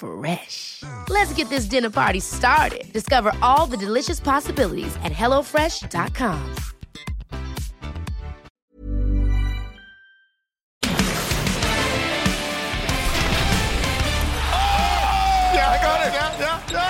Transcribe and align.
Fresh. 0.00 0.82
Let's 1.10 1.34
get 1.34 1.50
this 1.50 1.66
dinner 1.66 1.90
party 1.90 2.20
started. 2.20 2.90
Discover 2.94 3.32
all 3.42 3.66
the 3.66 3.76
delicious 3.76 4.18
possibilities 4.18 4.96
at 5.04 5.12
hellofresh.com. 5.12 6.54
Ja, 15.54 15.64
han 15.72 15.80
gør 15.84 15.96
det. 16.04 16.12
Ja, 16.14 16.26
ja, 16.44 16.54
ja. 16.70 16.86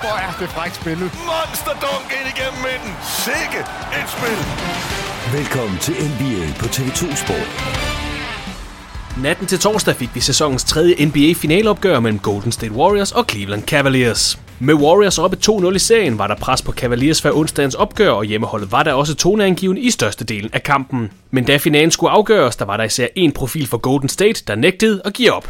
Hvor 0.00 0.16
er 0.18 0.32
det 0.40 0.48
frækt 0.48 0.76
spillet. 0.76 1.10
Monsterdunk 1.30 2.06
ind 2.18 2.28
igennem 2.36 2.60
midten. 2.62 2.92
Sikke 3.24 3.60
et 3.98 4.08
spil. 4.16 4.38
Velkommen 5.38 5.78
til 5.78 5.94
NBA 5.94 6.52
på 6.60 6.66
TV2 6.66 7.16
Sport. 7.16 7.87
Natten 9.22 9.46
til 9.46 9.58
torsdag 9.58 9.96
fik 9.96 10.14
vi 10.14 10.20
sæsonens 10.20 10.64
tredje 10.64 11.06
NBA-finaleopgør 11.06 12.00
mellem 12.00 12.18
Golden 12.18 12.52
State 12.52 12.72
Warriors 12.72 13.12
og 13.12 13.24
Cleveland 13.30 13.62
Cavaliers. 13.62 14.38
Med 14.58 14.74
Warriors 14.74 15.18
oppe 15.18 15.36
2-0 15.44 15.74
i 15.74 15.78
serien 15.78 16.18
var 16.18 16.26
der 16.26 16.34
pres 16.34 16.62
på 16.62 16.72
Cavaliers 16.72 17.22
før 17.22 17.32
onsdagens 17.32 17.74
opgør, 17.74 18.10
og 18.10 18.24
hjemmeholdet 18.24 18.72
var 18.72 18.82
der 18.82 18.92
også 18.92 19.14
toneangivende 19.14 19.82
i 19.82 19.90
størstedelen 19.90 20.50
af 20.52 20.62
kampen. 20.62 21.10
Men 21.30 21.44
da 21.44 21.56
finalen 21.56 21.90
skulle 21.90 22.10
afgøres, 22.10 22.56
der 22.56 22.64
var 22.64 22.76
der 22.76 22.84
især 22.84 23.06
en 23.16 23.32
profil 23.32 23.66
for 23.66 23.78
Golden 23.78 24.08
State, 24.08 24.44
der 24.46 24.54
nægtede 24.54 25.02
at 25.04 25.12
give 25.12 25.32
op. 25.32 25.48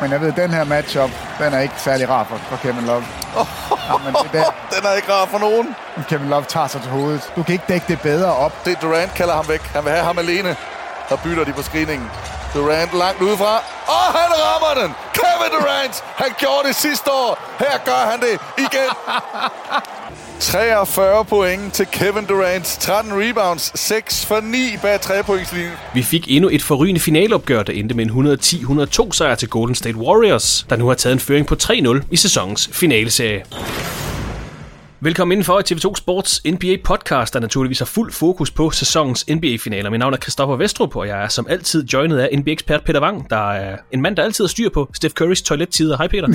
Men 0.00 0.10
jeg 0.10 0.20
ved, 0.20 0.32
den 0.32 0.50
her 0.50 0.64
matchup, 0.64 1.10
den 1.38 1.54
er 1.54 1.60
ikke 1.60 1.74
særlig 1.78 2.08
rar 2.08 2.24
for, 2.24 2.36
for 2.36 2.56
Kevin 2.56 2.86
Love. 2.86 3.04
Ja, 3.36 3.96
men 4.04 4.14
det 4.22 4.32
der, 4.32 4.44
Den 4.76 4.86
er 4.86 4.94
ikke 4.96 5.12
rar 5.12 5.26
for 5.26 5.38
nogen. 5.38 5.66
Kevin 6.08 6.28
Love 6.28 6.44
tager 6.48 6.66
sig 6.66 6.80
til 6.80 6.90
hovedet. 6.90 7.22
Du 7.36 7.42
kan 7.42 7.52
ikke 7.52 7.64
dække 7.68 7.86
det 7.88 8.00
bedre 8.00 8.32
op. 8.34 8.64
Det 8.64 8.78
Durant 8.82 9.14
kalder 9.14 9.34
ham 9.34 9.48
væk. 9.48 9.60
Han 9.60 9.84
vil 9.84 9.92
have 9.92 10.04
ham 10.04 10.18
alene. 10.18 10.56
Der 11.08 11.16
bytter 11.24 11.44
de 11.44 11.52
på 11.52 11.62
screeningen. 11.62 12.08
Durant 12.54 12.92
langt 12.98 13.22
udefra. 13.22 13.54
Og 13.86 14.06
han 14.18 14.30
rammer 14.44 14.82
den! 14.82 14.94
Kevin 15.14 15.50
Durant! 15.60 16.04
Han 16.16 16.30
gjorde 16.38 16.68
det 16.68 16.76
sidste 16.76 17.10
år. 17.10 17.38
Her 17.58 17.78
gør 17.84 18.10
han 18.10 18.20
det 18.20 18.38
igen. 18.58 18.90
43 20.40 21.24
point 21.24 21.72
til 21.74 21.86
Kevin 21.86 22.24
Durant. 22.24 22.64
13 22.64 23.12
rebounds. 23.14 23.80
6 23.80 24.26
for 24.26 24.40
9 24.40 24.76
bag 24.82 24.96
3-pointslinjen. 25.04 25.72
Vi 25.94 26.02
fik 26.02 26.24
endnu 26.28 26.50
et 26.52 26.62
forrygende 26.62 27.00
finaleopgør, 27.00 27.62
der 27.62 27.72
endte 27.72 27.94
med 27.94 28.06
en 28.06 28.38
110-102 28.40 29.12
sejr 29.12 29.34
til 29.34 29.48
Golden 29.48 29.74
State 29.74 29.96
Warriors, 29.96 30.66
der 30.70 30.76
nu 30.76 30.88
har 30.88 30.94
taget 30.94 31.12
en 31.14 31.20
føring 31.20 31.46
på 31.46 31.56
3-0 31.62 32.02
i 32.10 32.16
sæsonens 32.16 32.70
finaleserie. 32.72 33.44
Velkommen 35.00 35.32
indenfor 35.32 35.60
i 35.60 35.62
TV2 35.72 35.94
Sports 35.94 36.42
NBA 36.44 36.76
podcast, 36.84 37.34
der 37.34 37.40
naturligvis 37.40 37.78
har 37.78 37.86
fuld 37.86 38.12
fokus 38.12 38.50
på 38.50 38.70
sæsonens 38.70 39.26
NBA-finaler. 39.30 39.90
Mit 39.90 39.98
navn 39.98 40.12
er 40.12 40.18
Christoffer 40.18 40.56
Vestrup, 40.56 40.96
og 40.96 41.08
jeg 41.08 41.24
er 41.24 41.28
som 41.28 41.46
altid 41.50 41.84
joinet 41.84 42.18
af 42.18 42.38
NBA-ekspert 42.38 42.84
Peter 42.84 43.00
Wang, 43.00 43.30
der 43.30 43.50
er 43.52 43.76
en 43.92 44.02
mand, 44.02 44.16
der 44.16 44.22
altid 44.22 44.44
har 44.44 44.48
styr 44.48 44.68
på 44.68 44.90
Steph 44.94 45.14
Currys 45.14 45.42
toilettider. 45.42 45.96
Hej 45.96 46.08
Peter. 46.08 46.28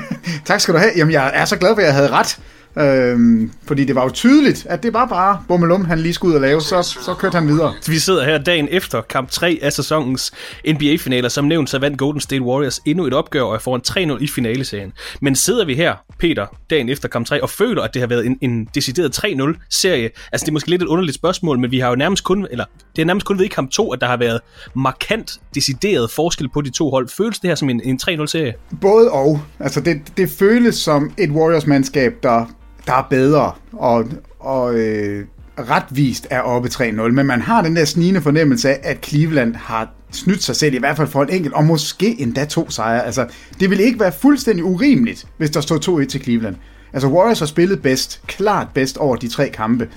Tak 0.46 0.60
skal 0.60 0.74
du 0.74 0.78
have. 0.78 0.90
Jamen, 0.96 1.12
jeg 1.12 1.30
er 1.34 1.44
så 1.44 1.56
glad 1.56 1.74
for, 1.74 1.80
at 1.80 1.86
jeg 1.86 1.94
havde 1.94 2.10
ret. 2.10 2.38
Øhm, 2.78 3.52
fordi 3.64 3.84
det 3.84 3.94
var 3.94 4.02
jo 4.02 4.10
tydeligt, 4.10 4.66
at 4.70 4.82
det 4.82 4.92
var 4.92 5.06
bare 5.06 5.42
Bummelum, 5.48 5.84
han 5.84 5.98
lige 5.98 6.12
skulle 6.12 6.30
ud 6.30 6.34
og 6.34 6.40
lave, 6.40 6.60
så, 6.60 6.82
så 6.82 7.14
kørte 7.18 7.34
han 7.34 7.48
videre. 7.48 7.74
Vi 7.86 7.98
sidder 7.98 8.24
her 8.24 8.38
dagen 8.38 8.68
efter 8.70 9.00
kamp 9.00 9.30
3 9.30 9.58
af 9.62 9.72
sæsonens 9.72 10.32
NBA-finaler. 10.68 11.28
Som 11.28 11.44
nævnt, 11.44 11.70
så 11.70 11.78
vandt 11.78 11.98
Golden 11.98 12.20
State 12.20 12.42
Warriors 12.42 12.80
endnu 12.84 13.06
et 13.06 13.14
opgør, 13.14 13.42
og 13.42 13.54
er 13.54 13.58
foran 13.58 14.12
3-0 14.18 14.22
i 14.22 14.26
finaleserien. 14.26 14.92
Men 15.20 15.36
sidder 15.36 15.64
vi 15.64 15.74
her, 15.74 15.94
Peter, 16.18 16.46
dagen 16.70 16.88
efter 16.88 17.08
kamp 17.08 17.26
3, 17.26 17.42
og 17.42 17.50
føler, 17.50 17.82
at 17.82 17.94
det 17.94 18.02
har 18.02 18.06
været 18.06 18.26
en, 18.26 18.38
en 18.40 18.68
decideret 18.74 19.24
3-0-serie? 19.24 20.10
Altså, 20.32 20.44
det 20.44 20.48
er 20.48 20.52
måske 20.52 20.70
lidt 20.70 20.82
et 20.82 20.88
underligt 20.88 21.14
spørgsmål, 21.14 21.58
men 21.58 21.70
vi 21.70 21.78
har 21.78 21.88
jo 21.88 21.94
nærmest 21.94 22.24
kun, 22.24 22.46
eller 22.50 22.64
det 22.96 23.02
er 23.02 23.06
nærmest 23.06 23.26
kun 23.26 23.38
ved 23.38 23.44
i 23.44 23.48
kamp 23.48 23.70
2, 23.70 23.92
at 23.92 24.00
der 24.00 24.06
har 24.06 24.16
været 24.16 24.40
markant 24.74 25.40
decideret 25.54 26.10
forskel 26.10 26.48
på 26.48 26.60
de 26.60 26.70
to 26.70 26.90
hold. 26.90 27.08
Føles 27.08 27.38
det 27.38 27.50
her 27.50 27.54
som 27.54 27.70
en, 27.70 27.80
en 27.84 27.98
3-0-serie? 28.02 28.54
Både 28.80 29.10
og. 29.10 29.40
Altså, 29.60 29.80
det, 29.80 30.00
det 30.16 30.30
føles 30.30 30.74
som 30.74 31.12
et 31.18 31.30
Warriors-mandskab, 31.30 32.12
der, 32.22 32.46
der 32.86 32.92
er 32.92 33.06
bedre, 33.10 33.52
og, 33.72 34.04
og 34.40 34.74
øh, 34.74 35.24
retvist 35.58 36.26
er 36.30 36.40
oppe 36.40 36.68
3-0. 36.68 36.82
Men 36.92 37.26
man 37.26 37.40
har 37.40 37.62
den 37.62 37.76
der 37.76 37.84
snigende 37.84 38.20
fornemmelse 38.20 38.70
af, 38.70 38.80
at 38.82 39.06
Cleveland 39.06 39.54
har 39.54 39.90
snydt 40.12 40.42
sig 40.42 40.56
selv, 40.56 40.74
i 40.74 40.78
hvert 40.78 40.96
fald 40.96 41.08
for 41.08 41.22
en 41.22 41.30
enkelt, 41.30 41.54
og 41.54 41.64
måske 41.64 42.20
endda 42.20 42.44
to 42.44 42.70
sejre. 42.70 43.06
Altså, 43.06 43.26
det 43.60 43.70
ville 43.70 43.84
ikke 43.84 44.00
være 44.00 44.12
fuldstændig 44.12 44.64
urimeligt, 44.64 45.26
hvis 45.36 45.50
der 45.50 45.60
stod 45.60 46.02
2-1 46.04 46.06
til 46.06 46.22
Cleveland. 46.22 46.56
Altså, 46.92 47.08
Warriors 47.08 47.38
har 47.38 47.46
spillet 47.46 47.82
bedst, 47.82 48.22
klart 48.26 48.66
bedst 48.74 48.96
over 48.96 49.16
de 49.16 49.28
tre 49.28 49.48
kampe, 49.48 49.88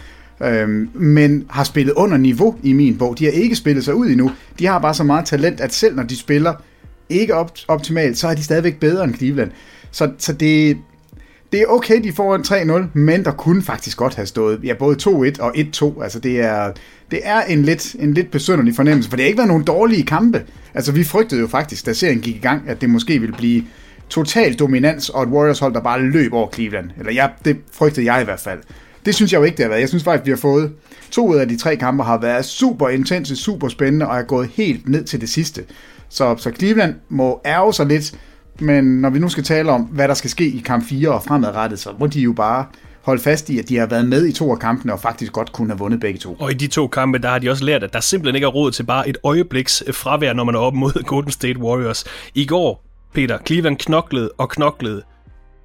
øhm, 0.43 0.89
men 0.93 1.45
har 1.49 1.63
spillet 1.63 1.93
under 1.93 2.17
niveau 2.17 2.55
i 2.63 2.73
min 2.73 2.97
bog. 2.97 3.19
De 3.19 3.25
har 3.25 3.31
ikke 3.31 3.55
spillet 3.55 3.85
sig 3.85 3.95
ud 3.95 4.07
endnu. 4.07 4.31
De 4.59 4.65
har 4.65 4.79
bare 4.79 4.93
så 4.93 5.03
meget 5.03 5.25
talent, 5.25 5.59
at 5.59 5.73
selv 5.73 5.95
når 5.95 6.03
de 6.03 6.17
spiller 6.17 6.53
ikke 7.09 7.35
op- 7.35 7.57
optimalt, 7.67 8.17
så 8.17 8.27
er 8.27 8.35
de 8.35 8.43
stadigvæk 8.43 8.79
bedre 8.79 9.03
end 9.03 9.15
Cleveland. 9.15 9.51
Så, 9.91 10.11
så 10.17 10.33
det, 10.33 10.77
det 11.51 11.61
er 11.61 11.65
okay, 11.65 12.03
de 12.03 12.11
får 12.11 12.35
en 12.35 12.41
3-0, 12.41 12.99
men 12.99 13.25
der 13.25 13.31
kunne 13.31 13.61
faktisk 13.61 13.97
godt 13.97 14.15
have 14.15 14.25
stået 14.25 14.59
ja, 14.63 14.73
både 14.73 14.97
2-1 15.01 15.09
og 15.39 15.55
1-2. 15.57 16.03
Altså 16.03 16.19
det 16.19 16.39
er, 16.39 16.71
det 17.11 17.19
er 17.23 17.41
en 17.41 17.63
lidt, 17.63 17.95
en 17.99 18.13
lidt 18.13 18.31
besynderlig 18.31 18.75
fornemmelse, 18.75 19.09
for 19.09 19.17
det 19.17 19.23
har 19.23 19.27
ikke 19.27 19.37
været 19.37 19.47
nogen 19.47 19.63
dårlige 19.63 20.05
kampe. 20.05 20.43
Altså 20.73 20.91
vi 20.91 21.03
frygtede 21.03 21.41
jo 21.41 21.47
faktisk, 21.47 21.85
da 21.85 21.93
serien 21.93 22.19
gik 22.19 22.35
i 22.35 22.39
gang, 22.39 22.69
at 22.69 22.81
det 22.81 22.89
måske 22.89 23.19
ville 23.19 23.35
blive 23.35 23.63
total 24.09 24.53
dominans, 24.53 25.09
og 25.09 25.23
et 25.23 25.29
Warriors 25.29 25.59
hold, 25.59 25.73
der 25.73 25.81
bare 25.81 26.01
løb 26.01 26.33
over 26.33 26.51
Cleveland. 26.51 26.89
Eller 26.99 27.11
ja, 27.11 27.27
det 27.45 27.57
frygtede 27.71 28.13
jeg 28.13 28.21
i 28.21 28.25
hvert 28.25 28.39
fald. 28.39 28.59
Det 29.05 29.15
synes 29.15 29.33
jeg 29.33 29.39
jo 29.39 29.43
ikke, 29.43 29.57
det 29.57 29.63
har 29.63 29.69
været. 29.69 29.81
Jeg 29.81 29.89
synes 29.89 30.03
faktisk, 30.03 30.25
vi 30.25 30.31
har 30.31 30.37
fået 30.37 30.71
to 31.11 31.27
ud 31.27 31.35
af 31.35 31.47
de 31.47 31.57
tre 31.57 31.75
kampe 31.75 32.03
har 32.03 32.17
været 32.17 32.45
super 32.45 32.89
intense, 32.89 33.35
super 33.35 33.67
spændende, 33.67 34.07
og 34.07 34.17
er 34.17 34.21
gået 34.21 34.49
helt 34.53 34.89
ned 34.89 35.03
til 35.03 35.21
det 35.21 35.29
sidste. 35.29 35.63
Så, 36.09 36.35
så 36.37 36.51
Cleveland 36.51 36.95
må 37.09 37.41
ærge 37.45 37.73
sig 37.73 37.85
lidt, 37.85 38.13
men 38.61 38.83
når 39.01 39.09
vi 39.09 39.19
nu 39.19 39.29
skal 39.29 39.43
tale 39.43 39.71
om, 39.71 39.81
hvad 39.81 40.07
der 40.07 40.13
skal 40.13 40.29
ske 40.29 40.47
i 40.47 40.59
kamp 40.65 40.83
4 40.83 41.09
og 41.09 41.23
fremadrettet, 41.23 41.79
så 41.79 41.89
må 41.99 42.07
de 42.07 42.21
jo 42.21 42.33
bare 42.33 42.65
holde 43.01 43.21
fast 43.21 43.49
i, 43.49 43.59
at 43.59 43.69
de 43.69 43.77
har 43.77 43.85
været 43.85 44.07
med 44.07 44.25
i 44.25 44.31
to 44.31 44.51
af 44.51 44.59
kampene 44.59 44.93
og 44.93 44.99
faktisk 44.99 45.31
godt 45.31 45.51
kunne 45.51 45.69
have 45.69 45.79
vundet 45.79 45.99
begge 45.99 46.19
to. 46.19 46.35
Og 46.39 46.51
i 46.51 46.53
de 46.53 46.67
to 46.67 46.87
kampe, 46.87 47.17
der 47.17 47.29
har 47.29 47.39
de 47.39 47.49
også 47.49 47.65
lært, 47.65 47.83
at 47.83 47.93
der 47.93 47.99
simpelthen 47.99 48.35
ikke 48.35 48.45
er 48.45 48.51
råd 48.51 48.71
til 48.71 48.83
bare 48.83 49.09
et 49.09 49.17
øjebliks 49.23 49.83
øh, 49.87 49.93
fravær, 49.93 50.33
når 50.33 50.43
man 50.43 50.55
er 50.55 50.59
op 50.59 50.73
mod 50.73 51.03
Golden 51.07 51.31
State 51.31 51.59
Warriors. 51.59 52.05
I 52.35 52.45
går, 52.45 52.83
Peter, 53.13 53.37
Cleveland 53.45 53.77
knoklede 53.77 54.31
og 54.37 54.49
knoklede 54.49 55.01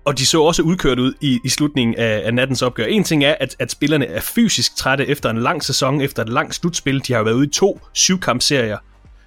og 0.05 0.19
de 0.19 0.26
så 0.26 0.43
også 0.43 0.62
udkørt 0.62 0.99
ud 0.99 1.12
i, 1.20 1.41
i 1.44 1.49
slutningen 1.49 1.94
af, 1.94 2.23
af 2.25 2.35
nattens 2.35 2.62
opgør. 2.62 2.85
En 2.85 3.05
ting 3.05 3.25
er, 3.25 3.35
at, 3.41 3.56
at 3.58 3.70
spillerne 3.70 4.06
er 4.06 4.20
fysisk 4.20 4.76
trætte 4.76 5.06
efter 5.06 5.31
en 5.31 5.38
lang 5.38 5.64
sæson, 5.64 6.00
efter 6.00 6.23
et 6.23 6.29
langt 6.29 6.55
slutspil. 6.55 7.06
De 7.06 7.12
har 7.12 7.23
været 7.23 7.35
ude 7.35 7.46
i 7.46 7.50
to 7.50 7.81
syvkampserier. 7.93 8.79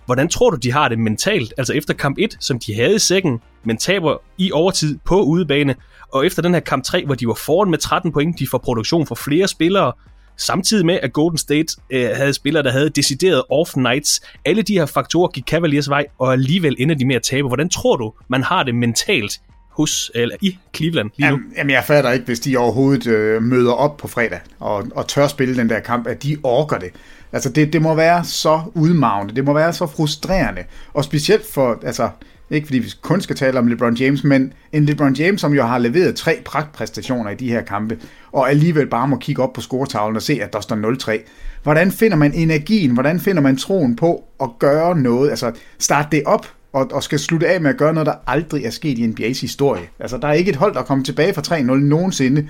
Hvordan 0.07 0.29
tror 0.29 0.49
du, 0.49 0.57
de 0.57 0.71
har 0.71 0.89
det 0.89 0.99
mentalt? 0.99 1.53
Altså 1.57 1.73
efter 1.73 1.93
kamp 1.93 2.17
1, 2.19 2.37
som 2.39 2.59
de 2.59 2.75
havde 2.75 2.95
i 2.95 2.99
sækken, 2.99 3.39
men 3.63 3.77
taber 3.77 4.17
i 4.37 4.51
overtid 4.51 4.97
på 5.05 5.21
udebane, 5.21 5.75
og 6.13 6.25
efter 6.25 6.41
den 6.41 6.53
her 6.53 6.61
kamp 6.61 6.83
3, 6.83 7.05
hvor 7.05 7.15
de 7.15 7.27
var 7.27 7.33
foran 7.33 7.69
med 7.69 7.77
13 7.77 8.11
point, 8.11 8.39
de 8.39 8.47
får 8.47 8.57
produktion 8.57 9.07
for 9.07 9.15
flere 9.15 9.47
spillere, 9.47 9.93
samtidig 10.37 10.85
med, 10.85 10.99
at 11.03 11.13
Golden 11.13 11.37
State 11.37 11.75
øh, 11.89 12.09
havde 12.15 12.33
spillere, 12.33 12.63
der 12.63 12.71
havde 12.71 12.89
decideret 12.89 13.43
off 13.49 13.75
nights. 13.75 14.21
Alle 14.45 14.61
de 14.61 14.73
her 14.73 14.85
faktorer 14.85 15.27
gik 15.27 15.43
Cavaliers 15.43 15.89
vej, 15.89 16.05
og 16.19 16.33
alligevel 16.33 16.75
ender 16.79 16.95
de 16.95 17.05
med 17.05 17.15
at 17.15 17.23
tabe. 17.23 17.47
Hvordan 17.47 17.69
tror 17.69 17.95
du, 17.95 18.13
man 18.27 18.43
har 18.43 18.63
det 18.63 18.75
mentalt 18.75 19.39
hos, 19.71 20.11
eller 20.15 20.35
i 20.41 20.57
Cleveland 20.75 21.09
lige 21.17 21.29
nu? 21.29 21.35
Jamen, 21.35 21.53
jamen 21.57 21.71
jeg 21.71 21.83
fatter 21.83 22.11
ikke, 22.11 22.25
hvis 22.25 22.39
de 22.39 22.57
overhovedet 22.57 23.07
øh, 23.07 23.43
møder 23.43 23.71
op 23.71 23.97
på 23.97 24.07
fredag 24.07 24.39
og, 24.59 24.87
og 24.95 25.07
tør 25.07 25.27
spille 25.27 25.57
den 25.57 25.69
der 25.69 25.79
kamp, 25.79 26.07
at 26.07 26.23
de 26.23 26.37
orker 26.43 26.77
det. 26.77 26.89
Altså 27.31 27.49
det, 27.49 27.73
det 27.73 27.81
må 27.81 27.95
være 27.95 28.23
så 28.23 28.61
udmavende, 28.73 29.35
det 29.35 29.45
må 29.45 29.53
være 29.53 29.73
så 29.73 29.87
frustrerende, 29.87 30.63
og 30.93 31.03
specielt 31.03 31.45
for, 31.45 31.79
altså 31.83 32.09
ikke 32.49 32.67
fordi 32.67 32.79
vi 32.79 32.93
kun 33.01 33.21
skal 33.21 33.35
tale 33.35 33.59
om 33.59 33.67
LeBron 33.67 33.95
James, 33.95 34.23
men 34.23 34.53
en 34.73 34.85
LeBron 34.85 35.13
James, 35.13 35.41
som 35.41 35.53
jo 35.53 35.63
har 35.63 35.77
leveret 35.77 36.15
tre 36.15 36.41
pragtpræstationer 36.45 37.29
i 37.31 37.35
de 37.35 37.49
her 37.49 37.61
kampe, 37.61 37.97
og 38.31 38.49
alligevel 38.49 38.87
bare 38.87 39.07
må 39.07 39.17
kigge 39.17 39.43
op 39.43 39.53
på 39.53 39.61
scoretavlen 39.61 40.15
og 40.15 40.21
se, 40.21 40.39
at 40.41 40.53
der 40.53 40.59
står 40.59 41.15
0-3. 41.15 41.19
Hvordan 41.63 41.91
finder 41.91 42.17
man 42.17 42.33
energien? 42.33 42.91
Hvordan 42.91 43.19
finder 43.19 43.41
man 43.41 43.57
troen 43.57 43.95
på 43.95 44.23
at 44.41 44.49
gøre 44.59 44.97
noget? 44.99 45.29
Altså 45.29 45.51
starte 45.79 46.07
det 46.11 46.23
op 46.25 46.47
og, 46.73 46.87
og 46.91 47.03
skal 47.03 47.19
slutte 47.19 47.47
af 47.47 47.61
med 47.61 47.69
at 47.69 47.77
gøre 47.77 47.93
noget, 47.93 48.07
der 48.07 48.13
aldrig 48.27 48.65
er 48.65 48.69
sket 48.69 48.97
i 48.97 49.05
NBA's 49.05 49.41
historie. 49.41 49.83
Altså 49.99 50.17
der 50.17 50.27
er 50.27 50.33
ikke 50.33 50.49
et 50.49 50.55
hold, 50.55 50.73
der 50.73 50.79
er 50.79 50.83
kommet 50.83 51.05
tilbage 51.05 51.33
fra 51.33 51.57
3-0 51.57 51.61
nogensinde. 51.63 52.47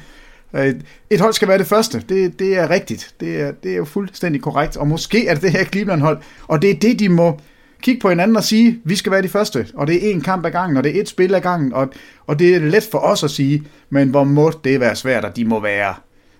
Øh, 0.53 0.75
et 1.09 1.21
hold 1.21 1.33
skal 1.33 1.47
være 1.47 1.57
det 1.57 1.67
første. 1.67 2.03
Det, 2.09 2.39
det 2.39 2.57
er 2.57 2.69
rigtigt. 2.69 3.15
Det 3.19 3.41
er, 3.41 3.51
det 3.51 3.71
er 3.71 3.75
jo 3.75 3.85
fuldstændig 3.85 4.41
korrekt. 4.41 4.77
Og 4.77 4.87
måske 4.87 5.27
er 5.27 5.33
det 5.33 5.43
det 5.43 5.51
her 5.51 5.65
Cleveland-hold. 5.65 6.21
Og 6.47 6.61
det 6.61 6.69
er 6.69 6.79
det, 6.79 6.99
de 6.99 7.09
må 7.09 7.39
kigge 7.81 8.01
på 8.01 8.09
hinanden 8.09 8.37
og 8.37 8.43
sige, 8.43 8.79
vi 8.83 8.95
skal 8.95 9.11
være 9.11 9.21
de 9.21 9.29
første, 9.29 9.67
og 9.73 9.87
det 9.87 9.95
er 10.09 10.15
én 10.15 10.21
kamp 10.21 10.45
ad 10.45 10.51
gangen, 10.51 10.77
og 10.77 10.83
det 10.83 10.97
er 10.97 11.01
et 11.01 11.09
spil 11.09 11.35
ad 11.35 11.41
gangen, 11.41 11.73
og, 11.73 11.89
og 12.27 12.39
det 12.39 12.55
er 12.55 12.59
let 12.59 12.87
for 12.91 12.99
os 12.99 13.23
at 13.23 13.31
sige, 13.31 13.63
men 13.89 14.09
hvor 14.09 14.23
må 14.23 14.51
det 14.63 14.79
være 14.79 14.95
svært, 14.95 15.25
at 15.25 15.35
de 15.35 15.45
må 15.45 15.59
være 15.59 15.93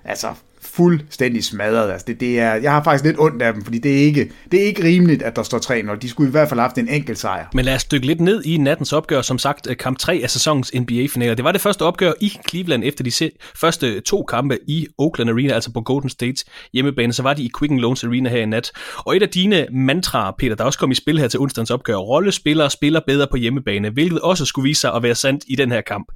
altså 0.05 0.27
fuldstændig 0.77 1.43
smadret. 1.43 1.91
Altså 1.91 2.05
det, 2.07 2.19
det 2.19 2.39
er, 2.39 2.53
jeg 2.53 2.71
har 2.71 2.83
faktisk 2.83 3.03
lidt 3.03 3.19
ondt 3.19 3.41
af 3.41 3.53
dem, 3.53 3.63
fordi 3.63 3.77
det 3.77 3.91
er 3.91 4.05
ikke, 4.05 4.31
det 4.51 4.61
er 4.61 4.65
ikke 4.65 4.83
rimeligt, 4.83 5.21
at 5.21 5.35
der 5.35 5.43
står 5.43 5.93
3-0. 5.93 5.95
De 5.95 6.09
skulle 6.09 6.27
i 6.27 6.31
hvert 6.31 6.49
fald 6.49 6.59
have 6.59 6.67
haft 6.69 6.77
en 6.77 6.87
enkelt 6.87 7.19
sejr. 7.19 7.45
Men 7.53 7.65
lad 7.65 7.75
os 7.75 7.85
dykke 7.85 8.05
lidt 8.05 8.21
ned 8.21 8.43
i 8.45 8.57
nattens 8.57 8.93
opgør, 8.93 9.21
som 9.21 9.37
sagt 9.37 9.67
øh, 9.69 9.77
kamp 9.77 9.99
3 9.99 10.19
af 10.23 10.29
sæsonens 10.29 10.71
NBA-finaler. 10.75 11.35
Det 11.35 11.45
var 11.45 11.51
det 11.51 11.61
første 11.61 11.81
opgør 11.81 12.11
i 12.21 12.31
Cleveland 12.49 12.83
efter 12.83 13.03
de 13.03 13.11
første 13.55 13.99
to 13.99 14.23
kampe 14.23 14.59
i 14.67 14.87
Oakland 14.97 15.29
Arena, 15.29 15.53
altså 15.53 15.73
på 15.73 15.81
Golden 15.81 16.09
State 16.09 16.45
hjemmebane. 16.73 17.13
Så 17.13 17.23
var 17.23 17.33
de 17.33 17.43
i 17.43 17.51
Quicken 17.59 17.79
Loans 17.79 18.03
Arena 18.03 18.29
her 18.29 18.41
i 18.41 18.45
nat. 18.45 18.71
Og 18.97 19.15
et 19.15 19.23
af 19.23 19.29
dine 19.29 19.67
mantraer, 19.71 20.31
Peter, 20.39 20.55
der 20.55 20.63
også 20.63 20.79
kom 20.79 20.91
i 20.91 20.95
spil 20.95 21.19
her 21.19 21.27
til 21.27 21.39
onsdagens 21.39 21.71
opgør, 21.71 21.95
rollespillere 21.95 22.69
spiller 22.69 23.01
bedre 23.07 23.27
på 23.31 23.37
hjemmebane, 23.37 23.89
hvilket 23.89 24.19
også 24.19 24.45
skulle 24.45 24.67
vise 24.67 24.81
sig 24.81 24.93
at 24.93 25.03
være 25.03 25.15
sandt 25.15 25.43
i 25.47 25.55
den 25.55 25.71
her 25.71 25.81
kamp. 25.81 26.07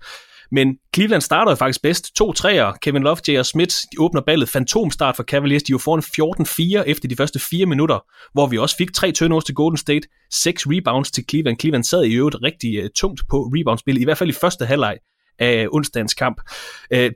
Men 0.52 0.78
Cleveland 0.96 1.22
starter 1.22 1.56
faktisk 1.56 1.82
bedst. 1.82 2.16
To 2.16 2.34
træer, 2.34 2.72
Kevin 2.82 3.04
Love, 3.04 3.18
J.R. 3.28 3.44
Smith, 3.44 3.76
de 3.92 4.00
åbner 4.00 4.22
ballet. 4.22 4.50
Fantomstart 4.50 5.16
for 5.16 5.24
Cavaliers. 5.24 5.64
De 5.64 5.72
er 5.72 5.74
jo 5.74 5.78
foran 5.78 6.80
14-4 6.82 6.90
efter 6.90 7.08
de 7.08 7.16
første 7.16 7.40
fire 7.40 7.66
minutter, 7.66 8.00
hvor 8.34 8.48
vi 8.48 8.58
også 8.58 8.76
fik 8.76 8.94
tre 8.94 9.12
turnovers 9.12 9.44
til 9.44 9.56
Golden 9.56 9.78
State, 9.78 10.08
seks 10.32 10.64
rebounds 10.68 11.12
til 11.12 11.26
Cleveland. 11.30 11.60
Cleveland 11.60 11.84
sad 11.84 12.04
i 12.04 12.14
øvrigt 12.14 12.36
rigtig 12.44 12.84
uh, 12.84 12.90
tungt 12.96 13.22
på 13.30 13.38
reboundspillet, 13.38 14.02
i 14.02 14.04
hvert 14.04 14.18
fald 14.18 14.30
i 14.30 14.34
første 14.34 14.66
halvleg 14.66 14.98
af 15.40 15.68
onsdagens 15.72 16.14
kamp. 16.14 16.42
Uh, 16.96 16.98
de, 16.98 17.12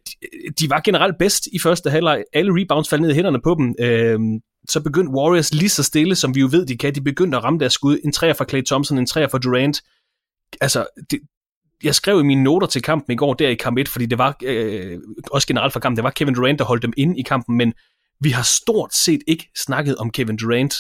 de 0.60 0.70
var 0.70 0.82
generelt 0.86 1.16
bedst 1.20 1.48
i 1.54 1.60
første 1.60 1.90
halvleg. 1.90 2.24
Alle 2.34 2.62
rebounds 2.62 2.90
faldt 2.90 3.02
ned 3.02 3.12
i 3.12 3.16
hænderne 3.16 3.42
på 3.42 3.56
dem. 3.60 3.68
Uh, 3.84 4.40
så 4.70 4.84
begyndte 4.84 5.14
Warriors 5.18 5.54
lige 5.54 5.70
så 5.70 5.84
stille, 5.84 6.16
som 6.16 6.36
vi 6.36 6.40
jo 6.40 6.50
ved, 6.52 6.66
de 6.66 6.78
kan. 6.78 6.96
De 6.96 7.02
begyndte 7.02 7.38
at 7.38 7.44
ramme 7.44 7.60
deres 7.60 7.74
skud. 7.74 8.00
En 8.04 8.12
træer 8.12 8.34
for 8.34 8.46
Clay 8.46 8.64
Thompson, 8.64 8.98
en 8.98 9.06
træer 9.06 9.28
for 9.28 9.38
Durant. 9.38 9.82
Altså, 10.62 10.86
det, 11.12 11.20
jeg 11.84 11.96
skrev 11.96 12.20
i 12.20 12.24
mine 12.24 12.44
noter 12.44 12.68
til 12.68 12.82
kampen 12.82 13.14
i 13.14 13.16
går, 13.16 13.34
der 13.34 13.50
i 13.50 13.56
kamp 13.56 13.78
1, 13.78 13.88
fordi 13.88 14.06
det 14.06 14.18
var, 14.18 14.38
øh, 14.44 15.00
også 15.32 15.48
generelt 15.48 15.74
for 15.74 15.80
kampen, 15.80 15.96
det 15.96 16.04
var 16.04 16.10
Kevin 16.10 16.34
Durant, 16.34 16.60
der 16.60 16.66
holdt 16.66 16.84
dem 16.84 16.94
inde 16.98 17.20
i 17.20 17.22
kampen, 17.22 17.58
men 17.58 17.74
vi 18.20 18.30
har 18.30 18.44
stort 18.44 18.94
set 18.94 19.22
ikke 19.28 19.50
snakket 19.66 19.96
om 19.96 20.12
Kevin 20.12 20.38
Durant 20.38 20.76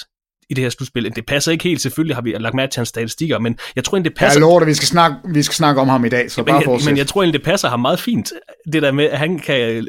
i 0.50 0.54
det 0.54 0.64
her 0.64 0.70
slutspil. 0.70 1.16
Det 1.16 1.26
passer 1.26 1.52
ikke 1.52 1.64
helt, 1.64 1.82
selvfølgelig 1.82 2.16
har 2.16 2.22
vi 2.22 2.36
lagt 2.40 2.56
mærke 2.56 2.72
til 2.72 2.80
hans 2.80 2.90
statistikker, 2.90 3.40
men 3.40 3.58
jeg 3.76 3.84
tror 3.84 3.96
egentlig, 3.98 4.12
det 4.12 4.20
passer... 4.20 4.40
Jeg 4.40 4.42
lover 4.42 4.60
dig, 4.60 4.68
vi 4.68 4.74
skal 4.74 4.88
snakke, 4.88 5.18
vi 5.34 5.42
skal 5.42 5.56
snakke 5.56 5.82
om 5.82 5.90
ham 5.90 6.06
i 6.06 6.10
dag, 6.10 6.32
så 6.32 6.42
ja, 6.42 6.52
bare 6.52 6.64
fortsæt. 6.64 6.92
Men 6.92 6.98
jeg 6.98 7.08
tror 7.08 7.22
egentlig, 7.22 7.40
det 7.40 7.46
passer 7.46 7.70
ham 7.70 7.80
meget 7.80 8.00
fint, 8.00 8.32
det 8.74 8.82
der 8.82 8.92
med, 8.92 9.06
at 9.06 9.18
han 9.18 9.40
kan 9.40 9.88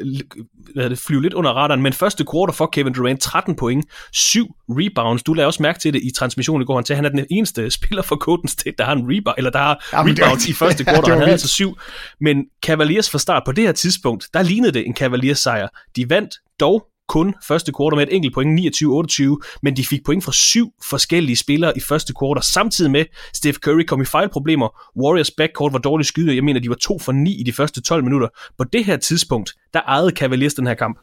hvad 0.73 0.89
det, 0.89 0.99
flyve 0.99 1.21
lidt 1.21 1.33
under 1.33 1.51
radaren, 1.51 1.81
men 1.81 1.93
første 1.93 2.25
quarter 2.31 2.53
for 2.53 2.65
Kevin 2.65 2.93
Durant, 2.93 3.21
13 3.21 3.55
point, 3.55 3.85
7 4.13 4.47
rebounds. 4.69 5.23
Du 5.23 5.33
lagde 5.33 5.47
også 5.47 5.63
mærke 5.63 5.79
til 5.79 5.93
det 5.93 6.01
i 6.03 6.11
transmissionen 6.11 6.61
i 6.61 6.65
går, 6.65 6.75
han 6.75 6.83
til, 6.83 6.95
han 6.95 7.05
er 7.05 7.09
den 7.09 7.25
eneste 7.31 7.71
spiller 7.71 8.01
for 8.01 8.15
Golden 8.15 8.47
State, 8.47 8.75
der 8.77 8.83
har 8.83 8.93
en 8.93 9.03
rebound, 9.03 9.35
eller 9.37 9.51
der 9.51 9.59
har 9.59 9.87
Jamen, 9.93 10.17
rebounds 10.19 10.43
det, 10.43 10.49
i 10.49 10.53
første 10.53 10.85
quarter, 10.89 11.07
ja, 11.07 11.13
han 11.13 11.17
havde 11.17 11.31
altså 11.31 11.47
7. 11.47 11.77
Men 12.21 12.45
Cavaliers 12.65 13.09
fra 13.09 13.19
start 13.19 13.43
på 13.45 13.51
det 13.51 13.63
her 13.63 13.71
tidspunkt, 13.71 14.27
der 14.33 14.41
lignede 14.41 14.71
det 14.71 14.87
en 14.87 14.95
Cavaliers 14.95 15.39
sejr. 15.39 15.67
De 15.95 16.09
vandt 16.09 16.35
dog 16.59 16.85
kun 17.09 17.33
første 17.47 17.71
kvartal 17.71 17.97
med 17.97 18.07
et 18.07 18.15
enkelt 18.15 18.33
point, 18.33 18.59
29-28, 18.59 19.59
men 19.61 19.77
de 19.77 19.85
fik 19.85 20.05
point 20.05 20.23
fra 20.23 20.31
syv 20.31 20.73
forskellige 20.89 21.35
spillere 21.35 21.77
i 21.77 21.79
første 21.79 22.13
kvartal, 22.19 22.43
samtidig 22.43 22.91
med 22.91 23.05
Steph 23.33 23.57
Curry 23.57 23.83
kom 23.83 24.01
i 24.01 24.05
fejlproblemer. 24.05 24.81
Warriors 24.97 25.31
backcourt 25.31 25.73
var 25.73 25.79
dårligt 25.79 26.07
skyde, 26.07 26.35
jeg 26.35 26.43
mener, 26.43 26.59
de 26.59 26.69
var 26.69 26.75
to 26.75 26.99
for 26.99 27.11
ni 27.11 27.39
i 27.39 27.43
de 27.43 27.53
første 27.53 27.81
12 27.81 28.03
minutter. 28.03 28.27
På 28.57 28.63
det 28.63 28.85
her 28.85 28.97
tidspunkt, 28.97 29.53
der 29.73 29.81
ejede 29.81 30.09
Cavaliers 30.09 30.53
den 30.53 30.67
her 30.67 30.73
kamp. 30.73 30.99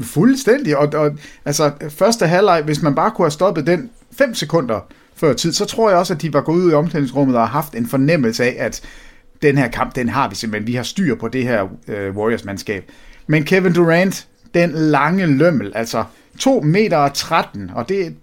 Fuldstændig, 0.00 0.76
og, 0.76 0.88
og 0.94 1.10
altså 1.44 1.72
første 1.88 2.26
halvleg, 2.26 2.62
hvis 2.62 2.82
man 2.82 2.94
bare 2.94 3.10
kunne 3.10 3.24
have 3.24 3.30
stoppet 3.30 3.66
den 3.66 3.90
5 4.18 4.34
sekunder 4.34 4.80
før 5.16 5.32
tid, 5.32 5.52
så 5.52 5.64
tror 5.64 5.90
jeg 5.90 5.98
også, 5.98 6.14
at 6.14 6.22
de 6.22 6.32
var 6.32 6.40
gået 6.40 6.56
ud 6.56 6.70
i 6.70 6.74
omklædningsrummet 6.74 7.36
og 7.36 7.42
har 7.42 7.48
haft 7.48 7.74
en 7.74 7.86
fornemmelse 7.86 8.44
af, 8.44 8.56
at 8.58 8.82
den 9.42 9.58
her 9.58 9.68
kamp, 9.68 9.94
den 9.94 10.08
har 10.08 10.28
vi 10.28 10.34
simpelthen. 10.34 10.66
Vi 10.66 10.74
har 10.74 10.82
styr 10.82 11.14
på 11.14 11.28
det 11.28 11.42
her 11.42 11.68
øh, 11.88 12.16
Warriors-mandskab. 12.16 12.90
Men 13.26 13.44
Kevin 13.44 13.72
Durant, 13.72 14.28
den 14.54 14.72
lange 14.72 15.26
lømmel, 15.26 15.72
altså 15.74 16.04
2 16.38 16.60
meter 16.60 17.08
13, 17.08 17.70
og 17.74 17.88
det 17.88 18.14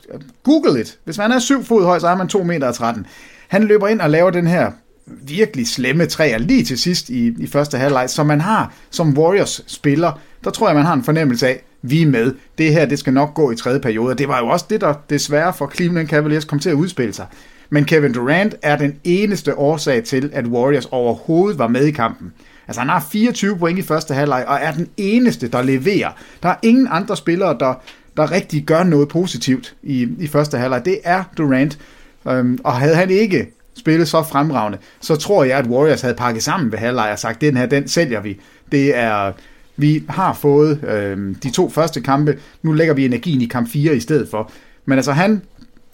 google 0.44 0.82
it. 0.82 0.98
Hvis 1.04 1.18
man 1.18 1.32
er 1.32 1.40
7 1.40 1.64
fod 1.64 1.86
høj, 1.86 2.00
så 2.00 2.08
er 2.08 2.16
man 2.16 2.28
2 2.28 2.44
meter 2.44 2.72
13. 2.72 3.06
Han 3.48 3.64
løber 3.64 3.88
ind 3.88 4.02
og 4.02 4.10
laver 4.10 4.30
den 4.30 4.48
her 4.48 4.72
virkelig 5.06 5.68
slemme 5.68 6.06
træer 6.06 6.38
lige 6.38 6.64
til 6.64 6.78
sidst 6.78 7.10
i, 7.10 7.36
i 7.38 7.48
første 7.48 7.78
halvleg, 7.78 8.10
som 8.10 8.26
man 8.26 8.42
har 8.42 8.74
som 8.90 9.18
Warriors-spiller. 9.18 10.20
Der 10.44 10.50
tror 10.50 10.68
jeg, 10.68 10.76
man 10.76 10.86
har 10.86 10.94
en 10.94 11.04
fornemmelse 11.04 11.48
af, 11.48 11.64
vi 11.82 12.02
er 12.02 12.08
med. 12.08 12.34
Det 12.58 12.74
her, 12.74 12.86
det 12.86 13.00
skal 13.00 13.14
nok 13.14 13.34
gå 13.34 13.52
i 13.52 13.56
tredje 13.56 13.80
periode. 13.80 14.16
Det 14.16 14.28
var 14.28 14.40
jo 14.40 14.48
også 14.48 14.66
det, 14.70 14.82
der 14.82 14.94
desværre 15.10 15.54
for 15.54 15.72
Cleveland 15.76 16.08
Cavaliers 16.08 16.46
kom 16.46 16.60
til 16.60 16.70
at 16.70 16.76
udspille 16.76 17.14
sig. 17.14 17.26
Men 17.70 17.86
Kevin 17.86 18.14
Durant 18.14 18.56
er 18.62 18.78
den 18.78 18.96
eneste 19.04 19.58
årsag 19.58 20.04
til, 20.04 20.30
at 20.34 20.46
Warriors 20.46 20.86
overhovedet 20.86 21.60
var 21.60 21.68
med 21.68 21.86
i 21.86 21.92
kampen. 21.92 22.34
Altså 22.72 22.82
han 22.82 22.90
har 22.90 23.08
24 23.12 23.58
point 23.58 23.80
i 23.80 23.82
første 23.82 24.14
halvleg, 24.14 24.46
og 24.48 24.60
er 24.62 24.72
den 24.72 24.88
eneste, 24.98 25.48
der 25.48 25.62
leverer. 25.62 26.10
Der 26.44 26.50
er 26.50 26.56
ingen 26.62 26.88
andre 26.92 27.18
spillere, 27.18 27.58
der, 27.60 27.74
der 28.18 28.32
rigtig 28.32 28.64
gør 28.64 28.84
noget 28.84 29.10
positivt 29.10 29.76
i, 29.84 30.08
i 30.20 30.28
første 30.28 30.58
halvleg. 30.58 30.86
Det 30.86 31.00
er 31.04 31.24
Durant. 31.38 31.80
Øhm, 32.28 32.60
og 32.64 32.74
havde 32.74 32.96
han 32.96 33.10
ikke 33.10 33.48
spillet 33.78 34.08
så 34.08 34.24
fremragende, 34.24 34.78
så 35.02 35.16
tror 35.16 35.44
jeg, 35.44 35.58
at 35.58 35.68
Warriors 35.68 36.02
havde 36.02 36.16
pakket 36.16 36.44
sammen 36.44 36.72
ved 36.72 36.80
halvleg 36.80 37.12
og 37.12 37.20
sagt, 37.20 37.42
den 37.42 37.58
her, 37.58 37.66
den 37.66 37.88
sælger 37.88 38.22
vi. 38.22 38.40
Det 38.72 38.98
er, 38.98 39.32
vi 39.78 40.04
har 40.10 40.34
fået 40.34 40.84
øhm, 40.84 41.36
de 41.36 41.52
to 41.52 41.70
første 41.70 42.02
kampe, 42.02 42.38
nu 42.62 42.72
lægger 42.72 42.94
vi 42.94 43.06
energien 43.06 43.42
i 43.42 43.46
kamp 43.46 43.70
4 43.70 43.96
i 43.96 44.00
stedet 44.00 44.28
for. 44.32 44.52
Men 44.86 44.98
altså 44.98 45.12
han 45.12 45.42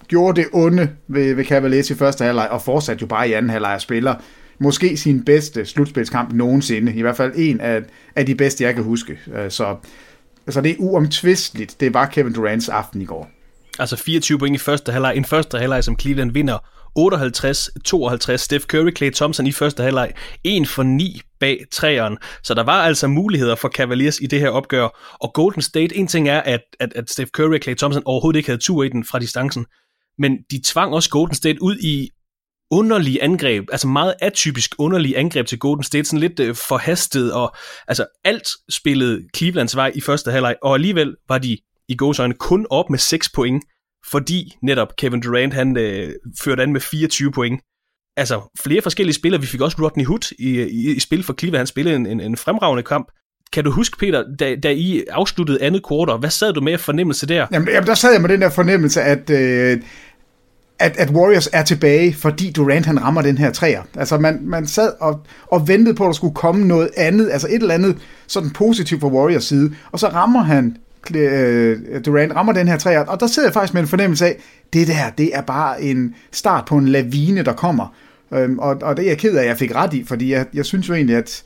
gjorde 0.08 0.40
det 0.40 0.48
onde 0.52 0.88
ved, 1.08 1.34
ved 1.34 1.44
Cavaliers 1.44 1.90
i 1.90 1.94
første 1.94 2.24
halvleg, 2.24 2.48
og 2.50 2.62
fortsatte 2.62 3.02
jo 3.02 3.06
bare 3.06 3.28
i 3.28 3.32
anden 3.32 3.50
halvleg 3.50 3.74
og 3.74 3.80
spiller 3.80 4.14
måske 4.60 4.96
sin 4.96 5.24
bedste 5.24 5.66
slutspilskamp 5.66 6.32
nogensinde. 6.32 6.94
I 6.94 7.02
hvert 7.02 7.16
fald 7.16 7.32
en 7.36 7.60
af, 7.60 7.82
af 8.16 8.26
de 8.26 8.34
bedste, 8.34 8.64
jeg 8.64 8.74
kan 8.74 8.84
huske. 8.84 9.18
Øh, 9.34 9.50
så, 9.50 9.76
så 10.48 10.60
det 10.60 10.70
er 10.70 10.76
uomtvisteligt. 10.78 11.80
Det 11.80 11.94
var 11.94 12.06
Kevin 12.06 12.32
Durants 12.32 12.68
aften 12.68 13.02
i 13.02 13.04
går. 13.04 13.30
Altså 13.78 13.96
24 13.96 14.38
point 14.38 14.54
i 14.54 14.58
første 14.58 14.92
halvleg. 14.92 15.16
En 15.16 15.24
første 15.24 15.58
halvleg, 15.58 15.84
som 15.84 15.98
Cleveland 16.00 16.32
vinder 16.32 16.58
58-52. 16.98 18.36
Steph 18.36 18.64
Curry, 18.64 18.96
Clay 18.96 19.10
Thompson 19.10 19.46
i 19.46 19.52
første 19.52 19.82
halvleg. 19.82 20.12
1 20.44 20.68
for 20.68 20.82
9 20.82 21.20
bag 21.40 21.64
træeren. 21.72 22.18
Så 22.42 22.54
der 22.54 22.62
var 22.62 22.82
altså 22.82 23.06
muligheder 23.06 23.54
for 23.54 23.68
Cavaliers 23.68 24.20
i 24.20 24.26
det 24.26 24.40
her 24.40 24.48
opgør. 24.48 25.16
Og 25.20 25.32
Golden 25.34 25.62
State, 25.62 25.96
en 25.96 26.06
ting 26.06 26.28
er, 26.28 26.40
at, 26.40 26.60
at, 26.80 26.92
at 26.96 27.10
Steph 27.10 27.30
Curry 27.30 27.54
og 27.54 27.60
Clay 27.62 27.74
Thompson 27.74 28.02
overhovedet 28.06 28.38
ikke 28.38 28.48
havde 28.48 28.60
tur 28.60 28.82
i 28.82 28.88
den 28.88 29.04
fra 29.04 29.18
distancen. 29.18 29.66
Men 30.18 30.38
de 30.50 30.60
tvang 30.64 30.94
også 30.94 31.10
Golden 31.10 31.34
State 31.34 31.62
ud 31.62 31.76
i 31.76 32.10
underlige 32.70 33.22
angreb, 33.22 33.64
altså 33.72 33.88
meget 33.88 34.14
atypisk 34.20 34.74
underlige 34.78 35.16
angreb 35.18 35.46
til 35.46 35.58
Golden 35.58 35.84
State, 35.84 36.04
sådan 36.04 36.20
lidt 36.20 36.40
øh, 36.40 36.54
forhastet, 36.54 37.32
og 37.32 37.56
altså 37.88 38.06
alt 38.24 38.48
spillede 38.70 39.22
Clevelands 39.36 39.76
vej 39.76 39.92
i 39.94 40.00
første 40.00 40.30
halvleg, 40.30 40.56
og 40.62 40.74
alligevel 40.74 41.16
var 41.28 41.38
de 41.38 41.58
i 41.88 41.96
gåsøjne 41.96 42.34
kun 42.34 42.66
op 42.70 42.90
med 42.90 42.98
6 42.98 43.28
point, 43.28 43.64
fordi 44.10 44.56
netop 44.62 44.96
Kevin 44.98 45.20
Durant 45.20 45.54
han 45.54 45.76
øh, 45.76 46.12
førte 46.40 46.62
an 46.62 46.72
med 46.72 46.80
24 46.80 47.32
point. 47.32 47.60
altså, 48.16 48.40
flere 48.62 48.82
forskellige 48.82 49.14
spillere. 49.14 49.40
Vi 49.40 49.46
fik 49.46 49.60
også 49.60 49.76
Rodney 49.80 50.04
Hood 50.04 50.34
i, 50.38 50.62
i, 50.62 50.96
i 50.96 51.00
spil 51.00 51.22
for 51.22 51.34
Cleveland. 51.38 51.60
Han 51.60 51.66
spillede 51.66 51.96
en, 51.96 52.06
en, 52.06 52.20
en 52.20 52.36
fremragende 52.36 52.82
kamp. 52.82 53.08
Kan 53.52 53.64
du 53.64 53.70
huske, 53.70 53.98
Peter, 53.98 54.24
da, 54.38 54.56
da 54.56 54.70
I 54.70 55.04
afsluttede 55.10 55.62
andet 55.62 55.82
kvartal, 55.86 56.18
hvad 56.18 56.30
sad 56.30 56.52
du 56.52 56.60
med 56.60 56.78
fornemmelse 56.78 57.26
der? 57.26 57.46
Jamen, 57.52 57.68
jamen 57.68 57.86
der 57.86 57.94
sad 57.94 58.12
jeg 58.12 58.20
med 58.20 58.28
den 58.28 58.40
der 58.40 58.50
fornemmelse, 58.50 59.02
at, 59.02 59.30
øh, 59.30 59.82
at, 60.78 60.96
at 60.96 61.10
Warriors 61.10 61.48
er 61.52 61.62
tilbage, 61.62 62.14
fordi 62.14 62.50
Durant 62.50 62.86
han 62.86 63.02
rammer 63.02 63.22
den 63.22 63.38
her 63.38 63.50
træer. 63.50 63.82
Altså 63.96 64.18
man, 64.18 64.38
man 64.42 64.66
sad 64.66 64.92
og, 65.00 65.20
og 65.46 65.68
ventede 65.68 65.94
på, 65.94 66.04
at 66.04 66.08
der 66.08 66.12
skulle 66.12 66.34
komme 66.34 66.66
noget 66.66 66.90
andet, 66.96 67.30
altså 67.32 67.46
et 67.50 67.62
eller 67.62 67.74
andet 67.74 67.96
sådan 68.26 68.50
positivt 68.50 69.00
fra 69.00 69.08
Warriors 69.08 69.44
side, 69.44 69.74
og 69.92 69.98
så 69.98 70.08
rammer 70.08 70.42
han 70.42 70.76
øh, 71.14 71.78
Durant 72.06 72.34
rammer 72.36 72.52
den 72.52 72.68
her 72.68 72.76
træer, 72.76 73.00
og 73.00 73.20
der 73.20 73.26
sidder 73.26 73.48
jeg 73.48 73.54
faktisk 73.54 73.74
med 73.74 73.82
en 73.82 73.88
fornemmelse 73.88 74.26
af, 74.26 74.36
det 74.72 74.86
der, 74.86 75.10
det 75.18 75.30
er 75.34 75.40
bare 75.40 75.82
en 75.82 76.14
start 76.32 76.64
på 76.64 76.76
en 76.76 76.88
lavine, 76.88 77.42
der 77.42 77.52
kommer. 77.52 77.94
Øhm, 78.34 78.58
og, 78.58 78.76
og 78.82 78.96
det 78.96 79.04
er 79.04 79.08
jeg 79.08 79.18
ked 79.18 79.36
af, 79.36 79.42
at 79.42 79.48
jeg 79.48 79.56
fik 79.56 79.74
ret 79.74 79.94
i, 79.94 80.04
fordi 80.04 80.32
jeg, 80.32 80.46
jeg 80.54 80.64
synes 80.64 80.88
jo 80.88 80.94
egentlig, 80.94 81.16
at, 81.16 81.42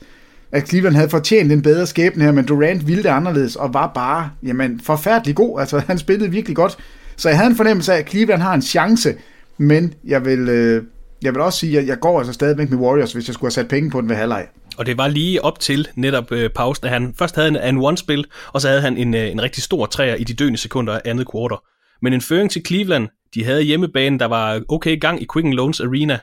at 0.51 0.67
Cleveland 0.67 0.95
havde 0.95 1.09
fortjent 1.09 1.51
en 1.51 1.61
bedre 1.61 1.87
skæbne 1.87 2.23
her, 2.23 2.31
men 2.31 2.45
Durant 2.45 2.87
ville 2.87 3.03
det 3.03 3.09
anderledes, 3.09 3.55
og 3.55 3.73
var 3.73 3.91
bare, 3.95 4.29
jamen, 4.43 4.81
forfærdelig 4.83 5.35
god. 5.35 5.59
Altså, 5.59 5.79
han 5.79 5.97
spillede 5.97 6.31
virkelig 6.31 6.55
godt. 6.55 6.77
Så 7.15 7.29
jeg 7.29 7.37
havde 7.37 7.49
en 7.49 7.55
fornemmelse 7.55 7.93
af, 7.93 7.97
at 7.97 8.09
Cleveland 8.09 8.41
har 8.41 8.53
en 8.53 8.61
chance, 8.61 9.15
men 9.57 9.93
jeg 10.03 10.25
vil, 10.25 10.49
øh, 10.49 10.83
jeg 11.21 11.33
vil 11.33 11.41
også 11.41 11.59
sige, 11.59 11.79
at 11.79 11.87
jeg 11.87 11.99
går 11.99 12.17
altså 12.19 12.33
stadigvæk 12.33 12.69
med 12.69 12.77
Warriors, 12.77 13.13
hvis 13.13 13.27
jeg 13.27 13.33
skulle 13.33 13.47
have 13.47 13.51
sat 13.51 13.67
penge 13.67 13.89
på 13.89 14.01
den 14.01 14.09
ved 14.09 14.15
halvleg. 14.15 14.47
Og 14.77 14.85
det 14.85 14.97
var 14.97 15.07
lige 15.07 15.45
op 15.45 15.59
til 15.59 15.87
netop 15.95 16.31
øh, 16.31 16.49
pausen, 16.49 16.85
at 16.85 16.91
han 16.91 17.13
først 17.19 17.35
havde 17.35 17.47
en, 17.47 17.57
en 17.57 17.77
one-spil, 17.77 18.25
og 18.53 18.61
så 18.61 18.67
havde 18.67 18.81
han 18.81 18.97
en, 18.97 19.13
øh, 19.13 19.31
en 19.31 19.41
rigtig 19.41 19.63
stor 19.63 19.85
træer 19.85 20.15
i 20.15 20.23
de 20.23 20.33
døende 20.33 20.57
sekunder 20.57 20.93
af 20.93 21.01
andet 21.05 21.27
kvartal. 21.31 21.57
Men 22.01 22.13
en 22.13 22.21
føring 22.21 22.51
til 22.51 22.65
Cleveland, 22.67 23.07
de 23.33 23.43
havde 23.43 23.61
hjemmebane, 23.61 24.19
der 24.19 24.25
var 24.25 24.61
okay 24.69 24.99
gang 24.99 25.21
i 25.21 25.27
Quicken 25.33 25.53
Loans 25.53 25.79
Arena, 25.79 26.19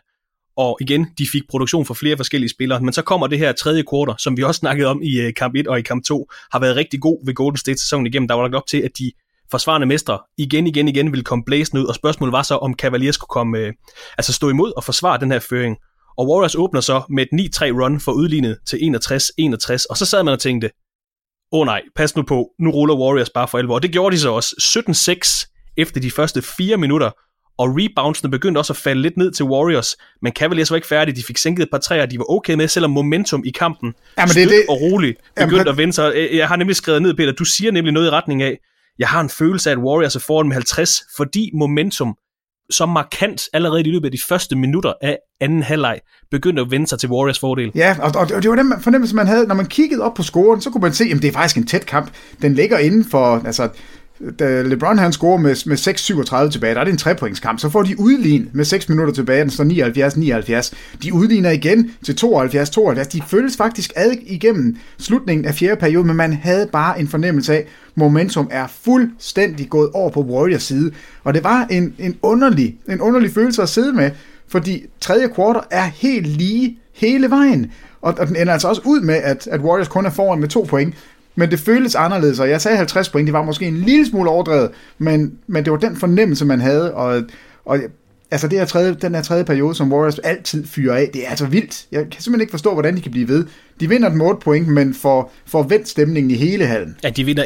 og 0.56 0.78
igen, 0.80 1.06
de 1.18 1.26
fik 1.32 1.42
produktion 1.50 1.86
for 1.86 1.94
flere 1.94 2.16
forskellige 2.16 2.50
spillere, 2.50 2.80
men 2.80 2.92
så 2.92 3.02
kommer 3.02 3.26
det 3.26 3.38
her 3.38 3.52
tredje 3.52 3.82
kvartal, 3.90 4.14
som 4.18 4.36
vi 4.36 4.42
også 4.42 4.58
snakkede 4.58 4.88
om 4.88 5.02
i 5.02 5.20
øh, 5.20 5.34
kamp 5.34 5.54
1 5.54 5.66
og 5.66 5.78
i 5.78 5.82
kamp 5.82 6.04
2, 6.04 6.30
har 6.52 6.60
været 6.60 6.76
rigtig 6.76 7.00
god 7.00 7.26
ved 7.26 7.34
Golden 7.34 7.56
State 7.56 7.80
sæsonen 7.80 8.06
igennem. 8.06 8.28
Der 8.28 8.34
var 8.34 8.42
lagt 8.42 8.54
op 8.54 8.66
til, 8.66 8.78
at 8.78 8.90
de 8.98 9.12
forsvarende 9.50 9.86
mestre 9.86 10.18
igen, 10.38 10.66
igen, 10.66 10.88
igen 10.88 11.12
ville 11.12 11.24
komme 11.24 11.44
blæsende 11.44 11.82
ud, 11.82 11.86
og 11.86 11.94
spørgsmålet 11.94 12.32
var 12.32 12.42
så, 12.42 12.56
om 12.56 12.74
Cavaliers 12.74 13.14
skulle 13.14 13.28
komme, 13.28 13.66
uh, 13.66 13.72
altså 14.18 14.32
stå 14.32 14.48
imod 14.48 14.72
og 14.76 14.84
forsvare 14.84 15.20
den 15.20 15.32
her 15.32 15.38
føring. 15.38 15.76
Og 16.18 16.28
Warriors 16.28 16.54
åbner 16.54 16.80
så 16.80 17.02
med 17.10 17.26
et 17.32 17.56
9-3 17.56 17.64
run 17.64 18.00
for 18.00 18.12
udlignet 18.12 18.58
til 18.66 18.76
61-61, 18.76 19.86
og 19.90 19.96
så 19.96 20.06
sad 20.06 20.22
man 20.22 20.32
og 20.32 20.40
tænkte, 20.40 20.70
åh 21.52 21.60
oh 21.60 21.66
nej, 21.66 21.82
pas 21.96 22.16
nu 22.16 22.22
på, 22.22 22.50
nu 22.58 22.70
ruller 22.70 22.94
Warriors 22.94 23.30
bare 23.30 23.48
for 23.48 23.58
alvor. 23.58 23.74
Og 23.74 23.82
det 23.82 23.92
gjorde 23.92 24.16
de 24.16 24.20
så 24.20 24.30
også 24.30 24.82
17-6 25.48 25.72
efter 25.76 26.00
de 26.00 26.10
første 26.10 26.42
fire 26.42 26.76
minutter, 26.76 27.10
og 27.58 27.68
reboundsene 27.68 28.30
begyndte 28.30 28.58
også 28.58 28.72
at 28.72 28.76
falde 28.76 29.02
lidt 29.02 29.16
ned 29.16 29.32
til 29.32 29.44
Warriors, 29.44 29.96
men 30.22 30.32
Cavaliers 30.32 30.70
var 30.70 30.76
ikke 30.76 30.88
færdige, 30.88 31.16
de 31.16 31.22
fik 31.22 31.38
sænket 31.38 31.62
et 31.62 31.70
par 31.70 31.78
træer, 31.78 32.06
de 32.06 32.18
var 32.18 32.30
okay 32.30 32.54
med, 32.54 32.68
selvom 32.68 32.90
momentum 32.90 33.42
i 33.44 33.50
kampen 33.50 33.94
ja, 34.18 34.26
men 34.26 34.34
det, 34.34 34.48
det, 34.48 34.64
og 34.68 34.80
roligt 34.80 35.18
begyndte 35.36 35.56
jamen, 35.56 35.68
at 35.68 35.76
vende 35.76 35.92
sig. 35.92 36.28
Jeg 36.32 36.48
har 36.48 36.56
nemlig 36.56 36.76
skrevet 36.76 37.02
ned, 37.02 37.14
Peter, 37.14 37.32
du 37.32 37.44
siger 37.44 37.72
nemlig 37.72 37.92
noget 37.92 38.06
i 38.06 38.10
retning 38.10 38.42
af, 38.42 38.58
jeg 39.00 39.08
har 39.08 39.20
en 39.20 39.28
følelse 39.28 39.70
af, 39.70 39.74
at 39.74 39.78
Warriors 39.78 40.16
er 40.16 40.20
foran 40.20 40.48
med 40.48 40.54
50, 40.54 41.02
fordi 41.16 41.50
momentum 41.54 42.16
så 42.70 42.86
markant 42.86 43.42
allerede 43.52 43.80
i 43.80 43.84
løbet 43.84 44.04
af 44.04 44.12
de 44.12 44.18
første 44.28 44.56
minutter 44.56 44.92
af 45.02 45.18
anden 45.40 45.62
halvleg 45.62 46.00
begyndte 46.30 46.62
at 46.62 46.70
vende 46.70 46.86
sig 46.86 46.98
til 46.98 47.08
Warriors 47.08 47.38
fordel. 47.38 47.72
Ja, 47.74 47.96
og, 48.00 48.12
og, 48.20 48.42
det 48.42 48.50
var 48.50 48.56
den 48.56 48.72
fornemmelse, 48.80 49.16
man 49.16 49.26
havde, 49.26 49.46
når 49.46 49.54
man 49.54 49.66
kiggede 49.66 50.02
op 50.02 50.14
på 50.14 50.22
scoren, 50.22 50.60
så 50.60 50.70
kunne 50.70 50.80
man 50.80 50.92
se, 50.92 51.04
at 51.04 51.22
det 51.22 51.28
er 51.28 51.32
faktisk 51.32 51.56
en 51.56 51.66
tæt 51.66 51.86
kamp. 51.86 52.10
Den 52.42 52.54
ligger 52.54 52.78
inden 52.78 53.04
for, 53.04 53.42
altså 53.46 53.68
da 54.38 54.62
LeBron 54.62 54.98
han 54.98 55.12
scorer 55.12 55.38
med, 55.38 55.56
med 55.66 56.46
6-37 56.46 56.50
tilbage, 56.50 56.74
der 56.74 56.80
er 56.80 56.84
det 56.84 56.92
en 56.92 56.98
trepointskamp, 56.98 57.58
så 57.58 57.68
får 57.68 57.82
de 57.82 58.00
udlign 58.00 58.50
med 58.52 58.64
6 58.64 58.88
minutter 58.88 59.14
tilbage, 59.14 59.40
den 59.40 59.50
står 59.50 59.64
79-79. 60.64 60.74
De 61.02 61.14
udligner 61.14 61.50
igen 61.50 61.90
til 62.04 62.12
72-72. 62.12 63.02
De 63.02 63.22
føles 63.28 63.56
faktisk 63.56 63.92
ad 63.96 64.10
igennem 64.22 64.76
slutningen 64.98 65.44
af 65.44 65.54
fjerde 65.54 65.80
periode, 65.80 66.06
men 66.06 66.16
man 66.16 66.32
havde 66.32 66.68
bare 66.72 67.00
en 67.00 67.08
fornemmelse 67.08 67.54
af, 67.54 67.66
momentum 67.94 68.48
er 68.50 68.66
fuldstændig 68.82 69.68
gået 69.68 69.90
over 69.90 70.10
på 70.10 70.22
Warriors 70.22 70.62
side. 70.62 70.92
Og 71.24 71.34
det 71.34 71.44
var 71.44 71.66
en, 71.70 71.94
en, 71.98 72.16
underlig, 72.22 72.76
en 72.88 73.00
underlig 73.00 73.30
følelse 73.30 73.62
at 73.62 73.68
sidde 73.68 73.92
med, 73.92 74.10
fordi 74.48 74.86
tredje 75.00 75.28
kvartal 75.28 75.62
er 75.70 75.84
helt 75.84 76.26
lige 76.26 76.78
hele 76.94 77.30
vejen. 77.30 77.72
Og, 78.00 78.14
og 78.18 78.28
den 78.28 78.36
ender 78.36 78.52
altså 78.52 78.68
også 78.68 78.82
ud 78.84 79.00
med, 79.00 79.14
at, 79.14 79.46
at 79.46 79.60
Warriors 79.60 79.88
kun 79.88 80.06
er 80.06 80.10
foran 80.10 80.40
med 80.40 80.48
to 80.48 80.66
point. 80.68 80.94
Men 81.34 81.50
det 81.50 81.58
føles 81.58 81.94
anderledes, 81.94 82.40
og 82.40 82.50
jeg 82.50 82.60
sagde 82.60 82.76
50 82.76 83.08
point, 83.08 83.26
det 83.26 83.32
var 83.32 83.42
måske 83.42 83.66
en 83.66 83.76
lille 83.76 84.06
smule 84.06 84.30
overdrevet, 84.30 84.70
men, 84.98 85.38
men 85.46 85.64
det 85.64 85.72
var 85.72 85.78
den 85.78 85.96
fornemmelse, 85.96 86.44
man 86.44 86.60
havde, 86.60 86.94
og, 86.94 87.22
og 87.64 87.78
altså 88.30 88.48
det 88.48 88.58
her 88.58 88.66
tredje, 88.66 88.94
den 88.94 89.14
her 89.14 89.22
tredje 89.22 89.44
periode, 89.44 89.74
som 89.74 89.92
Warriors 89.92 90.18
altid 90.18 90.66
fyrer 90.66 90.96
af, 90.96 91.10
det 91.12 91.26
er 91.26 91.30
altså 91.30 91.46
vildt. 91.46 91.86
Jeg 91.92 92.00
kan 92.00 92.22
simpelthen 92.22 92.40
ikke 92.40 92.50
forstå, 92.50 92.72
hvordan 92.72 92.96
de 92.96 93.00
kan 93.00 93.10
blive 93.10 93.28
ved. 93.28 93.46
De 93.80 93.88
vinder 93.88 94.08
den 94.08 94.20
8 94.20 94.40
point, 94.40 94.68
men 94.68 94.94
får, 94.94 95.32
får 95.46 95.62
vendt 95.62 95.88
stemningen 95.88 96.30
i 96.30 96.34
hele 96.34 96.66
hallen. 96.66 96.96
Ja, 97.04 97.10
de 97.10 97.24
vinder 97.24 97.44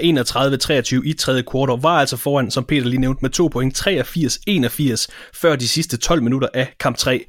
31-23 1.02 1.08
i 1.08 1.12
tredje 1.12 1.42
kvartal, 1.50 1.82
var 1.82 2.00
altså 2.00 2.16
foran, 2.16 2.50
som 2.50 2.64
Peter 2.64 2.86
lige 2.86 3.00
nævnte, 3.00 3.18
med 3.22 3.30
2 3.30 3.48
point, 3.48 3.86
83-81, 3.88 5.06
før 5.34 5.56
de 5.56 5.68
sidste 5.68 5.96
12 5.96 6.22
minutter 6.22 6.48
af 6.54 6.74
kamp 6.80 6.96
3. 6.96 7.24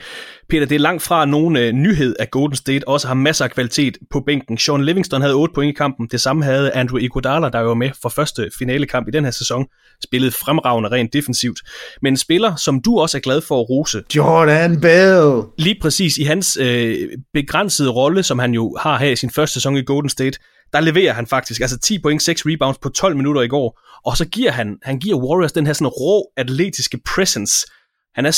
Peter, 0.50 0.66
det 0.66 0.76
er 0.76 0.80
langt 0.80 1.04
fra 1.04 1.26
nogen 1.26 1.58
øh, 1.58 1.72
nyhed, 1.72 2.16
at 2.20 2.32
Golden 2.32 2.56
State 2.56 2.88
også 2.88 3.08
har 3.08 3.14
masser 3.14 3.46
af 3.46 3.52
kvalitet 3.52 3.98
på 4.12 4.20
bænken. 4.20 4.58
Sean 4.58 4.86
Livingston 4.86 5.22
havde 5.22 5.34
8 5.34 5.54
point 5.54 5.72
i 5.72 5.78
kampen. 5.78 6.08
Det 6.12 6.22
samme 6.22 6.44
havde 6.44 6.72
Andrew 6.72 7.00
Iguodala, 7.00 7.50
der 7.50 7.60
var 7.60 7.74
med 7.74 7.90
for 8.02 8.10
første 8.10 8.50
finalekamp 8.60 9.08
i 9.08 9.12
den 9.12 9.24
her 9.24 9.32
sæson. 9.32 9.66
Spillede 10.06 10.32
fremragende 10.32 10.92
rent 10.92 11.14
defensivt. 11.14 11.60
Men 12.02 12.14
en 12.14 12.18
spiller, 12.18 12.56
som 12.56 12.82
du 12.82 13.00
også 13.00 13.18
er 13.18 13.22
glad 13.22 13.42
for 13.42 13.62
at 13.62 13.70
rose. 13.70 14.04
Jordan 14.16 14.82
Bell. 14.82 15.42
Lige 15.58 15.78
præcis 15.82 16.18
i 16.18 16.24
hans 16.24 16.58
øh, 16.62 17.10
begrænsede 17.34 17.90
rolle, 17.90 18.24
som 18.24 18.40
han 18.40 18.54
jo 18.54 18.78
har 18.82 18.98
her 18.98 19.10
i 19.10 19.16
sin 19.16 19.30
første 19.30 19.54
sæson 19.54 19.78
i 19.78 19.84
Golden 19.84 20.10
State, 20.10 20.40
der 20.74 20.80
leverer 20.80 21.14
han 21.14 21.28
faktisk 21.28 21.62
altså 21.62 21.78
10 21.78 22.00
point, 22.00 22.24
6 22.24 22.42
rebounds 22.46 22.78
på 22.78 22.90
12 22.90 23.16
minutter 23.16 23.42
i 23.42 23.48
går. 23.48 23.80
Og 24.06 24.18
så 24.18 24.26
giver 24.26 24.52
han, 24.52 24.78
han 24.84 25.00
giver 25.00 25.18
Warriors 25.18 25.52
den 25.52 25.66
her 25.66 25.74
sådan 25.74 25.88
rå 25.88 26.32
atletiske 26.38 27.00
presence. 27.06 27.68
Han 28.16 28.26
er 28.26 28.32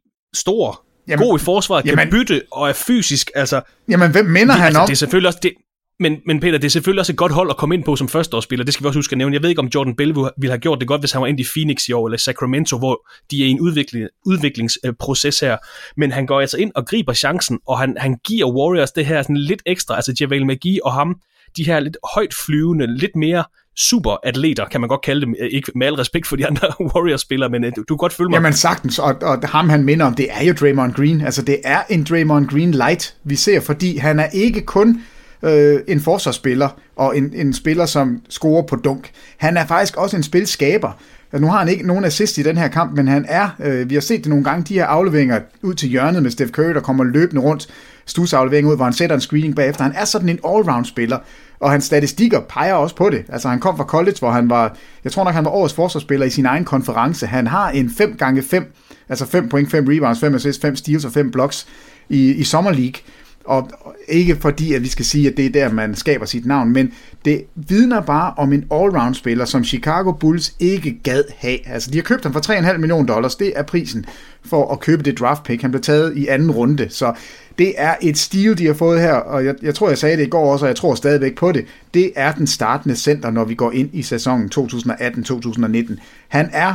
6'9, 0.00 0.30
stor, 0.34 0.84
jamen, 1.08 1.26
god 1.26 1.40
i 1.40 1.42
forsvaret, 1.44 1.86
jamen, 1.86 1.98
kan 1.98 2.10
bytte 2.10 2.42
og 2.52 2.68
er 2.68 2.72
fysisk. 2.72 3.30
Altså, 3.34 3.60
jamen, 3.88 4.10
hvem 4.10 4.24
minder 4.24 4.54
det, 4.54 4.62
han 4.62 4.66
altså, 4.66 4.80
om? 4.80 4.86
Det 4.86 4.92
er 4.92 4.96
selvfølgelig 4.96 5.28
også, 5.28 5.38
det, 5.42 5.52
men, 6.00 6.16
men 6.26 6.40
Peter, 6.40 6.58
det 6.58 6.64
er 6.64 6.70
selvfølgelig 6.70 7.00
også 7.00 7.12
et 7.12 7.16
godt 7.16 7.32
hold 7.32 7.50
at 7.50 7.56
komme 7.56 7.74
ind 7.74 7.84
på 7.84 7.96
som 7.96 8.08
førsteårsspiller. 8.08 8.64
Det 8.64 8.74
skal 8.74 8.84
vi 8.84 8.88
også 8.88 8.98
huske 8.98 9.12
at 9.12 9.18
nævne. 9.18 9.34
Jeg 9.34 9.42
ved 9.42 9.48
ikke, 9.48 9.60
om 9.60 9.70
Jordan 9.74 9.96
Bell 9.96 10.14
ville 10.14 10.50
have 10.52 10.58
gjort 10.58 10.80
det 10.80 10.88
godt, 10.88 11.02
hvis 11.02 11.12
han 11.12 11.22
var 11.22 11.26
ind 11.26 11.40
i 11.40 11.44
Phoenix 11.54 11.88
i 11.88 11.92
år, 11.92 12.06
eller 12.06 12.18
Sacramento, 12.18 12.78
hvor 12.78 13.08
de 13.30 13.42
er 13.42 13.46
i 13.46 13.50
en 13.50 13.60
udvikling, 13.60 14.08
udviklingsproces 14.26 15.40
her. 15.40 15.56
Men 15.96 16.12
han 16.12 16.26
går 16.26 16.40
altså 16.40 16.56
ind 16.56 16.72
og 16.74 16.86
griber 16.86 17.12
chancen, 17.12 17.58
og 17.68 17.78
han, 17.78 17.96
han 17.98 18.16
giver 18.26 18.52
Warriors 18.52 18.92
det 18.92 19.06
her 19.06 19.22
sådan 19.22 19.36
lidt 19.36 19.62
ekstra, 19.66 19.96
altså 19.96 20.14
Javel 20.20 20.46
McGee 20.46 20.84
og 20.84 20.92
ham, 20.92 21.16
de 21.56 21.64
her 21.64 21.80
lidt 21.80 21.96
højt 22.14 22.34
flyvende, 22.34 22.98
lidt 22.98 23.16
mere 23.16 23.44
superatleter, 23.76 24.64
kan 24.68 24.80
man 24.80 24.88
godt 24.88 25.02
kalde 25.02 25.20
dem. 25.26 25.34
Øh, 25.40 25.48
ikke 25.50 25.72
med 25.74 25.86
al 25.86 25.94
respekt 25.94 26.26
for 26.26 26.36
de 26.36 26.46
andre 26.46 26.68
Warriors-spillere, 26.94 27.50
men 27.50 27.64
øh, 27.64 27.72
du, 27.76 27.84
du 27.88 27.94
kan 27.94 27.98
godt 27.98 28.12
følge 28.12 28.30
mig. 28.30 28.36
Jamen 28.36 28.52
sagtens, 28.52 28.98
og, 28.98 29.14
og 29.22 29.48
ham 29.48 29.68
han 29.68 29.84
minder 29.84 30.06
om, 30.06 30.14
det 30.14 30.26
er 30.30 30.44
jo 30.44 30.52
Draymond 30.52 30.92
Green. 30.92 31.20
Altså 31.20 31.42
det 31.42 31.60
er 31.64 31.82
en 31.90 32.04
Draymond 32.04 32.48
Green 32.48 32.70
light, 32.70 33.16
vi 33.24 33.36
ser, 33.36 33.60
fordi 33.60 33.96
han 33.96 34.20
er 34.20 34.26
ikke 34.32 34.60
kun 34.60 35.02
øh, 35.44 35.80
en 35.88 36.00
forsvarsspiller 36.00 36.68
og 36.96 37.18
en, 37.18 37.32
en 37.34 37.52
spiller, 37.52 37.86
som 37.86 38.20
scorer 38.28 38.62
på 38.62 38.76
dunk. 38.76 39.10
Han 39.36 39.56
er 39.56 39.66
faktisk 39.66 39.96
også 39.96 40.16
en 40.16 40.22
spilskaber. 40.22 40.98
Nu 41.38 41.46
har 41.46 41.58
han 41.58 41.68
ikke 41.68 41.86
nogen 41.86 42.04
assist 42.04 42.38
i 42.38 42.42
den 42.42 42.56
her 42.56 42.68
kamp, 42.68 42.96
men 42.96 43.08
han 43.08 43.24
er, 43.28 43.48
øh, 43.64 43.90
vi 43.90 43.94
har 43.94 44.00
set 44.00 44.18
det 44.18 44.26
nogle 44.26 44.44
gange, 44.44 44.64
de 44.68 44.74
her 44.74 44.86
afleveringer 44.86 45.40
ud 45.62 45.74
til 45.74 45.88
hjørnet 45.88 46.22
med 46.22 46.30
Steph 46.30 46.50
Curry, 46.50 46.74
der 46.74 46.80
kommer 46.80 47.04
løbende 47.04 47.42
rundt, 47.42 47.68
stusaflevering 48.06 48.68
ud, 48.68 48.76
hvor 48.76 48.84
han 48.84 48.92
sætter 48.92 49.16
en 49.16 49.20
screening 49.20 49.56
bagefter. 49.56 49.82
Han 49.82 49.92
er 49.96 50.04
sådan 50.04 50.28
en 50.28 50.38
all-round 50.46 50.84
spiller, 50.84 51.18
og 51.60 51.70
hans 51.70 51.84
statistikker 51.84 52.40
peger 52.40 52.74
også 52.74 52.96
på 52.96 53.10
det. 53.10 53.24
Altså 53.28 53.48
han 53.48 53.60
kom 53.60 53.76
fra 53.76 53.84
college, 53.84 54.16
hvor 54.18 54.30
han 54.30 54.50
var, 54.50 54.76
jeg 55.04 55.12
tror 55.12 55.24
nok 55.24 55.34
han 55.34 55.44
var 55.44 55.50
årets 55.50 55.74
forsvarsspiller 55.74 56.26
i 56.26 56.30
sin 56.30 56.46
egen 56.46 56.64
konference. 56.64 57.26
Han 57.26 57.46
har 57.46 57.70
en 57.70 57.90
5 57.90 58.16
gange 58.16 58.42
5 58.42 58.72
altså 59.08 59.26
5 59.26 59.48
point, 59.48 59.70
5 59.70 59.84
rebounds, 59.88 60.20
5 60.20 60.34
assists, 60.34 60.62
5 60.62 60.76
steals 60.76 61.04
og 61.04 61.12
5 61.12 61.30
blocks 61.30 61.66
i, 62.08 62.32
i 62.32 62.44
Summer 62.44 62.70
League. 62.70 63.00
Og 63.44 63.70
ikke 64.08 64.36
fordi, 64.36 64.74
at 64.74 64.82
vi 64.82 64.88
skal 64.88 65.04
sige, 65.04 65.28
at 65.28 65.36
det 65.36 65.46
er 65.46 65.50
der, 65.50 65.72
man 65.72 65.94
skaber 65.94 66.26
sit 66.26 66.46
navn, 66.46 66.72
men 66.72 66.92
det 67.24 67.44
vidner 67.54 68.00
bare 68.00 68.34
om 68.36 68.52
en 68.52 68.64
all-round 68.72 69.14
spiller, 69.14 69.44
som 69.44 69.64
Chicago 69.64 70.12
Bulls 70.12 70.54
ikke 70.60 71.00
gad 71.02 71.24
have. 71.36 71.68
Altså, 71.68 71.90
de 71.90 71.98
har 71.98 72.02
købt 72.02 72.22
ham 72.22 72.32
for 72.32 72.52
3,5 72.52 72.76
millioner 72.76 73.06
dollars. 73.06 73.36
Det 73.36 73.52
er 73.56 73.62
prisen 73.62 74.06
for 74.44 74.72
at 74.72 74.80
købe 74.80 75.02
det 75.02 75.18
draft 75.18 75.42
pick. 75.42 75.62
Han 75.62 75.70
blev 75.70 75.82
taget 75.82 76.16
i 76.16 76.26
anden 76.26 76.50
runde, 76.50 76.86
så 76.90 77.14
det 77.58 77.72
er 77.76 77.94
et 78.02 78.18
stil, 78.18 78.58
de 78.58 78.66
har 78.66 78.74
fået 78.74 79.00
her, 79.00 79.12
og 79.12 79.44
jeg, 79.44 79.54
jeg 79.62 79.74
tror, 79.74 79.88
jeg 79.88 79.98
sagde 79.98 80.16
det 80.16 80.26
i 80.26 80.30
går 80.30 80.52
også, 80.52 80.64
og 80.64 80.68
jeg 80.68 80.76
tror 80.76 80.94
stadigvæk 80.94 81.34
på 81.34 81.52
det. 81.52 81.64
Det 81.94 82.12
er 82.16 82.32
den 82.32 82.46
startende 82.46 82.96
center, 82.96 83.30
når 83.30 83.44
vi 83.44 83.54
går 83.54 83.72
ind 83.72 83.90
i 83.92 84.02
sæsonen 84.02 84.50
2018-2019. 84.54 85.96
Han 86.28 86.50
er 86.52 86.74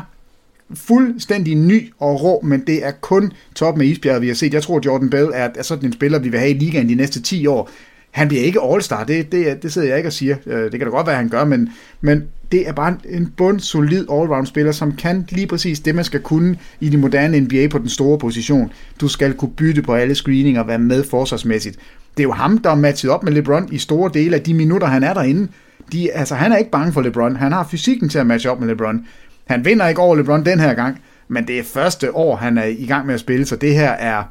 fuldstændig 0.74 1.56
ny 1.56 1.94
og 2.00 2.24
rå, 2.24 2.42
men 2.44 2.64
det 2.68 2.86
er 2.86 2.92
kun 2.92 3.32
top 3.56 3.78
med 3.78 3.86
isbjerget, 3.86 4.22
vi 4.22 4.28
har 4.28 4.36
set. 4.36 4.54
Jeg 4.54 4.64
tror, 4.64 4.82
Jordan 4.86 5.10
Bell 5.10 5.30
er, 5.34 5.50
er 5.56 5.64
sådan 5.64 5.86
en 5.86 5.94
spiller, 5.94 6.20
vi 6.20 6.30
vil 6.30 6.40
have 6.40 6.52
i 6.52 6.58
ligaen 6.58 6.90
de 6.90 6.96
næste 6.96 7.22
10 7.22 7.48
år. 7.48 7.70
Han 8.12 8.28
bliver 8.28 8.44
ikke 8.44 8.60
all-star, 8.62 9.04
det, 9.04 9.32
det, 9.32 9.64
det 9.64 9.74
sidder 9.74 9.88
jeg 9.88 9.98
ikke 9.98 10.10
og 10.10 10.14
siger. 10.14 10.36
Øh, 10.46 10.64
det 10.64 10.72
kan 10.72 10.80
da 10.80 10.86
godt 10.86 11.08
være, 11.08 11.16
han 11.16 11.30
gør, 11.30 11.46
men, 11.46 11.70
men 12.02 12.24
det 12.52 12.68
er 12.68 12.74
bare 12.74 12.98
en 13.10 13.34
bund 13.38 13.60
solid 13.60 14.06
all-round 14.12 14.46
spiller, 14.46 14.72
som 14.72 14.96
kan 14.96 15.26
lige 15.30 15.48
præcis 15.48 15.80
det, 15.80 15.96
man 15.96 16.06
skal 16.06 16.20
kunne 16.20 16.58
i 16.80 16.90
de 16.90 16.98
moderne 16.98 17.40
NBA 17.40 17.68
på 17.68 17.78
den 17.78 17.90
store 17.90 18.18
position. 18.18 18.72
Du 19.02 19.08
skal 19.08 19.34
kunne 19.34 19.52
bytte 19.52 19.82
på 19.82 19.94
alle 19.94 20.16
screeninger 20.16 20.62
og 20.62 20.68
være 20.68 20.80
med 20.80 21.04
forsvarsmæssigt. 21.04 21.78
Det 22.18 22.24
er 22.24 22.28
jo 22.28 22.32
ham, 22.32 22.58
der 22.58 22.70
er 22.70 22.76
matchet 22.76 23.12
op 23.12 23.24
med 23.24 23.32
LeBron 23.32 23.70
i 23.72 23.78
store 23.78 24.12
dele 24.14 24.36
af 24.36 24.42
de 24.42 24.54
minutter, 24.54 24.88
han 24.88 25.04
er 25.04 25.14
derinde. 25.14 25.48
De, 25.92 26.12
altså, 26.12 26.36
han 26.36 26.52
er 26.52 26.58
ikke 26.58 26.72
bange 26.72 26.94
for 26.94 27.02
LeBron. 27.02 27.36
Han 27.36 27.52
har 27.52 27.68
fysikken 27.72 28.10
til 28.10 28.20
at 28.20 28.28
matche 28.28 28.52
op 28.52 28.60
med 28.60 28.68
LeBron. 28.68 29.06
Han 29.50 29.66
vinder 29.66 29.88
ikke 29.88 30.02
over 30.02 30.16
LeBron 30.16 30.46
den 30.46 30.60
her 30.60 30.74
gang, 30.74 31.02
men 31.28 31.48
det 31.48 31.60
er 31.60 31.64
første 31.64 32.16
år, 32.16 32.36
han 32.36 32.58
er 32.58 32.66
i 32.66 32.86
gang 32.86 33.06
med 33.06 33.14
at 33.14 33.20
spille, 33.20 33.46
så 33.46 33.56
det 33.56 33.74
her 33.74 33.90
er, 33.90 34.24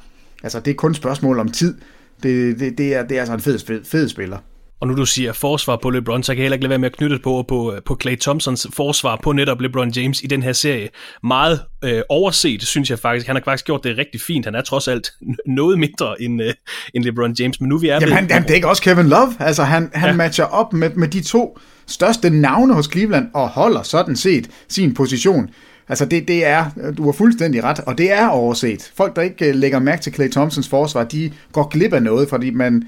altså, 0.43 0.61
det 0.61 0.71
er 0.71 0.75
kun 0.75 0.91
et 0.91 0.97
spørgsmål 0.97 1.39
om 1.39 1.49
tid. 1.49 1.75
Det, 2.23 2.61
det, 2.61 2.79
det, 2.79 2.95
er, 2.95 3.03
det 3.03 3.17
er 3.17 3.21
altså 3.21 3.35
en 3.35 3.41
fed, 3.41 3.85
fed, 3.85 4.09
spiller. 4.09 4.39
Og 4.81 4.89
nu 4.89 4.97
du 4.97 5.07
siger 5.07 5.33
forsvar 5.33 5.77
på 5.83 5.91
LeBron, 5.91 6.23
så 6.23 6.33
kan 6.33 6.39
jeg 6.39 6.45
heller 6.45 6.55
ikke 6.55 6.65
lade 6.65 6.71
være 6.71 6.79
med 6.79 6.91
at 6.91 6.97
knytte 6.97 7.19
på, 7.25 7.45
på, 7.49 7.75
på 7.87 7.99
Clay 8.03 8.19
Thompsons 8.19 8.67
forsvar 8.75 9.21
på 9.23 9.33
netop 9.33 9.61
LeBron 9.61 9.91
James 9.91 10.23
i 10.23 10.27
den 10.27 10.43
her 10.43 10.53
serie. 10.53 10.89
Meget 11.23 11.61
øh, 11.85 12.03
overset, 12.09 12.63
synes 12.63 12.91
jeg 12.91 12.99
faktisk. 12.99 13.27
Han 13.27 13.37
har 13.37 13.43
faktisk 13.45 13.65
gjort 13.65 13.85
det 13.85 13.99
rigtig 13.99 14.21
fint. 14.21 14.45
Han 14.45 14.55
er 14.55 14.63
trods 14.63 14.89
alt 14.89 15.11
noget 15.47 15.79
mindre 15.79 16.23
end, 16.23 16.43
øh, 16.43 16.55
end 16.95 17.05
LeBron 17.05 17.35
James, 17.39 17.61
men 17.61 17.69
nu 17.69 17.79
vi 17.79 17.89
er 17.89 17.95
Jamen, 17.95 18.13
han, 18.13 18.31
han, 18.31 18.43
det 18.43 18.51
er 18.51 18.55
ikke 18.55 18.69
også 18.69 18.83
Kevin 18.83 19.09
Love. 19.09 19.35
Altså, 19.41 19.63
han, 19.63 19.91
han 19.95 20.09
ja. 20.09 20.17
matcher 20.17 20.45
op 20.45 20.73
med, 20.73 20.91
med 20.91 21.09
de 21.09 21.23
to 21.23 21.59
største 21.89 22.31
navne 22.31 22.75
hos 22.75 22.89
Cleveland 22.93 23.29
og 23.35 23.49
holder 23.49 23.83
sådan 23.83 24.17
set 24.17 24.51
sin 24.69 24.95
position. 24.95 25.51
Altså 25.89 26.05
det, 26.05 26.29
det 26.29 26.47
er, 26.47 26.67
du 26.97 27.05
har 27.05 27.13
fuldstændig 27.13 27.65
ret, 27.65 27.81
og 27.81 27.99
det 27.99 28.13
er 28.13 28.29
overset. 28.29 28.93
Folk, 28.95 29.17
der 29.17 29.23
ikke 29.23 29.49
øh, 29.49 29.55
lægger 29.55 29.79
mærke 29.79 30.03
til 30.03 30.15
Clay 30.15 30.31
Thompsons 30.31 30.69
forsvar, 30.69 31.05
de 31.05 31.33
går 31.53 31.69
glip 31.69 31.93
af 31.93 32.03
noget, 32.03 32.29
fordi 32.29 32.51
man, 32.51 32.85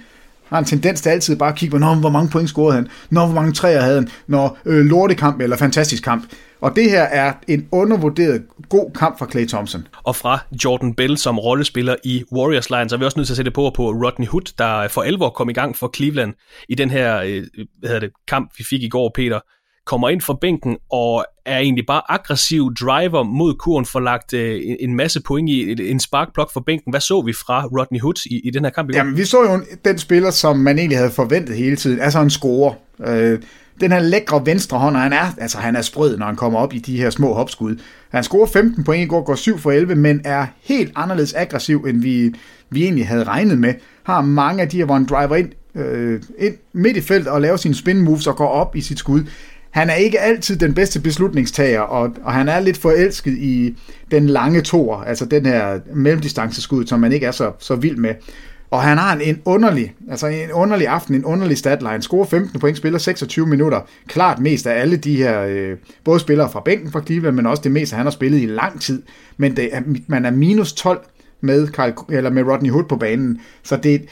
har 0.51 0.59
en 0.59 0.65
tendens 0.65 1.01
til 1.01 1.11
altid 1.11 1.37
bare 1.37 1.49
at 1.49 1.57
kigge 1.57 1.71
på, 1.71 1.79
Nå, 1.79 1.95
hvor 1.95 2.11
mange 2.11 2.31
point 2.31 2.49
scorede 2.49 2.75
han, 2.75 2.89
Nå, 3.11 3.27
hvor 3.27 3.35
mange 3.35 3.53
træer 3.53 3.81
havde 3.81 3.95
han, 3.95 4.09
Nå, 4.27 4.57
øh, 4.65 4.85
lortekamp 4.85 5.41
eller 5.41 5.57
fantastisk 5.57 6.03
kamp. 6.03 6.25
Og 6.61 6.77
det 6.77 6.91
her 6.91 7.03
er 7.03 7.33
en 7.49 7.69
undervurderet 7.73 8.43
god 8.69 8.91
kamp 8.95 9.19
fra 9.19 9.27
Clay 9.31 9.47
Thompson. 9.47 9.87
Og 10.05 10.17
fra 10.17 10.39
Jordan 10.65 10.95
Bell 10.95 11.19
som 11.19 11.39
rollespiller 11.39 11.97
i 12.05 12.25
Warriors 12.33 12.71
line, 12.71 12.89
så 12.89 12.97
er 12.97 12.99
vi 12.99 13.05
også 13.05 13.19
nødt 13.19 13.27
til 13.27 13.33
at 13.33 13.37
sætte 13.37 13.51
på 13.51 13.73
på 13.77 13.91
Rodney 13.91 14.27
Hood, 14.27 14.53
der 14.59 14.89
for 14.89 15.03
alvor 15.03 15.31
kom 15.31 15.51
i 15.51 15.53
gang 15.53 15.77
for 15.77 15.91
Cleveland 15.97 16.35
i 16.69 16.75
den 16.75 16.91
her 16.91 17.21
øh, 17.21 17.45
hvad 17.79 17.89
hedder 17.89 18.01
det, 18.01 18.11
kamp, 18.29 18.53
vi 18.59 18.65
fik 18.65 18.83
i 18.83 18.89
går, 18.89 19.11
Peter 19.15 19.41
kommer 19.91 20.09
ind 20.09 20.21
fra 20.21 20.39
bænken 20.41 20.77
og 20.93 21.25
er 21.47 21.59
egentlig 21.59 21.87
bare 21.87 22.03
aggressiv 22.09 22.75
driver 22.75 23.23
mod 23.23 23.55
kurven, 23.55 23.87
for 23.87 24.01
lagt 24.01 24.35
øh, 24.35 24.61
en 24.81 24.95
masse 24.95 25.21
point 25.23 25.51
i 25.51 25.91
en 25.91 26.01
sparkplok 26.01 26.53
for 26.53 26.61
bænken. 26.61 26.93
Hvad 26.93 27.01
så 27.01 27.23
vi 27.23 27.33
fra 27.33 27.65
Rodney 27.65 28.01
Hood 28.01 28.27
i, 28.27 28.41
i 28.45 28.51
den 28.51 28.65
her 28.65 28.71
kamp? 28.71 28.91
Jamen, 28.95 29.17
vi 29.17 29.25
så 29.25 29.43
jo 29.43 29.61
den 29.85 29.99
spiller, 29.99 30.31
som 30.31 30.57
man 30.59 30.79
egentlig 30.79 30.99
havde 30.99 31.11
forventet 31.11 31.57
hele 31.57 31.77
tiden, 31.77 32.01
altså 32.01 32.21
en 32.21 32.31
scorer. 32.31 32.75
Øh, 33.07 33.39
den 33.81 33.93
her 33.93 34.01
lækre 34.01 34.47
venstre 34.47 34.79
hånd, 34.79 34.97
og 34.97 35.03
han 35.03 35.13
er, 35.13 35.35
altså 35.39 35.59
han 35.59 35.77
er 35.77 35.83
sprød, 35.83 36.19
når 36.19 36.27
han 36.27 36.37
kommer 36.37 36.59
op 36.59 36.75
i 36.75 36.79
de 36.79 36.97
her 36.97 37.11
små 37.11 37.35
hopskud. 37.35 37.77
Han 38.11 38.25
scorer 38.25 38.47
15 38.47 38.85
point 38.85 39.05
i 39.05 39.07
går, 39.07 39.25
går 39.25 39.35
7 39.35 39.59
for 39.59 39.71
11, 39.71 39.95
men 39.95 40.21
er 40.25 40.47
helt 40.63 40.93
anderledes 40.97 41.35
aggressiv, 41.35 41.85
end 41.89 42.03
vi, 42.03 42.35
vi 42.71 42.83
egentlig 42.85 43.09
havde 43.09 43.25
regnet 43.25 43.59
med. 43.59 43.75
Har 44.03 44.21
mange 44.21 44.63
af 44.63 44.69
de 44.69 44.77
her, 44.77 44.85
hvor 44.85 44.95
han 44.95 45.07
driver 45.07 45.37
ind, 45.37 45.51
øh, 45.75 46.23
ind 46.39 46.55
midt 46.73 46.97
i 46.97 47.01
felt 47.01 47.29
og 47.29 47.41
laver 47.41 47.57
sine 47.57 47.75
spin 47.75 48.01
moves 48.01 48.27
og 48.27 48.37
går 48.37 48.49
op 48.49 48.77
i 48.77 48.81
sit 48.81 48.99
skud 48.99 49.25
han 49.71 49.91
er 49.91 49.95
ikke 49.95 50.21
altid 50.21 50.57
den 50.57 50.75
bedste 50.75 51.01
beslutningstager, 51.01 51.81
og, 51.81 52.11
og 52.23 52.33
han 52.33 52.49
er 52.49 52.61
lidt 52.61 52.77
forelsket 52.77 53.33
i 53.33 53.77
den 54.11 54.27
lange 54.27 54.61
tor, 54.61 54.97
altså 54.97 55.25
den 55.25 55.47
her 55.47 55.81
mellemdistanceskud, 55.95 56.87
som 56.87 57.01
man 57.01 57.13
ikke 57.13 57.27
er 57.27 57.31
så, 57.31 57.53
så 57.59 57.75
vild 57.75 57.97
med. 57.97 58.15
Og 58.71 58.83
han 58.83 58.99
har 58.99 59.13
en, 59.13 59.21
en 59.21 59.43
underlig, 59.45 59.95
altså 60.11 60.27
en 60.27 60.53
underlig 60.53 60.87
aften, 60.87 61.15
en 61.15 61.25
underlig 61.25 61.59
statline. 61.59 62.03
Scorer 62.03 62.27
15 62.27 62.61
point, 62.61 62.77
spiller 62.77 62.99
26 62.99 63.47
minutter. 63.47 63.81
Klart 64.09 64.39
mest 64.39 64.67
af 64.67 64.81
alle 64.81 64.97
de 64.97 65.17
her, 65.17 65.43
øh, 65.43 65.77
både 66.05 66.21
spillere 66.21 66.51
fra 66.51 66.63
bænken 66.65 66.93
fra 66.93 67.03
Cleveland, 67.05 67.37
men 67.37 67.47
også 67.47 67.63
det 67.63 67.73
meste, 67.73 67.97
han 67.97 68.07
har 68.07 68.11
spillet 68.11 68.43
i 68.43 68.47
lang 68.47 68.81
tid. 68.81 69.03
Men 69.37 69.57
det 69.57 69.75
er, 69.77 69.81
man 70.07 70.25
er 70.25 70.31
minus 70.31 70.73
12 70.73 71.01
med, 71.41 71.69
Carl, 71.69 71.93
eller 72.09 72.31
med 72.31 72.43
Rodney 72.43 72.71
Hood 72.71 72.85
på 72.85 72.97
banen. 72.97 73.41
Så 73.63 73.77
det, 73.77 74.03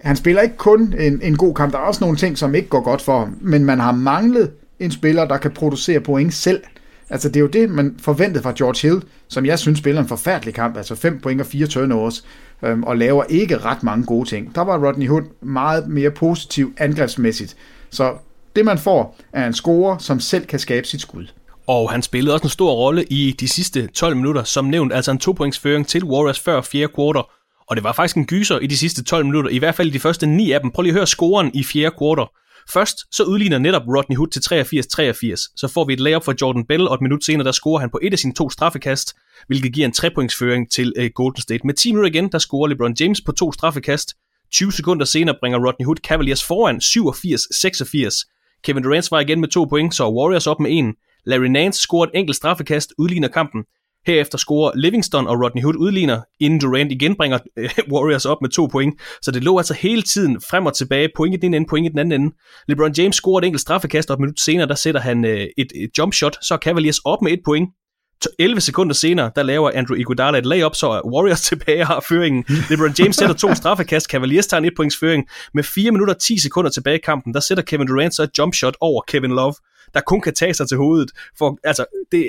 han 0.00 0.16
spiller 0.16 0.42
ikke 0.42 0.56
kun 0.56 0.94
en, 0.98 1.20
en 1.22 1.36
god 1.36 1.54
kamp, 1.54 1.72
der 1.72 1.78
er 1.78 1.82
også 1.82 2.04
nogle 2.04 2.16
ting, 2.16 2.38
som 2.38 2.54
ikke 2.54 2.68
går 2.68 2.80
godt 2.80 3.02
for 3.02 3.18
ham. 3.18 3.36
Men 3.40 3.64
man 3.64 3.80
har 3.80 3.92
manglet 3.92 4.50
en 4.80 4.90
spiller, 4.90 5.24
der 5.24 5.36
kan 5.36 5.50
producere 5.50 6.00
point 6.00 6.34
selv. 6.34 6.62
Altså 7.10 7.28
det 7.28 7.36
er 7.36 7.40
jo 7.40 7.46
det, 7.46 7.70
man 7.70 7.94
forventede 8.00 8.42
fra 8.42 8.52
George 8.58 8.88
Hill, 8.88 9.02
som 9.28 9.46
jeg 9.46 9.58
synes 9.58 9.78
spiller 9.78 10.02
en 10.02 10.08
forfærdelig 10.08 10.54
kamp, 10.54 10.76
altså 10.76 10.94
5 10.94 11.20
point 11.20 11.40
og 11.40 11.46
4 11.46 11.66
turnovers, 11.66 12.24
øhm, 12.62 12.82
og 12.82 12.96
laver 12.96 13.24
ikke 13.28 13.58
ret 13.58 13.82
mange 13.82 14.06
gode 14.06 14.28
ting. 14.28 14.54
Der 14.54 14.60
var 14.60 14.86
Rodney 14.86 15.08
Hood 15.08 15.22
meget 15.40 15.88
mere 15.88 16.10
positiv 16.10 16.72
angrebsmæssigt. 16.78 17.56
Så 17.90 18.14
det 18.56 18.64
man 18.64 18.78
får 18.78 19.16
er 19.32 19.46
en 19.46 19.52
scorer, 19.52 19.98
som 19.98 20.20
selv 20.20 20.46
kan 20.46 20.58
skabe 20.58 20.86
sit 20.86 21.00
skud. 21.00 21.26
Og 21.66 21.90
han 21.90 22.02
spillede 22.02 22.34
også 22.34 22.44
en 22.44 22.50
stor 22.50 22.72
rolle 22.72 23.04
i 23.04 23.36
de 23.40 23.48
sidste 23.48 23.86
12 23.86 24.16
minutter, 24.16 24.44
som 24.44 24.64
nævnt, 24.64 24.92
altså 24.92 25.10
en 25.10 25.18
to-pointsføring 25.18 25.86
til 25.86 26.04
Warriors 26.04 26.40
før 26.40 26.60
fjerde 26.60 26.92
kvartal. 26.94 27.22
Og 27.68 27.76
det 27.76 27.84
var 27.84 27.92
faktisk 27.92 28.16
en 28.16 28.26
gyser 28.26 28.58
i 28.58 28.66
de 28.66 28.76
sidste 28.76 29.04
12 29.04 29.24
minutter, 29.24 29.50
i 29.50 29.58
hvert 29.58 29.74
fald 29.74 29.88
i 29.88 29.90
de 29.90 30.00
første 30.00 30.26
9 30.26 30.52
af 30.52 30.60
dem. 30.60 30.70
Prøv 30.70 30.82
lige 30.82 30.90
at 30.92 30.94
høre 30.94 31.06
scoren 31.06 31.50
i 31.54 31.64
fjerde 31.64 31.94
kvartal. 31.98 32.26
Først 32.72 32.98
så 33.16 33.24
udligner 33.24 33.58
netop 33.58 33.82
Rodney 33.86 34.16
Hood 34.16 34.28
til 34.28 34.40
83-83. 34.40 35.52
Så 35.56 35.68
får 35.74 35.84
vi 35.84 35.92
et 35.92 36.00
layup 36.00 36.24
fra 36.24 36.34
Jordan 36.40 36.64
Bell, 36.64 36.88
og 36.88 36.94
et 36.94 37.00
minut 37.00 37.24
senere, 37.24 37.44
der 37.44 37.52
scorer 37.52 37.80
han 37.80 37.90
på 37.90 37.98
et 38.02 38.12
af 38.12 38.18
sine 38.18 38.34
to 38.34 38.50
straffekast, 38.50 39.16
hvilket 39.46 39.72
giver 39.72 39.86
en 39.86 39.92
trepointsføring 39.92 40.70
til 40.70 40.92
uh, 41.00 41.06
Golden 41.14 41.42
State. 41.42 41.66
Med 41.66 41.74
10 41.74 41.92
minutter 41.92 42.10
igen, 42.10 42.32
der 42.32 42.38
scorer 42.38 42.68
LeBron 42.68 42.96
James 43.00 43.20
på 43.20 43.32
to 43.32 43.52
straffekast. 43.52 44.14
20 44.52 44.72
sekunder 44.72 45.04
senere 45.04 45.36
bringer 45.40 45.58
Rodney 45.66 45.84
Hood 45.84 45.96
Cavaliers 45.96 46.44
foran 46.44 46.76
87-86. 46.76 48.60
Kevin 48.64 48.82
Durant 48.82 49.10
var 49.10 49.20
igen 49.20 49.40
med 49.40 49.48
to 49.48 49.64
point, 49.64 49.94
så 49.94 50.08
Warriors 50.08 50.46
op 50.46 50.60
med 50.60 50.70
en. 50.78 50.94
Larry 51.26 51.46
Nance 51.46 51.80
scorer 51.80 52.06
et 52.06 52.10
enkelt 52.14 52.36
straffekast, 52.36 52.92
udligner 52.98 53.28
kampen. 53.28 53.64
Herefter 54.08 54.38
scorer 54.38 54.72
Livingston 54.74 55.26
og 55.26 55.40
Rodney 55.44 55.62
Hood 55.62 55.76
udligner, 55.76 56.20
inden 56.40 56.60
Durant 56.60 56.92
igen 56.92 57.16
bringer 57.16 57.38
øh, 57.58 57.70
Warriors 57.92 58.24
op 58.24 58.42
med 58.42 58.50
to 58.50 58.66
point. 58.66 58.94
Så 59.22 59.30
det 59.30 59.44
lå 59.44 59.58
altså 59.58 59.74
hele 59.74 60.02
tiden 60.02 60.40
frem 60.50 60.66
og 60.66 60.74
tilbage, 60.74 61.08
point 61.16 61.34
i 61.34 61.38
den 61.40 61.54
ende, 61.54 61.66
point 61.70 61.86
i 61.86 61.90
den 61.90 61.98
anden 61.98 62.20
ende. 62.20 62.34
LeBron 62.68 62.92
James 62.98 63.16
scorer 63.16 63.38
et 63.38 63.44
enkelt 63.44 63.60
straffekast, 63.60 64.10
og 64.10 64.14
et 64.14 64.20
minut 64.20 64.40
senere, 64.40 64.68
der 64.68 64.74
sætter 64.74 65.00
han 65.00 65.24
øh, 65.24 65.46
et, 65.58 65.72
et 65.74 65.90
jump 65.98 66.14
shot, 66.14 66.36
så 66.42 66.54
er 66.54 66.58
Cavaliers 66.58 66.98
op 66.98 67.22
med 67.22 67.32
et 67.32 67.40
point. 67.44 67.68
11 68.38 68.60
sekunder 68.60 68.94
senere, 68.94 69.30
der 69.36 69.42
laver 69.42 69.70
Andrew 69.74 69.96
Iguodala 69.96 70.38
et 70.38 70.46
layup, 70.46 70.74
så 70.74 70.90
er 70.90 71.00
Warriors 71.12 71.40
tilbage 71.50 71.84
har 71.84 72.04
føringen. 72.08 72.44
LeBron 72.70 72.94
James 72.98 73.16
sætter 73.16 73.34
to 73.34 73.54
straffekast, 73.54 74.06
Cavaliers 74.06 74.46
tager 74.46 74.58
en 74.58 74.64
et 74.64 74.72
points 74.76 74.96
føring. 74.96 75.24
Med 75.54 75.62
4 75.62 75.90
minutter 75.90 76.14
10 76.14 76.38
sekunder 76.38 76.70
tilbage 76.70 76.96
i 76.96 77.00
kampen, 77.04 77.34
der 77.34 77.40
sætter 77.40 77.64
Kevin 77.64 77.86
Durant 77.86 78.14
så 78.14 78.22
et 78.22 78.38
jump 78.38 78.54
shot 78.54 78.74
over 78.80 79.02
Kevin 79.08 79.30
Love 79.30 79.54
der 79.94 80.00
kun 80.00 80.20
kan 80.20 80.34
tage 80.34 80.54
sig 80.54 80.68
til 80.68 80.76
hovedet. 80.76 81.10
For, 81.38 81.58
altså, 81.64 81.84
det, 82.12 82.26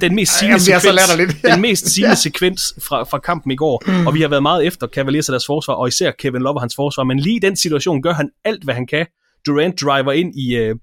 den 0.00 0.14
mest 0.14 0.32
sigende 0.38 0.60
sekvens, 0.60 1.34
den 1.52 1.60
mest 1.60 1.88
sigende 1.94 2.16
sekvens 2.16 2.74
fra, 2.82 3.02
fra 3.02 3.18
kampen 3.18 3.52
i 3.52 3.56
går, 3.56 3.82
mm. 3.86 4.06
og 4.06 4.14
vi 4.14 4.20
har 4.20 4.28
været 4.28 4.42
meget 4.42 4.66
efter 4.66 4.86
Cavaliers 4.86 5.28
og 5.28 5.32
deres 5.32 5.46
forsvar, 5.46 5.74
og 5.74 5.88
især 5.88 6.10
Kevin 6.10 6.42
Love 6.42 6.54
og 6.54 6.62
hans 6.62 6.74
forsvar, 6.76 7.04
men 7.04 7.18
lige 7.18 7.36
i 7.36 7.38
den 7.38 7.56
situation 7.56 8.02
gør 8.02 8.12
han 8.12 8.30
alt, 8.44 8.64
hvad 8.64 8.74
han 8.74 8.86
kan. 8.86 9.06
Durant 9.46 9.80
driver 9.80 10.12
ind 10.12 10.34
i, 10.38 10.56
øh, 10.56 10.74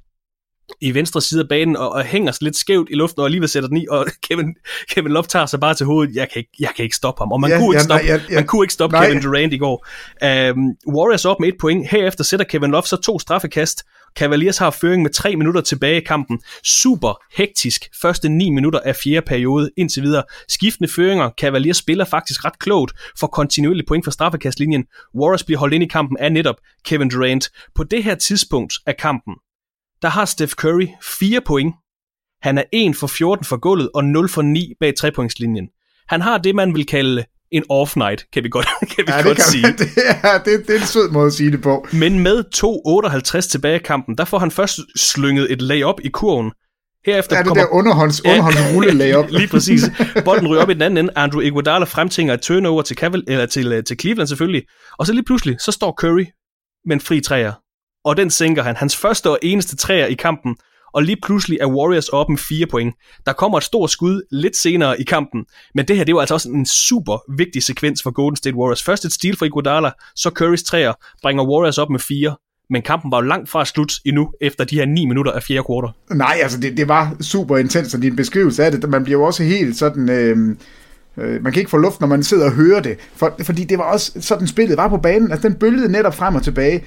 i 0.81 0.93
venstre 0.93 1.21
side 1.21 1.41
af 1.41 1.47
banen 1.49 1.75
og, 1.75 1.89
og 1.89 2.03
hænger 2.03 2.31
sig 2.31 2.43
lidt 2.43 2.55
skævt 2.55 2.87
i 2.91 2.95
luften 2.95 3.19
og 3.19 3.25
alligevel 3.25 3.49
sætter 3.49 3.69
den 3.69 3.77
i, 3.77 3.85
og 3.89 4.05
Kevin, 4.29 4.55
Kevin 4.89 5.11
Love 5.11 5.23
tager 5.23 5.45
sig 5.45 5.59
bare 5.59 5.73
til 5.73 5.85
hovedet. 5.85 6.15
Jeg 6.15 6.27
kan 6.33 6.39
ikke, 6.39 6.51
jeg 6.59 6.69
kan 6.75 6.83
ikke 6.83 6.95
stoppe 6.95 7.21
ham. 7.21 7.31
Og 7.31 7.41
man, 7.41 7.51
ja, 7.51 7.57
kunne, 7.57 7.75
ikke 7.75 7.77
ja, 7.77 7.83
stoppe, 7.83 8.05
nej, 8.05 8.15
ja, 8.15 8.21
ja. 8.29 8.35
man 8.35 8.47
kunne 8.47 8.63
ikke 8.63 8.73
stoppe 8.73 8.95
nej. 8.95 9.07
Kevin 9.07 9.21
Durant 9.21 9.53
i 9.53 9.57
går. 9.57 9.87
Um, 10.23 10.71
Warriors 10.95 11.25
op 11.25 11.39
med 11.39 11.47
et 11.47 11.55
point. 11.59 11.89
Herefter 11.89 12.23
sætter 12.23 12.45
Kevin 12.45 12.71
Love 12.71 12.83
så 12.83 12.97
to 12.97 13.19
straffekast. 13.19 13.83
Cavaliers 14.15 14.57
har 14.57 14.71
føring 14.71 15.01
med 15.01 15.11
3 15.11 15.35
minutter 15.35 15.61
tilbage 15.61 16.01
i 16.01 16.05
kampen. 16.05 16.41
Super 16.63 17.23
hektisk 17.37 17.89
første 18.01 18.29
9 18.29 18.49
minutter 18.49 18.79
af 18.79 18.95
fjerde 18.95 19.25
periode 19.25 19.71
indtil 19.77 20.03
videre. 20.03 20.23
Skiftende 20.47 20.91
føringer. 20.91 21.29
Cavaliers 21.29 21.77
spiller 21.77 22.05
faktisk 22.05 22.45
ret 22.45 22.59
klogt 22.59 22.93
for 23.19 23.27
kontinuerligt 23.27 23.87
point 23.87 24.05
fra 24.05 24.11
straffekastlinjen. 24.11 24.85
Warriors 25.15 25.43
bliver 25.43 25.59
holdt 25.59 25.73
ind 25.73 25.83
i 25.83 25.87
kampen 25.87 26.17
af 26.17 26.31
netop 26.31 26.55
Kevin 26.85 27.09
Durant. 27.09 27.49
På 27.75 27.83
det 27.83 28.03
her 28.03 28.15
tidspunkt 28.15 28.73
af 28.85 28.97
kampen, 28.97 29.33
der 30.01 30.09
har 30.09 30.25
Steph 30.25 30.53
Curry 30.53 30.87
4 31.19 31.41
point. 31.41 31.75
Han 32.41 32.57
er 32.57 32.63
1 32.73 32.95
for 32.95 33.07
14 33.07 33.45
for 33.45 33.57
gulvet 33.57 33.89
og 33.93 34.03
0 34.03 34.29
for 34.29 34.41
9 34.41 34.73
bag 34.79 34.95
trepointslinjen. 34.95 35.69
Han 36.07 36.21
har 36.21 36.37
det, 36.37 36.55
man 36.55 36.75
vil 36.75 36.85
kalde 36.85 37.25
en 37.51 37.63
off-night, 37.69 38.29
kan 38.33 38.43
vi 38.43 38.49
godt, 38.49 38.67
kan 38.95 39.07
vi 39.07 39.11
ja, 39.11 39.21
godt 39.21 39.25
det 39.25 39.35
kan 39.35 39.45
sige. 39.45 39.61
Man, 39.61 39.77
det, 39.77 39.87
er, 40.23 40.37
det, 40.37 40.67
det 40.67 40.75
er 40.75 40.79
en 40.79 40.87
sød 40.87 41.09
måde 41.11 41.27
at 41.27 41.33
sige 41.33 41.51
det 41.51 41.61
på. 41.61 41.87
Men 41.93 42.19
med 42.19 42.43
2.58 43.45 43.49
tilbage 43.49 43.75
i 43.75 43.83
kampen, 43.83 44.17
der 44.17 44.25
får 44.25 44.39
han 44.39 44.51
først 44.51 44.79
slynget 44.95 45.51
et 45.51 45.61
layup 45.61 45.99
i 46.03 46.09
kurven. 46.09 46.51
Herefter 47.05 47.35
ja, 47.35 47.39
det 47.39 47.47
kommer, 47.47 47.63
der 47.63 47.73
underhånds, 47.73 48.25
underhåndsrulle 48.25 48.91
layup. 48.91 49.25
lige 49.39 49.47
præcis. 49.47 49.83
Bolden 50.25 50.47
ryger 50.47 50.61
op 50.61 50.69
i 50.69 50.73
den 50.73 50.81
anden 50.81 50.97
ende. 50.97 51.13
Andrew 51.15 51.41
Iguodala 51.41 51.85
fremtvinger 51.85 52.33
et 52.33 52.41
turnover 52.41 52.81
til, 52.81 52.97
Caval, 52.97 53.23
eller 53.27 53.45
til, 53.45 53.71
øh, 53.71 53.83
til 53.83 53.99
Cleveland 53.99 54.27
selvfølgelig. 54.27 54.63
Og 54.97 55.05
så 55.05 55.13
lige 55.13 55.25
pludselig, 55.25 55.55
så 55.59 55.71
står 55.71 55.91
Curry 55.91 56.25
med 56.85 56.95
en 56.95 57.01
fri 57.01 57.21
træer 57.21 57.53
og 58.05 58.17
den 58.17 58.29
sænker 58.29 58.63
han. 58.63 58.75
Hans 58.75 58.95
første 58.95 59.29
og 59.29 59.39
eneste 59.41 59.75
træer 59.75 60.05
i 60.05 60.13
kampen, 60.13 60.55
og 60.95 61.03
lige 61.03 61.17
pludselig 61.23 61.57
er 61.61 61.67
Warriors 61.67 62.09
oppe 62.09 62.31
med 62.31 62.37
fire 62.37 62.65
point. 62.65 62.95
Der 63.25 63.33
kommer 63.33 63.57
et 63.57 63.63
stort 63.63 63.91
skud 63.91 64.21
lidt 64.31 64.57
senere 64.57 65.01
i 65.01 65.03
kampen, 65.03 65.45
men 65.75 65.87
det 65.87 65.97
her 65.97 66.03
det 66.03 66.15
var 66.15 66.21
altså 66.21 66.33
også 66.33 66.49
en 66.49 66.65
super 66.65 67.37
vigtig 67.37 67.63
sekvens 67.63 68.03
for 68.03 68.11
Golden 68.11 68.35
State 68.35 68.55
Warriors. 68.55 68.83
Først 68.83 69.05
et 69.05 69.11
steal 69.11 69.37
fra 69.37 69.45
Iguodala, 69.45 69.91
så 70.15 70.29
Currys 70.29 70.63
træer 70.63 70.93
bringer 71.21 71.43
Warriors 71.43 71.77
op 71.77 71.89
med 71.89 71.99
fire. 71.99 72.35
men 72.69 72.81
kampen 72.81 73.11
var 73.11 73.17
jo 73.21 73.27
langt 73.27 73.49
fra 73.49 73.65
slut 73.65 73.93
endnu, 74.05 74.31
efter 74.41 74.63
de 74.63 74.75
her 74.75 74.85
9 74.85 75.05
minutter 75.05 75.31
af 75.31 75.43
fjerde 75.43 75.63
kvartal. 75.63 76.17
Nej, 76.17 76.37
altså 76.41 76.59
det, 76.59 76.77
det 76.77 76.87
var 76.87 77.15
super 77.21 77.57
intens, 77.57 77.93
og 77.93 78.01
din 78.01 78.15
beskrivelse 78.15 78.65
af 78.65 78.71
det, 78.71 78.89
man 78.89 79.03
bliver 79.03 79.19
jo 79.19 79.25
også 79.25 79.43
helt 79.43 79.77
sådan... 79.77 80.09
Øhm, 80.09 80.57
øh, 81.17 81.43
man 81.43 81.53
kan 81.53 81.59
ikke 81.59 81.71
få 81.71 81.77
luft, 81.77 82.01
når 82.01 82.07
man 82.07 82.23
sidder 82.23 82.45
og 82.45 82.51
hører 82.51 82.81
det, 82.81 82.97
for, 83.15 83.35
fordi 83.41 83.63
det 83.63 83.77
var 83.77 83.83
også 83.83 84.11
sådan 84.21 84.47
spillet 84.47 84.77
var 84.77 84.87
på 84.87 84.97
banen, 84.97 85.31
altså 85.31 85.49
den 85.49 85.57
bølgede 85.57 85.91
netop 85.91 86.15
frem 86.15 86.35
og 86.35 86.43
tilbage, 86.43 86.83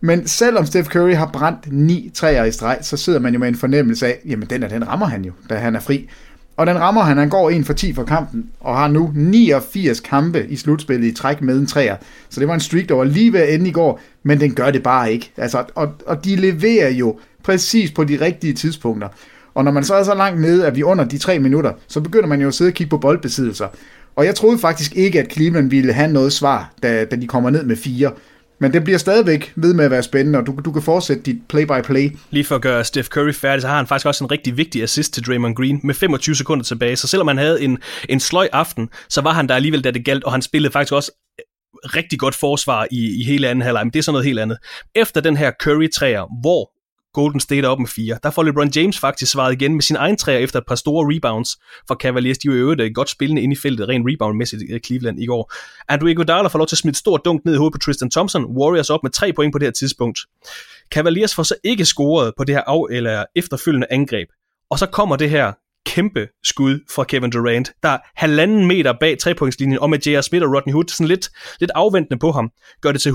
men 0.00 0.26
selvom 0.28 0.66
Steph 0.66 0.88
Curry 0.88 1.14
har 1.14 1.30
brændt 1.32 1.72
ni 1.72 2.10
træer 2.14 2.44
i 2.44 2.52
streg, 2.52 2.78
så 2.82 2.96
sidder 2.96 3.20
man 3.20 3.32
jo 3.32 3.38
med 3.38 3.48
en 3.48 3.56
fornemmelse 3.56 4.06
af, 4.06 4.18
jamen 4.26 4.48
den, 4.50 4.62
er, 4.62 4.68
den 4.68 4.88
rammer 4.88 5.06
han 5.06 5.24
jo, 5.24 5.32
da 5.50 5.54
han 5.54 5.76
er 5.76 5.80
fri. 5.80 6.08
Og 6.56 6.66
den 6.66 6.80
rammer 6.80 7.02
han, 7.02 7.16
han 7.16 7.28
går 7.28 7.50
en 7.50 7.64
for 7.64 7.72
10 7.72 7.92
for 7.92 8.04
kampen, 8.04 8.46
og 8.60 8.76
har 8.78 8.88
nu 8.88 9.12
89 9.14 10.00
kampe 10.00 10.46
i 10.48 10.56
slutspillet 10.56 11.06
i 11.06 11.12
træk 11.12 11.42
med 11.42 11.58
en 11.58 11.66
træer. 11.66 11.96
Så 12.28 12.40
det 12.40 12.48
var 12.48 12.54
en 12.54 12.60
streak, 12.60 12.88
der 12.88 12.94
var 12.94 13.04
lige 13.04 13.32
ved 13.32 13.40
at 13.40 13.54
ende 13.54 13.68
i 13.68 13.72
går, 13.72 14.00
men 14.22 14.40
den 14.40 14.54
gør 14.54 14.70
det 14.70 14.82
bare 14.82 15.12
ikke. 15.12 15.32
Altså, 15.36 15.64
og, 15.74 15.92
og 16.06 16.24
de 16.24 16.36
leverer 16.36 16.90
jo 16.90 17.18
præcis 17.42 17.90
på 17.90 18.04
de 18.04 18.20
rigtige 18.20 18.52
tidspunkter. 18.52 19.08
Og 19.54 19.64
når 19.64 19.70
man 19.70 19.84
så 19.84 19.94
er 19.94 20.02
så 20.02 20.14
langt 20.14 20.40
nede, 20.40 20.66
at 20.66 20.76
vi 20.76 20.82
under 20.82 21.04
de 21.04 21.18
tre 21.18 21.38
minutter, 21.38 21.72
så 21.86 22.00
begynder 22.00 22.26
man 22.26 22.40
jo 22.40 22.48
at 22.48 22.54
sidde 22.54 22.68
og 22.68 22.74
kigge 22.74 22.90
på 22.90 22.98
boldbesiddelser. 22.98 23.68
Og 24.16 24.24
jeg 24.24 24.34
troede 24.34 24.58
faktisk 24.58 24.96
ikke, 24.96 25.20
at 25.20 25.32
Cleveland 25.32 25.70
ville 25.70 25.92
have 25.92 26.12
noget 26.12 26.32
svar, 26.32 26.72
da, 26.82 27.04
da 27.04 27.16
de 27.16 27.26
kommer 27.26 27.50
ned 27.50 27.64
med 27.64 27.76
fire. 27.76 28.12
Men 28.58 28.72
det 28.72 28.84
bliver 28.84 28.98
stadigvæk 28.98 29.52
ved 29.56 29.74
med 29.74 29.84
at 29.84 29.90
være 29.90 30.02
spændende, 30.02 30.38
og 30.38 30.46
du, 30.46 30.58
du 30.64 30.72
kan 30.72 30.82
fortsætte 30.82 31.22
dit 31.22 31.36
play-by-play. 31.48 32.10
Lige 32.30 32.44
for 32.44 32.54
at 32.54 32.62
gøre 32.62 32.84
Steph 32.84 33.08
Curry 33.08 33.32
færdig, 33.32 33.62
så 33.62 33.68
har 33.68 33.76
han 33.76 33.86
faktisk 33.86 34.06
også 34.06 34.24
en 34.24 34.30
rigtig 34.30 34.56
vigtig 34.56 34.82
assist 34.82 35.14
til 35.14 35.26
Draymond 35.26 35.54
Green 35.54 35.80
med 35.84 35.94
25 35.94 36.36
sekunder 36.36 36.64
tilbage. 36.64 36.96
Så 36.96 37.08
selvom 37.08 37.28
han 37.28 37.38
havde 37.38 37.62
en, 37.62 37.78
en 38.08 38.20
sløj 38.20 38.48
aften, 38.52 38.88
så 39.08 39.20
var 39.20 39.32
han 39.32 39.48
der 39.48 39.54
alligevel, 39.54 39.84
da 39.84 39.90
det 39.90 40.04
galt, 40.04 40.24
og 40.24 40.32
han 40.32 40.42
spillede 40.42 40.72
faktisk 40.72 40.92
også 40.92 41.12
øh, 41.40 41.44
rigtig 41.96 42.18
godt 42.18 42.34
forsvar 42.34 42.86
i, 42.90 43.20
i 43.20 43.24
hele 43.24 43.48
anden 43.48 43.62
halvleg, 43.62 43.84
men 43.84 43.92
det 43.92 43.98
er 43.98 44.02
sådan 44.02 44.14
noget 44.14 44.26
helt 44.26 44.38
andet. 44.38 44.58
Efter 44.94 45.20
den 45.20 45.36
her 45.36 45.52
Curry-træer, 45.62 46.40
hvor 46.40 46.75
Golden 47.16 47.40
State 47.40 47.62
er 47.66 47.68
op 47.68 47.78
med 47.78 47.88
fire. 47.88 48.18
Der 48.22 48.30
får 48.30 48.42
LeBron 48.42 48.70
James 48.76 48.98
faktisk 48.98 49.32
svaret 49.32 49.52
igen 49.52 49.72
med 49.74 49.82
sin 49.82 49.96
egen 49.96 50.16
træer 50.16 50.38
efter 50.38 50.58
et 50.58 50.66
par 50.68 50.74
store 50.74 51.14
rebounds 51.14 51.56
for 51.88 51.94
Cavaliers. 51.94 52.38
De 52.38 52.48
var 52.48 52.54
jo 52.54 52.60
øvrigt 52.60 52.80
øh, 52.80 52.90
godt 52.94 53.10
spillende 53.10 53.42
ind 53.42 53.52
i 53.52 53.56
feltet, 53.56 53.88
rent 53.88 54.06
reboundmæssigt 54.10 54.62
i 54.62 54.78
Cleveland 54.86 55.22
i 55.22 55.26
går. 55.26 55.52
Andrew 55.88 56.08
Iguodala 56.08 56.48
får 56.48 56.58
lov 56.58 56.66
til 56.66 56.74
at 56.74 56.78
smide 56.78 56.92
et 56.92 56.96
stort 56.96 57.20
dunk 57.24 57.44
ned 57.44 57.54
i 57.54 57.56
hovedet 57.56 57.72
på 57.72 57.78
Tristan 57.78 58.10
Thompson. 58.10 58.44
Warriors 58.44 58.90
op 58.90 59.02
med 59.02 59.10
tre 59.10 59.32
point 59.32 59.52
på 59.52 59.58
det 59.58 59.66
her 59.66 59.72
tidspunkt. 59.72 60.18
Cavaliers 60.90 61.34
får 61.34 61.42
så 61.42 61.54
ikke 61.64 61.84
scoret 61.84 62.32
på 62.36 62.44
det 62.44 62.54
her 62.54 62.62
af- 62.62 62.86
eller 62.90 63.24
efterfølgende 63.36 63.86
angreb. 63.90 64.28
Og 64.70 64.78
så 64.78 64.86
kommer 64.86 65.16
det 65.16 65.30
her 65.30 65.52
kæmpe 65.86 66.28
skud 66.44 66.80
fra 66.94 67.04
Kevin 67.04 67.30
Durant, 67.30 67.72
der 67.82 67.88
er 67.88 67.98
halvanden 68.16 68.66
meter 68.66 68.94
bag 69.00 69.18
trepointslinjen, 69.18 69.78
og 69.78 69.90
med 69.90 69.98
J.R. 70.06 70.20
Smith 70.20 70.44
og 70.44 70.54
Rodney 70.54 70.72
Hood 70.72 70.84
sådan 70.88 71.06
lidt, 71.06 71.28
lidt 71.60 71.70
afventende 71.74 72.18
på 72.18 72.32
ham, 72.32 72.50
gør 72.82 72.92
det 72.92 73.00
til 73.00 73.10
106-100. 73.10 73.14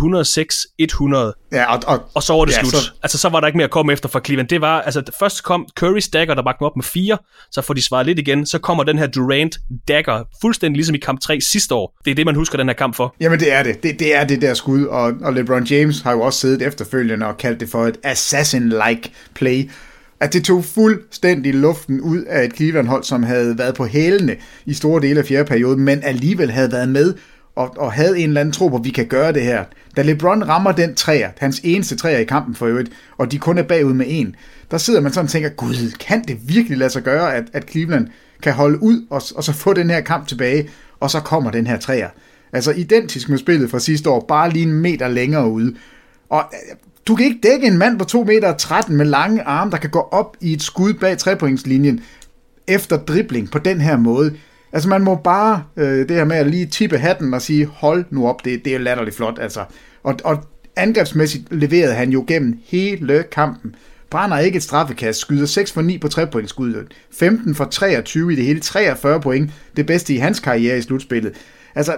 Ja, 1.52 1.76
og, 1.76 1.84
og, 1.88 2.04
og 2.16 2.24
så 2.24 2.34
var 2.34 2.46
det 2.46 2.54
ja, 2.54 2.60
slut. 2.60 2.72
Så... 2.72 2.92
Altså, 3.04 3.18
så 3.18 3.30
var 3.30 3.40
der 3.40 3.48
ikke 3.48 3.58
mere 3.58 3.66
at 3.66 3.72
komme 3.72 3.94
efter 3.94 4.10
for 4.10 4.20
Cleveland. 4.20 4.48
Det 4.48 4.62
var, 4.62 4.82
altså, 4.82 5.04
først 5.20 5.44
kom 5.44 5.68
Curry 5.80 6.00
Dagger, 6.14 6.36
der 6.36 6.44
bagte 6.44 6.62
op 6.62 6.76
med 6.76 6.84
fire, 6.84 7.18
så 7.52 7.62
får 7.62 7.74
de 7.74 7.82
svaret 7.82 8.06
lidt 8.06 8.20
igen, 8.20 8.46
så 8.46 8.60
kommer 8.60 8.84
den 8.84 8.98
her 8.98 9.08
Durant 9.08 9.58
Dagger, 9.88 10.24
fuldstændig 10.42 10.76
ligesom 10.78 10.96
i 10.96 10.98
kamp 10.98 11.22
3 11.22 11.42
sidste 11.42 11.76
år. 11.76 11.98
Det 12.06 12.12
er 12.12 12.16
det, 12.16 12.26
man 12.26 12.36
husker 12.36 12.58
den 12.58 12.68
her 12.68 12.74
kamp 12.74 12.96
for. 12.96 13.16
Jamen, 13.20 13.40
det 13.40 13.54
er 13.54 13.64
det. 13.64 13.84
Det, 13.84 14.00
det 14.00 14.16
er 14.16 14.24
det 14.24 14.42
der 14.42 14.54
skud, 14.54 14.86
og, 14.86 15.14
og 15.22 15.34
LeBron 15.34 15.64
James 15.64 16.02
har 16.02 16.12
jo 16.12 16.22
også 16.22 16.40
siddet 16.40 16.68
efterfølgende 16.68 17.26
og 17.26 17.38
kaldt 17.38 17.60
det 17.60 17.70
for 17.70 17.86
et 17.88 17.98
assassin-like 18.04 19.12
play, 19.34 19.70
at 20.22 20.34
det 20.34 20.44
tog 20.44 20.66
fuldstændig 20.66 21.54
luften 21.54 22.02
ud 22.02 22.24
af 22.24 22.46
et 22.46 22.56
Cleveland-hold, 22.56 23.04
som 23.04 23.24
havde 23.24 23.58
været 23.58 23.76
på 23.76 23.86
hælene 23.86 24.36
i 24.66 24.74
store 24.74 25.02
dele 25.02 25.20
af 25.20 25.26
fjerde 25.26 25.46
periode, 25.46 25.78
men 25.78 26.04
alligevel 26.04 26.52
havde 26.52 26.72
været 26.72 26.90
med 26.90 27.14
og, 27.56 27.78
og 27.78 27.94
havde 27.94 28.20
en 28.20 28.28
eller 28.28 28.42
anden 28.42 28.54
tro 28.54 28.68
på, 28.68 28.76
at 28.76 28.84
vi 28.84 28.90
kan 28.90 29.06
gøre 29.06 29.34
det 29.34 29.42
her. 29.42 29.64
Da 29.98 30.02
LeBron 30.02 30.48
rammer 30.48 30.72
den 30.72 30.96
træer, 30.96 31.30
hans 31.38 31.62
eneste 31.64 31.96
træer 31.96 32.18
i 32.18 32.24
kampen 32.24 32.56
for 32.56 32.66
øvrigt, 32.66 32.92
og 33.18 33.32
de 33.32 33.38
kun 33.38 33.58
er 33.58 33.64
bagud 33.64 33.94
med 33.94 34.06
en, 34.10 34.36
der 34.72 34.78
sidder 34.78 35.02
man 35.02 35.14
sådan 35.14 35.26
og 35.26 35.32
tænker, 35.32 35.50
gud, 35.50 35.92
kan 36.00 36.24
det 36.28 36.38
virkelig 36.48 36.78
lade 36.78 36.90
sig 36.90 37.04
gøre, 37.04 37.36
at, 37.36 37.44
at 37.54 37.70
Cleveland 37.70 38.08
kan 38.44 38.54
holde 38.54 38.84
ud 38.84 39.06
og, 39.10 39.22
og 39.36 39.44
så 39.44 39.54
få 39.54 39.74
den 39.74 39.90
her 39.90 40.02
kamp 40.02 40.28
tilbage, 40.28 40.70
og 41.00 41.12
så 41.12 41.20
kommer 41.20 41.52
den 41.52 41.68
her 41.68 41.78
træer. 41.78 42.10
Altså 42.54 42.72
identisk 42.72 43.30
med 43.30 43.38
spillet 43.38 43.70
fra 43.70 43.80
sidste 43.80 44.10
år, 44.10 44.26
bare 44.28 44.50
lige 44.50 44.64
en 44.64 44.74
meter 44.74 45.08
længere 45.08 45.50
ude. 45.50 45.76
Og 46.30 46.44
du 47.12 47.16
kan 47.16 47.26
ikke 47.26 47.40
dække 47.44 47.68
en 47.68 47.78
mand 47.78 48.00
på 48.00 48.06
2 48.06 48.24
meter 48.24 48.58
13 48.58 48.98
med 48.98 49.06
lange 49.06 49.44
arme, 49.44 49.72
der 49.72 49.78
kan 49.78 49.90
gå 49.90 50.00
op 50.00 50.38
i 50.42 50.54
et 50.54 50.62
skud 50.62 50.94
bag 50.94 51.18
trepointslinjen 51.18 52.04
efter 52.68 52.98
dribling 52.98 53.52
på 53.52 53.60
den 53.60 53.82
her 53.82 53.98
måde. 53.98 54.34
Altså 54.72 54.90
man 54.90 55.02
må 55.02 55.16
bare 55.16 55.64
øh, 55.78 56.10
det 56.10 56.12
her 56.12 56.24
med 56.24 56.36
at 56.36 56.48
lige 56.48 56.66
tippe 56.66 56.98
hatten 56.98 57.34
og 57.34 57.42
sige, 57.42 57.66
hold 57.66 58.06
nu 58.10 58.28
op, 58.28 58.46
det, 58.46 58.66
det 58.66 58.76
er 58.76 58.80
latterligt 58.80 59.16
flot. 59.16 59.40
Altså. 59.42 59.66
Og, 60.04 60.16
og 60.24 60.44
angrebsmæssigt 60.76 61.44
leverede 61.52 61.94
han 61.94 62.10
jo 62.10 62.26
gennem 62.28 62.60
hele 62.66 63.24
kampen. 63.32 63.76
Brænder 64.10 64.38
ikke 64.38 64.58
et 64.58 64.64
straffekast, 64.64 65.20
skyder 65.20 65.46
6 65.46 65.72
for 65.72 65.82
9 65.82 65.98
på 65.98 66.08
trepointskuddet, 66.08 66.88
15 67.12 67.56
for 67.56 67.66
23 67.66 68.34
i 68.34 68.36
det 68.36 68.46
hele, 68.46 68.60
43 68.60 69.22
point, 69.22 69.52
det 69.78 69.86
bedste 69.86 70.14
i 70.14 70.18
hans 70.18 70.40
karriere 70.40 70.78
i 70.78 70.82
slutspillet. 70.82 71.34
Altså, 71.76 71.98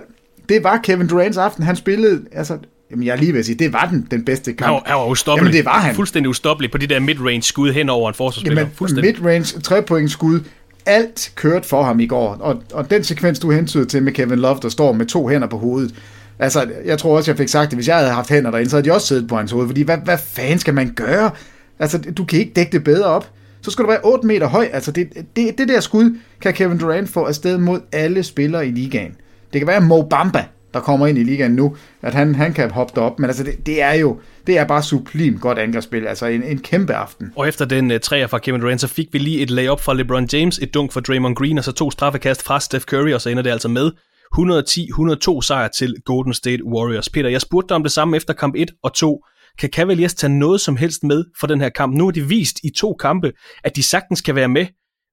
det 0.50 0.64
var 0.64 0.80
Kevin 0.84 1.08
Durants 1.08 1.38
aften, 1.38 1.64
han 1.64 1.76
spillede, 1.76 2.26
altså 2.32 2.58
Jamen, 2.94 3.06
jeg 3.06 3.12
er 3.12 3.18
lige 3.18 3.34
ved 3.34 3.40
at 3.40 3.46
sige, 3.46 3.56
det 3.56 3.74
var 3.74 3.88
den, 3.92 4.08
den 4.12 4.26
bedste 4.26 4.54
kamp. 4.54 4.68
Han 4.68 4.74
var, 4.74 4.84
han 4.86 4.96
var 4.96 5.06
ustoppelig. 5.06 5.48
Jamen, 5.48 5.58
det 5.58 5.66
var 5.66 5.80
han. 5.80 5.96
Fuldstændig 5.96 6.30
ustoppelig 6.30 6.72
på 6.72 6.78
de 6.78 6.88
der 6.88 7.00
mid-range 7.00 7.42
skud 7.42 7.72
hen 7.72 7.90
over 7.90 8.10
en 8.10 8.16
forsvarsspiller. 8.16 8.62
Jamen, 8.62 9.02
mid-range, 9.02 9.62
tre 9.62 10.08
skud, 10.08 10.40
alt 10.86 11.32
kørte 11.36 11.68
for 11.68 11.84
ham 11.84 12.00
i 12.00 12.08
går. 12.08 12.38
Og, 12.40 12.64
og 12.74 12.90
den 12.90 13.04
sekvens, 13.04 13.40
du 13.40 13.52
hentyder 13.52 13.86
til 13.86 14.04
med 14.04 14.12
Kevin 14.12 14.40
Love, 14.40 14.60
der 14.62 14.70
står 14.70 14.94
med 14.94 15.06
to 15.06 15.28
hænder 15.28 15.48
på 15.48 15.58
hovedet. 15.58 15.96
Altså, 16.40 16.70
jeg 16.86 16.98
tror 16.98 17.18
også, 17.18 17.32
jeg 17.32 17.38
fik 17.38 17.48
sagt 17.48 17.72
det, 17.72 17.78
hvis 17.78 17.88
jeg 17.88 17.98
havde 17.98 18.12
haft 18.12 18.30
hænder 18.30 18.52
derinde, 18.52 18.70
så 18.70 18.76
havde 18.76 18.90
de 18.90 18.94
også 18.94 19.08
siddet 19.08 19.28
på 19.28 19.38
hans 19.38 19.52
hoved. 19.52 19.68
Fordi, 19.68 19.82
hvad, 19.82 19.98
hvad 19.98 20.18
fanden 20.18 20.60
skal 20.60 20.74
man 20.74 20.94
gøre? 20.96 21.32
Altså, 21.80 21.98
du 21.98 22.26
kan 22.26 22.40
ikke 22.40 22.52
dække 22.56 22.72
det 22.72 22.84
bedre 22.84 23.06
op. 23.06 23.30
Så 23.62 23.72
skal 23.72 23.84
du 23.84 23.90
være 23.90 24.00
8 24.04 24.28
meter 24.28 24.48
høj. 24.48 24.70
Altså, 24.74 24.92
det, 24.92 25.10
det, 25.36 25.58
det 25.58 25.68
der 25.68 25.80
skud 25.80 26.18
kan 26.42 26.54
Kevin 26.54 26.78
Durant 26.78 27.10
få 27.10 27.24
afsted 27.24 27.58
mod 27.58 27.80
alle 27.92 28.24
spillere 28.24 28.68
i 28.68 28.72
ligaen. 28.72 29.16
Det 29.54 29.62
kan 29.62 29.68
være 29.68 29.82
Mo 29.82 30.02
Bamba, 30.02 30.46
der 30.74 30.80
kommer 30.80 31.08
ind 31.08 31.18
i 31.18 31.24
ligaen 31.24 31.52
nu, 31.52 31.76
at 32.02 32.14
han, 32.14 32.36
han 32.36 32.54
kan 32.54 32.72
hoppe 32.72 33.02
op. 33.02 33.20
Men 33.20 33.30
altså, 33.30 33.44
det, 33.44 33.66
det, 33.66 33.82
er 33.82 33.94
jo 33.94 34.20
det 34.48 34.58
er 34.58 34.66
bare 34.66 34.84
sublim 34.84 35.40
godt 35.40 35.60
angrebsspil. 35.60 36.08
Altså 36.08 36.26
en, 36.26 36.44
en 36.44 36.58
kæmpe 36.58 36.94
aften. 36.94 37.32
Og 37.36 37.48
efter 37.48 37.66
den 37.66 37.92
uh, 37.92 37.98
træer 37.98 38.28
fra 38.28 38.38
Kevin 38.38 38.62
Durant, 38.62 38.82
så 38.82 38.88
fik 38.88 39.08
vi 39.12 39.20
lige 39.20 39.42
et 39.42 39.50
layup 39.50 39.80
fra 39.80 39.94
LeBron 39.94 40.28
James, 40.34 40.60
et 40.60 40.74
dunk 40.74 40.92
fra 40.92 41.02
Draymond 41.02 41.36
Green, 41.36 41.58
og 41.58 41.64
så 41.64 41.72
to 41.72 41.92
straffekast 41.92 42.44
fra 42.44 42.60
Steph 42.60 42.86
Curry, 42.86 43.14
og 43.14 43.22
så 43.22 43.30
ender 43.30 43.44
det 43.44 43.50
altså 43.50 43.68
med 43.68 43.92
110-102 44.36 45.42
sejr 45.42 45.68
til 45.68 45.96
Golden 46.06 46.34
State 46.34 46.66
Warriors. 46.66 47.10
Peter, 47.10 47.30
jeg 47.30 47.42
spurgte 47.42 47.70
dig 47.70 47.76
om 47.76 47.84
det 47.84 47.92
samme 47.92 48.18
efter 48.18 48.34
kamp 48.34 48.56
1 48.58 48.72
og 48.84 48.94
2. 48.94 49.24
Kan 49.60 49.70
Cavaliers 49.70 50.14
tage 50.14 50.40
noget 50.40 50.62
som 50.62 50.78
helst 50.78 51.04
med 51.04 51.24
for 51.40 51.48
den 51.48 51.62
her 51.62 51.70
kamp? 51.70 51.96
Nu 51.96 52.04
har 52.04 52.12
de 52.12 52.28
vist 52.28 52.60
i 52.64 52.70
to 52.70 52.94
kampe, 52.94 53.32
at 53.64 53.76
de 53.76 53.84
sagtens 53.84 54.22
kan 54.22 54.36
være 54.36 54.48
med, 54.48 54.66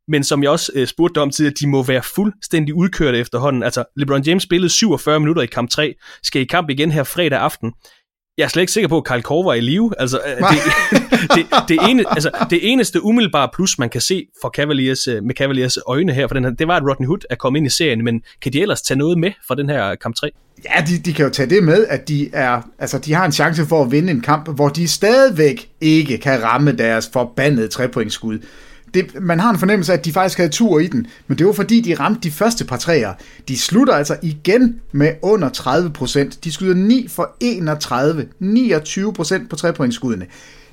men 0.09 0.25
som 0.25 0.43
jeg 0.43 0.51
også 0.51 0.73
øh, 0.75 0.87
spurgte 0.87 1.15
dig 1.15 1.23
om 1.23 1.31
tidligere, 1.31 1.55
de 1.61 1.67
må 1.67 1.83
være 1.83 2.03
fuldstændig 2.03 2.75
udkørte 2.75 3.19
efterhånden. 3.19 3.63
Altså, 3.63 3.85
LeBron 3.97 4.23
James 4.23 4.43
spillede 4.43 4.73
47 4.73 5.21
minutter 5.21 5.43
i 5.43 5.47
kamp 5.47 5.71
3, 5.71 5.95
skal 6.23 6.43
i 6.43 6.45
kamp 6.45 6.71
igen 6.71 6.91
her 6.91 7.05
fredag 7.05 7.39
aften. 7.39 7.73
Jeg 8.39 8.45
er 8.45 8.49
slet 8.49 8.63
ikke 8.63 8.73
sikker 8.73 8.89
på, 8.89 8.97
at 8.99 9.05
Kyle 9.05 9.23
Korver 9.23 9.53
er 9.53 9.57
i 9.57 9.61
live. 9.61 9.93
Altså, 9.99 10.21
øh, 10.27 10.37
det, 10.37 10.59
det, 11.37 11.47
det, 11.69 11.79
ene, 11.91 12.05
altså, 12.11 12.31
det 12.51 12.73
eneste 12.73 13.05
umiddelbare 13.05 13.49
plus, 13.55 13.79
man 13.79 13.89
kan 13.89 14.01
se 14.01 14.27
for 14.43 14.49
Cavaliers, 14.49 15.09
øh, 15.09 15.23
med 15.25 15.35
Cavaliers 15.35 15.79
øjne 15.87 16.13
her, 16.13 16.29
for 16.29 16.35
den 16.35 16.45
her, 16.45 16.51
det 16.51 16.69
var, 16.69 16.77
at 16.77 16.83
Rodney 16.83 17.07
Hood 17.07 17.19
er 17.31 17.35
kommet 17.35 17.59
ind 17.59 17.67
i 17.67 17.71
serien, 17.71 18.05
men 18.05 18.23
kan 18.43 18.53
de 18.53 18.61
ellers 18.61 18.83
tage 18.83 18.99
noget 18.99 19.19
med 19.19 19.33
for 19.47 19.55
den 19.55 19.69
her 19.69 19.95
kamp 19.95 20.17
3? 20.17 20.31
Ja, 20.65 20.85
de, 20.89 20.99
de 20.99 21.13
kan 21.13 21.25
jo 21.25 21.31
tage 21.31 21.51
det 21.51 21.63
med, 21.63 21.87
at 21.87 22.09
de, 22.09 22.31
er, 22.33 22.63
altså, 22.79 22.99
de 22.99 23.15
har 23.15 23.25
en 23.25 23.33
chance 23.33 23.67
for 23.67 23.85
at 23.85 23.93
vinde 23.93 24.11
en 24.11 24.21
kamp, 24.21 24.49
hvor 24.49 24.69
de 24.69 24.89
stadigvæk 24.89 25.69
ikke 25.81 26.19
kan 26.19 26.43
ramme 26.43 26.73
deres 26.73 27.11
forbandede 27.13 27.69
trepointsskud 27.69 28.39
det, 28.95 29.23
man 29.23 29.41
har 29.41 29.51
en 29.51 29.59
fornemmelse 29.59 29.93
af, 29.93 29.97
at 29.97 30.05
de 30.05 30.13
faktisk 30.13 30.39
havde 30.39 30.51
tur 30.51 30.79
i 30.79 30.87
den, 30.87 31.07
men 31.27 31.39
det 31.39 31.47
var 31.47 31.53
fordi, 31.53 31.81
de 31.81 31.95
ramte 31.95 32.21
de 32.21 32.31
første 32.31 32.65
par 32.65 32.77
træer. 32.77 33.13
De 33.49 33.59
slutter 33.59 33.95
altså 33.95 34.17
igen 34.23 34.81
med 34.93 35.13
under 35.23 35.49
30 35.49 35.91
procent. 35.91 36.45
De 36.45 36.53
skyder 36.53 36.75
9 36.75 37.09
for 37.09 37.37
31, 37.41 38.27
29 38.39 39.13
procent 39.13 39.51
på 39.51 39.57
trepointskuddene. 39.57 40.27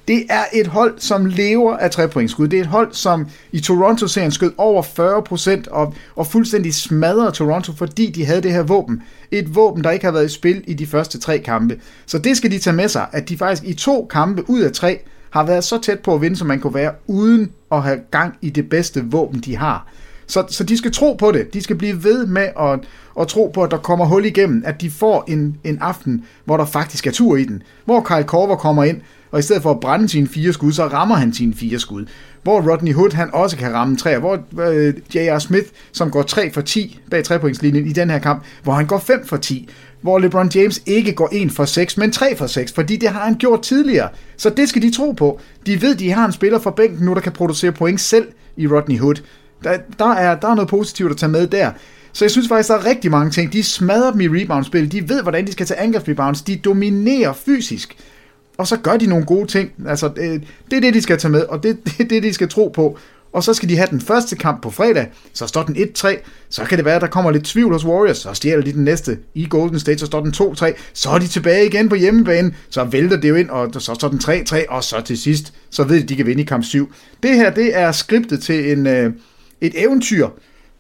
Det 0.08 0.25
er 0.30 0.43
et 0.53 0.67
hold, 0.67 0.93
som 0.97 1.25
lever 1.25 1.77
af 1.77 1.91
trepointsskud. 1.91 2.47
Det 2.47 2.58
er 2.58 2.62
et 2.62 2.67
hold, 2.67 2.93
som 2.93 3.27
i 3.51 3.60
Toronto-serien 3.60 4.32
skød 4.32 4.51
over 4.58 4.82
40 4.82 5.23
procent 5.23 5.67
og, 5.67 5.93
og 6.15 6.27
fuldstændig 6.27 6.75
smadrede 6.75 7.32
Toronto, 7.32 7.73
fordi 7.73 8.12
de 8.12 8.25
havde 8.25 8.41
det 8.41 8.51
her 8.51 8.63
våben. 8.63 9.01
Et 9.32 9.56
våben, 9.56 9.84
der 9.84 9.91
ikke 9.91 10.06
har 10.06 10.12
været 10.12 10.25
i 10.25 10.34
spil 10.34 10.63
i 10.67 10.73
de 10.73 10.88
første 10.88 11.19
tre 11.19 11.39
kampe. 11.39 11.80
Så 12.06 12.17
det 12.17 12.38
skal 12.38 12.51
de 12.51 12.60
tage 12.60 12.75
med 12.75 12.88
sig, 12.89 13.08
at 13.12 13.30
de 13.30 13.38
faktisk 13.38 13.63
i 13.63 13.73
to 13.73 14.08
kampe 14.12 14.49
ud 14.49 14.60
af 14.60 14.71
tre 14.71 14.99
har 15.30 15.46
været 15.46 15.63
så 15.63 15.82
tæt 15.82 16.00
på 16.00 16.16
at 16.16 16.22
vinde, 16.22 16.38
som 16.38 16.48
man 16.48 16.60
kunne 16.60 16.74
være, 16.74 16.92
uden 17.08 17.52
at 17.72 17.84
have 17.84 18.00
gang 18.12 18.36
i 18.42 18.50
det 18.50 18.70
bedste 18.70 19.06
våben, 19.06 19.40
de 19.40 19.58
har. 19.58 19.88
Så, 20.28 20.46
så 20.50 20.63
de 20.63 20.78
skal 20.78 20.92
tro 20.92 21.13
på 21.13 21.32
det. 21.32 21.54
De 21.54 21.62
skal 21.62 21.76
blive 21.76 22.04
ved 22.04 22.26
med 22.26 22.48
at, 22.60 22.80
at 23.20 23.28
tro 23.28 23.52
på, 23.54 23.63
at 23.63 23.72
der 23.72 23.78
kommer 23.78 24.06
hul 24.06 24.26
igennem, 24.26 24.63
at 24.66 24.82
de 24.82 24.92
får 24.92 25.24
en, 25.28 25.58
en 25.63 25.78
aften, 25.82 26.26
hvor 26.46 26.58
der 26.58 26.66
faktisk 26.66 27.08
er 27.08 27.12
tur 27.12 27.36
i 27.38 27.44
den. 27.44 27.63
Hvor 27.86 28.02
Kyle 28.02 28.24
Korver 28.24 28.56
kommer 28.56 28.84
ind, 28.84 29.02
og 29.32 29.40
i 29.40 29.42
stedet 29.42 29.62
for 29.62 29.72
at 29.72 29.80
brænde 29.80 30.10
sine 30.10 30.28
fire 30.28 30.54
skud, 30.54 30.72
så 30.72 30.88
rammer 30.88 31.16
han 31.16 31.34
sine 31.34 31.54
fire 31.54 31.80
skud. 31.80 32.06
Hvor 32.48 32.72
Rodney 32.72 32.94
Hood, 32.94 33.14
han 33.14 33.30
også 33.34 33.58
kan 33.58 33.74
ramme 33.74 33.98
træer. 33.98 34.20
Hvor 34.20 34.40
øh, 34.60 34.94
J.R. 35.16 35.40
Smith, 35.40 35.66
som 35.92 36.12
går 36.12 36.22
3 36.22 36.52
for 36.54 36.62
10 36.62 37.00
bag 37.12 37.24
trepointslinjen 37.24 37.88
i 37.88 37.92
den 37.92 38.10
her 38.10 38.20
kamp, 38.20 38.44
hvor 38.64 38.74
han 38.74 38.86
går 38.86 39.00
5 39.00 39.26
for 39.26 39.38
10 39.38 39.70
hvor 40.02 40.20
LeBron 40.20 40.52
James 40.56 40.82
ikke 40.86 41.14
går 41.14 41.30
1 41.32 41.52
for 41.52 41.66
6, 41.66 41.98
men 41.98 42.12
3 42.12 42.36
for 42.36 42.48
6, 42.48 42.74
fordi 42.74 42.96
det 42.96 43.10
har 43.10 43.20
han 43.26 43.36
gjort 43.36 43.62
tidligere. 43.62 44.10
Så 44.38 44.50
det 44.50 44.70
skal 44.70 44.82
de 44.82 44.92
tro 44.92 45.12
på. 45.12 45.40
De 45.66 45.82
ved, 45.82 45.96
de 45.96 46.12
har 46.12 46.26
en 46.26 46.32
spiller 46.32 46.60
fra 46.60 46.72
bænken 46.72 47.06
nu, 47.06 47.14
der 47.14 47.20
kan 47.20 47.32
producere 47.32 47.72
point 47.72 48.02
selv 48.02 48.28
i 48.58 48.68
Rodney 48.68 49.00
Hood. 49.00 49.16
Der, 49.64 49.78
der, 50.00 50.14
er, 50.14 50.40
der 50.40 50.48
er 50.48 50.56
noget 50.56 50.70
positivt 50.70 51.12
at 51.12 51.18
tage 51.18 51.32
med 51.32 51.48
der. 51.48 51.72
Så 52.14 52.26
jeg 52.26 52.32
synes 52.32 52.48
faktisk, 52.48 52.70
der 52.70 52.76
er 52.76 52.86
rigtig 52.86 53.12
mange 53.12 53.32
ting. 53.32 53.54
De 53.54 53.64
smadrer 53.64 54.12
dem 54.12 54.22
i 54.22 54.28
rebound-spil. 54.28 54.92
De 54.92 55.10
ved, 55.10 55.22
hvordan 55.22 55.48
de 55.48 55.52
skal 55.52 55.66
tage 55.66 55.80
angrebsrebounds. 55.80 56.42
De 56.42 56.56
dominerer 56.56 57.34
fysisk. 57.34 57.96
Og 58.58 58.67
så 58.67 58.78
gør 58.78 58.98
de 58.98 59.06
nogle 59.06 59.26
gode 59.26 59.48
ting. 59.48 59.72
Altså, 59.88 60.08
det, 60.08 60.43
det 60.72 60.78
er 60.78 60.82
det, 60.82 60.93
de 60.93 61.02
skal 61.02 61.17
tage 61.17 61.32
med, 61.32 61.41
og 61.41 61.63
det, 61.63 61.78
det 61.86 62.02
er 62.02 62.08
det, 62.08 62.24
de 62.24 62.34
skal 62.34 62.50
tro 62.50 62.67
på. 62.67 62.98
Og 63.34 63.43
så 63.43 63.54
skal 63.54 63.70
de 63.70 63.78
have 63.78 63.88
den 63.91 64.02
første 64.02 64.36
kamp 64.36 64.62
på 64.62 64.70
fredag, 64.70 65.08
så 65.34 65.48
står 65.48 65.63
den 65.63 65.76
1-3. 65.76 66.17
Så 66.50 66.63
kan 66.63 66.78
det 66.78 66.86
være, 66.86 66.96
at 66.96 67.02
der 67.02 67.08
kommer 67.08 67.32
lidt 67.32 67.46
tvivl 67.46 67.74
hos 67.74 67.86
Warriors, 67.86 68.17
så 68.17 68.34
stjæler 68.34 68.63
de 68.63 68.74
den 68.74 68.84
næste 68.84 69.17
i 69.34 69.48
Golden 69.50 69.80
State, 69.80 70.00
så 70.00 70.06
står 70.06 70.22
den 70.22 70.34
2-3. 70.36 70.74
Så 70.93 71.10
er 71.10 71.17
de 71.20 71.28
tilbage 71.28 71.65
igen 71.65 71.89
på 71.89 71.96
hjemmebane, 71.96 72.54
så 72.70 72.84
vælter 72.84 73.17
det 73.17 73.30
jo 73.30 73.36
ind, 73.36 73.50
og 73.50 73.70
så 73.82 73.93
står 73.93 74.08
den 74.08 74.20
3-3, 74.20 74.65
og 74.70 74.84
så 74.84 75.02
til 75.02 75.17
sidst, 75.17 75.54
så 75.70 75.84
ved 75.84 75.98
de, 75.98 76.04
at 76.04 76.10
de 76.10 76.15
kan 76.15 76.26
vinde 76.26 76.41
i 76.41 76.46
kamp 76.46 76.63
7. 76.63 76.91
Det 77.24 77.36
her, 77.36 77.50
det 77.50 77.78
er 77.78 77.91
skriptet 77.91 78.41
til 78.41 78.72
en, 78.72 78.88
øh, 78.88 79.13
et 79.62 79.84
eventyr, 79.84 80.28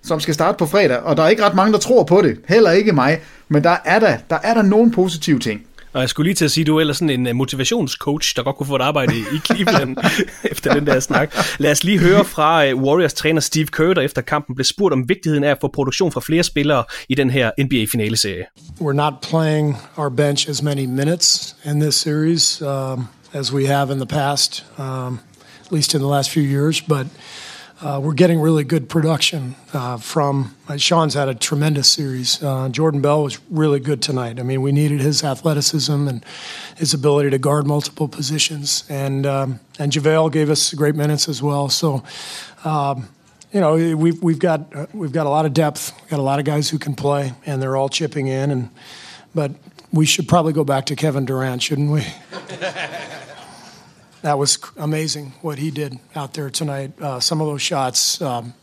som 0.03 0.19
skal 0.19 0.33
starte 0.33 0.57
på 0.57 0.65
fredag, 0.65 0.97
og 0.97 1.17
der 1.17 1.23
er 1.23 1.29
ikke 1.29 1.43
ret 1.43 1.55
mange, 1.55 1.73
der 1.73 1.79
tror 1.79 2.03
på 2.03 2.21
det. 2.21 2.37
Heller 2.47 2.71
ikke 2.71 2.91
mig, 2.91 3.19
men 3.49 3.63
der 3.63 3.77
er 3.85 3.99
der, 3.99 4.17
der, 4.29 4.37
er 4.43 4.53
der 4.53 4.61
nogle 4.61 4.91
positive 4.91 5.39
ting. 5.39 5.66
Og 5.97 6.01
jeg 6.01 6.09
skulle 6.09 6.27
lige 6.27 6.35
til 6.35 6.45
at 6.45 6.51
sige, 6.51 6.61
at 6.61 6.67
du 6.67 6.75
er 6.77 6.81
ellers 6.81 6.97
sådan 6.97 7.09
en 7.09 7.27
øh, 7.27 7.35
motivationscoach, 7.35 8.35
der 8.35 8.43
godt 8.43 8.55
kunne 8.55 8.67
få 8.67 8.75
et 8.75 8.81
arbejde 8.81 9.13
i, 9.17 9.39
Cleveland 9.45 9.97
efter 10.51 10.73
den 10.73 10.87
der 10.87 10.99
snak. 10.99 11.35
Lad 11.59 11.71
os 11.71 11.83
lige 11.83 11.99
høre 11.99 12.25
fra 12.25 12.65
øh, 12.65 12.75
Warriors 12.75 13.13
træner 13.13 13.41
Steve 13.41 13.65
Kerr, 13.67 13.93
der 13.93 14.01
efter 14.01 14.21
kampen 14.21 14.55
blev 14.55 14.65
spurgt 14.65 14.93
om 14.93 15.09
vigtigheden 15.09 15.43
af 15.43 15.51
at 15.51 15.57
få 15.61 15.67
produktion 15.67 16.11
fra 16.11 16.21
flere 16.21 16.43
spillere 16.43 16.83
i 17.09 17.15
den 17.15 17.29
her 17.29 17.51
NBA-finaleserie. 17.59 18.45
We're 18.81 18.93
not 18.93 19.13
playing 19.21 19.77
our 19.95 20.09
bench 20.09 20.49
as 20.49 20.61
many 20.61 20.85
minutes 20.85 21.55
in 21.65 21.79
this 21.79 21.95
series 21.95 22.61
um, 22.61 23.07
as 23.33 23.53
we 23.53 23.67
have 23.67 23.93
in 23.93 23.97
the 23.97 24.07
past, 24.07 24.65
um, 24.77 25.19
at 25.65 25.71
least 25.71 25.93
in 25.93 25.99
the 25.99 26.09
last 26.09 26.29
few 26.29 26.43
years, 26.43 26.81
but 26.81 27.07
uh, 27.81 27.99
we're 28.03 28.13
getting 28.13 28.39
really 28.39 28.63
good 28.63 28.89
production 28.89 29.55
uh, 29.73 29.97
from. 29.97 30.55
Uh, 30.67 30.77
Sean's 30.77 31.13
had 31.13 31.29
a 31.29 31.35
tremendous 31.35 31.89
series. 31.89 32.41
Uh, 32.41 32.69
Jordan 32.69 33.01
Bell 33.01 33.23
was 33.23 33.39
really 33.51 33.79
good 33.79 34.01
tonight. 34.01 34.39
I 34.39 34.43
mean, 34.43 34.61
we 34.61 34.71
needed 34.71 34.99
his 34.99 35.23
athleticism 35.23 36.07
and 36.07 36.25
his 36.75 36.93
ability 36.93 37.29
to 37.29 37.37
guard 37.37 37.67
multiple 37.67 38.07
positions, 38.07 38.83
and 38.89 39.25
um, 39.25 39.59
and 39.77 39.91
JaVale 39.91 40.31
gave 40.31 40.49
us 40.49 40.73
great 40.73 40.95
minutes 40.95 41.27
as 41.29 41.41
well. 41.41 41.69
So. 41.69 42.03
Um, 42.63 43.09
you 43.53 43.61
know 43.61 43.95
we've 43.95 44.21
we've 44.21 44.39
got 44.39 44.75
uh, 44.75 44.87
we've 44.93 45.13
got 45.13 45.25
a 45.25 45.29
lot 45.29 45.45
of 45.45 45.53
depth. 45.53 45.93
We've 46.01 46.09
got 46.09 46.19
a 46.19 46.21
lot 46.21 46.37
of 46.37 46.43
guys 46.43 46.69
who 46.69 46.77
can 46.77 46.95
play, 46.95 47.31
and 47.45 47.61
they're 47.61 47.77
all 47.77 47.87
chipping 47.87 48.27
in. 48.27 48.51
And 48.51 48.69
but 49.33 49.51
we 49.93 50.05
should 50.05 50.27
probably 50.27 50.51
go 50.51 50.65
back 50.65 50.87
to 50.87 50.97
Kevin 50.97 51.25
Durant, 51.25 51.63
shouldn't 51.63 51.89
we? 51.89 52.05
that 54.27 54.37
was 54.37 54.59
amazing 54.75 55.31
what 55.41 55.57
he 55.57 55.71
did 55.71 55.97
out 56.13 56.33
there 56.33 56.49
tonight. 56.49 56.91
Uh, 56.99 57.17
some 57.17 57.39
of 57.39 57.47
those 57.47 57.61
shots, 57.61 58.21
um, 58.21 58.53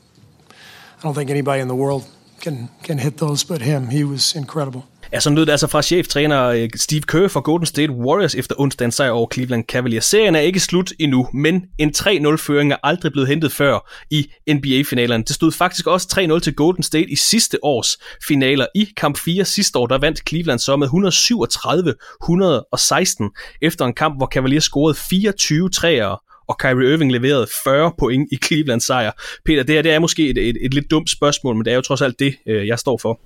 I 0.50 1.02
don't 1.02 1.14
think 1.14 1.30
anybody 1.30 1.62
in 1.62 1.68
the 1.68 1.74
world 1.74 2.06
can 2.40 2.68
can 2.82 2.98
hit 2.98 3.16
those 3.16 3.44
but 3.44 3.62
him. 3.62 3.88
He 3.88 4.04
was 4.04 4.34
incredible. 4.36 4.86
Ja, 5.14 5.20
så 5.20 5.30
lød 5.30 5.46
det 5.46 5.52
altså 5.52 5.66
fra 5.66 5.82
cheftræner 5.82 6.44
øh, 6.44 6.68
Steve 6.76 7.00
Kerr 7.00 7.28
for 7.28 7.40
Golden 7.40 7.66
State 7.66 7.92
Warriors 7.92 8.34
efter 8.34 8.54
onsdagens 8.58 8.94
sejr 8.94 9.10
over 9.10 9.28
Cleveland 9.32 9.64
Cavaliers. 9.64 10.04
Serien 10.04 10.34
er 10.34 10.40
ikke 10.40 10.60
slut 10.60 10.92
endnu, 10.98 11.28
men 11.34 11.62
en 11.78 11.94
3-0-føring 11.96 12.72
er 12.72 12.76
aldrig 12.82 13.12
blevet 13.12 13.28
hentet 13.28 13.52
før 13.52 13.90
i 14.10 14.26
NBA-finalerne. 14.48 15.24
Det 15.24 15.34
stod 15.34 15.52
faktisk 15.52 15.86
også 15.86 16.34
3-0 16.36 16.40
til 16.40 16.54
Golden 16.54 16.82
State 16.82 17.10
i 17.10 17.16
sidste 17.16 17.58
års 17.62 17.98
finaler. 18.28 18.66
I 18.74 18.88
kamp 18.96 19.18
4 19.18 19.44
sidste 19.44 19.78
år, 19.78 19.86
der 19.86 19.98
vandt 19.98 20.28
Cleveland 20.28 20.58
så 20.58 20.76
med 20.76 20.86
137-116 20.86 23.58
efter 23.62 23.84
en 23.84 23.94
kamp, 23.94 24.16
hvor 24.16 24.26
Cavaliers 24.26 24.64
scorede 24.64 24.98
24 25.10 25.70
træer 25.70 26.22
og 26.48 26.58
Kyrie 26.58 26.92
Irving 26.92 27.12
leverede 27.12 27.46
40 27.64 27.92
point 27.98 28.28
i 28.32 28.36
Clevelands 28.46 28.86
sejr. 28.86 29.12
Peter, 29.44 29.62
det 29.62 29.74
her 29.74 29.82
det 29.82 29.92
er 29.92 29.98
måske 29.98 30.28
et, 30.28 30.48
et, 30.48 30.56
et 30.60 30.74
lidt 30.74 30.90
dumt 30.90 31.10
spørgsmål, 31.10 31.54
men 31.54 31.64
det 31.64 31.70
er 31.70 31.74
jo 31.74 31.82
trods 31.82 32.02
alt 32.02 32.18
det, 32.18 32.34
øh, 32.46 32.66
jeg 32.66 32.78
står 32.78 32.98
for. 33.02 33.20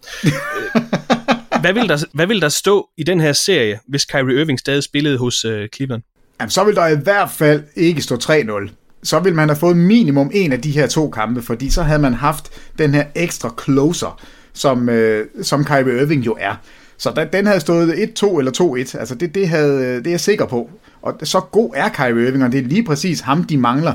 hvad, 1.60 1.72
vil 1.72 1.88
der, 1.88 2.04
hvad 2.14 2.26
vil 2.26 2.40
der 2.40 2.48
stå 2.48 2.88
i 2.96 3.02
den 3.02 3.20
her 3.20 3.32
serie, 3.32 3.78
hvis 3.88 4.04
Kyrie 4.04 4.40
Irving 4.40 4.58
stadig 4.58 4.82
spillede 4.82 5.18
hos 5.18 5.44
øh, 5.44 5.68
Cleveland? 5.74 6.02
Jamen, 6.40 6.50
så 6.50 6.64
vil 6.64 6.74
der 6.74 6.86
i 6.86 6.96
hvert 6.96 7.30
fald 7.30 7.62
ikke 7.76 8.02
stå 8.02 8.16
3-0. 8.16 8.70
Så 9.02 9.18
vil 9.18 9.34
man 9.34 9.48
have 9.48 9.56
fået 9.56 9.76
minimum 9.76 10.30
en 10.34 10.52
af 10.52 10.60
de 10.60 10.70
her 10.70 10.86
to 10.86 11.10
kampe, 11.10 11.42
fordi 11.42 11.70
så 11.70 11.82
havde 11.82 11.98
man 11.98 12.14
haft 12.14 12.50
den 12.78 12.94
her 12.94 13.04
ekstra 13.14 13.54
closer, 13.64 14.20
som, 14.52 14.88
øh, 14.88 15.26
som 15.42 15.64
Kyrie 15.64 16.02
Irving 16.02 16.26
jo 16.26 16.36
er. 16.40 16.54
Så 16.98 17.10
da, 17.10 17.24
den 17.32 17.46
havde 17.46 17.60
stået 17.60 17.92
1-2 17.92 18.38
eller 18.38 18.52
2-1. 18.94 18.98
Altså 18.98 19.14
det, 19.14 19.34
det, 19.34 19.48
havde, 19.48 19.84
øh, 19.84 19.96
det 19.98 20.06
er 20.06 20.10
jeg 20.10 20.20
sikker 20.20 20.46
på. 20.46 20.70
Og 21.02 21.14
så 21.22 21.40
god 21.40 21.70
er 21.74 21.88
Kyrie 21.88 22.28
Irving, 22.28 22.44
og 22.44 22.52
det 22.52 22.60
er 22.60 22.68
lige 22.68 22.84
præcis 22.84 23.20
ham, 23.20 23.44
de 23.44 23.58
mangler. 23.58 23.94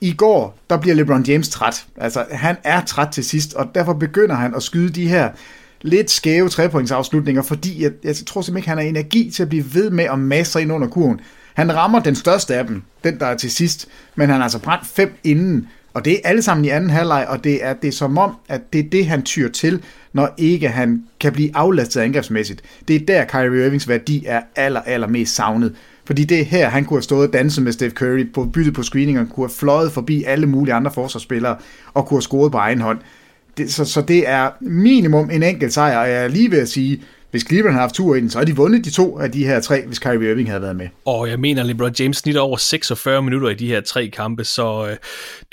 I 0.00 0.12
går, 0.12 0.58
der 0.70 0.76
bliver 0.76 0.94
LeBron 0.96 1.22
James 1.22 1.48
træt. 1.48 1.84
Altså, 1.96 2.24
han 2.30 2.56
er 2.64 2.84
træt 2.84 3.08
til 3.08 3.24
sidst, 3.24 3.54
og 3.54 3.66
derfor 3.74 3.92
begynder 3.92 4.34
han 4.34 4.54
at 4.54 4.62
skyde 4.62 4.88
de 4.88 5.08
her 5.08 5.30
lidt 5.82 6.10
skæve 6.10 6.48
trepointsafslutninger, 6.48 7.42
fordi 7.42 7.82
jeg, 7.82 7.92
jeg 8.04 8.16
tror 8.26 8.40
simpelthen 8.40 8.56
ikke, 8.56 8.68
han 8.68 8.78
har 8.78 8.84
energi 8.84 9.30
til 9.30 9.42
at 9.42 9.48
blive 9.48 9.74
ved 9.74 9.90
med 9.90 10.04
at 10.04 10.18
masse 10.18 10.62
ind 10.62 10.72
under 10.72 10.88
kurven. 10.88 11.20
Han 11.54 11.74
rammer 11.74 12.00
den 12.00 12.14
største 12.14 12.56
af 12.56 12.66
dem, 12.66 12.82
den 13.04 13.20
der 13.20 13.26
er 13.26 13.36
til 13.36 13.50
sidst, 13.50 13.88
men 14.16 14.28
han 14.28 14.36
har 14.36 14.42
altså 14.42 14.58
brændt 14.58 14.86
fem 14.86 15.14
inden, 15.24 15.68
og 15.94 16.04
det 16.04 16.12
er 16.12 16.18
alle 16.24 16.42
sammen 16.42 16.64
i 16.64 16.68
anden 16.68 16.90
halvleg, 16.90 17.26
og 17.28 17.44
det 17.44 17.64
er, 17.64 17.72
det 17.72 17.88
er 17.88 17.92
som 17.92 18.18
om, 18.18 18.32
at 18.48 18.72
det 18.72 18.78
er 18.78 18.90
det, 18.90 19.06
han 19.06 19.22
tyr 19.22 19.48
til, 19.48 19.82
når 20.12 20.34
ikke 20.36 20.68
han 20.68 21.04
kan 21.20 21.32
blive 21.32 21.50
aflastet 21.54 22.00
angrebsmæssigt. 22.00 22.62
Det 22.88 22.96
er 22.96 23.06
der, 23.06 23.24
Kyrie 23.24 23.66
Irvings 23.66 23.88
værdi 23.88 24.24
er 24.26 24.40
aller, 24.56 24.80
aller 24.80 25.06
mest 25.06 25.34
savnet. 25.34 25.74
Fordi 26.04 26.24
det 26.24 26.40
er 26.40 26.44
her, 26.44 26.68
han 26.68 26.84
kunne 26.84 26.96
have 26.96 27.02
stået 27.02 27.26
og 27.26 27.32
danset 27.32 27.64
med 27.64 27.72
Steph 27.72 27.94
Curry, 27.94 28.32
på 28.34 28.44
byttet 28.44 28.74
på 28.74 28.82
screening, 28.82 29.18
og 29.18 29.26
kunne 29.28 29.46
have 29.46 29.54
fløjet 29.54 29.92
forbi 29.92 30.24
alle 30.24 30.46
mulige 30.46 30.74
andre 30.74 30.90
forsvarsspillere, 30.90 31.56
og 31.94 32.06
kunne 32.06 32.16
have 32.16 32.22
scoret 32.22 32.52
på 32.52 32.58
egen 32.58 32.80
hånd. 32.80 32.98
Det, 33.58 33.72
så, 33.72 33.84
så 33.84 34.02
det 34.02 34.28
er 34.28 34.50
minimum 34.60 35.30
en 35.30 35.42
enkelt 35.42 35.72
sejr, 35.72 35.98
og 35.98 36.08
jeg 36.08 36.24
er 36.24 36.28
lige 36.28 36.50
ved 36.50 36.58
at 36.58 36.68
sige, 36.68 37.02
hvis 37.30 37.46
Cleveland 37.48 37.74
har 37.74 37.80
haft 37.80 37.94
tur 37.94 38.14
i 38.14 38.20
den, 38.20 38.30
så 38.30 38.38
har 38.38 38.44
de 38.44 38.56
vundet 38.56 38.84
de 38.84 38.90
to 38.90 39.18
af 39.18 39.32
de 39.32 39.44
her 39.44 39.60
tre, 39.60 39.86
hvis 39.86 39.98
Kyrie 39.98 40.30
Irving 40.30 40.48
havde 40.48 40.62
været 40.62 40.76
med. 40.76 40.88
Og 41.04 41.28
jeg 41.28 41.40
mener, 41.40 41.62
LeBron 41.62 41.94
James 41.98 42.16
snitter 42.16 42.40
over 42.40 42.56
46 42.56 43.22
minutter 43.22 43.48
i 43.48 43.54
de 43.54 43.66
her 43.66 43.80
tre 43.80 44.08
kampe, 44.08 44.44
så 44.44 44.88
øh, 44.90 44.96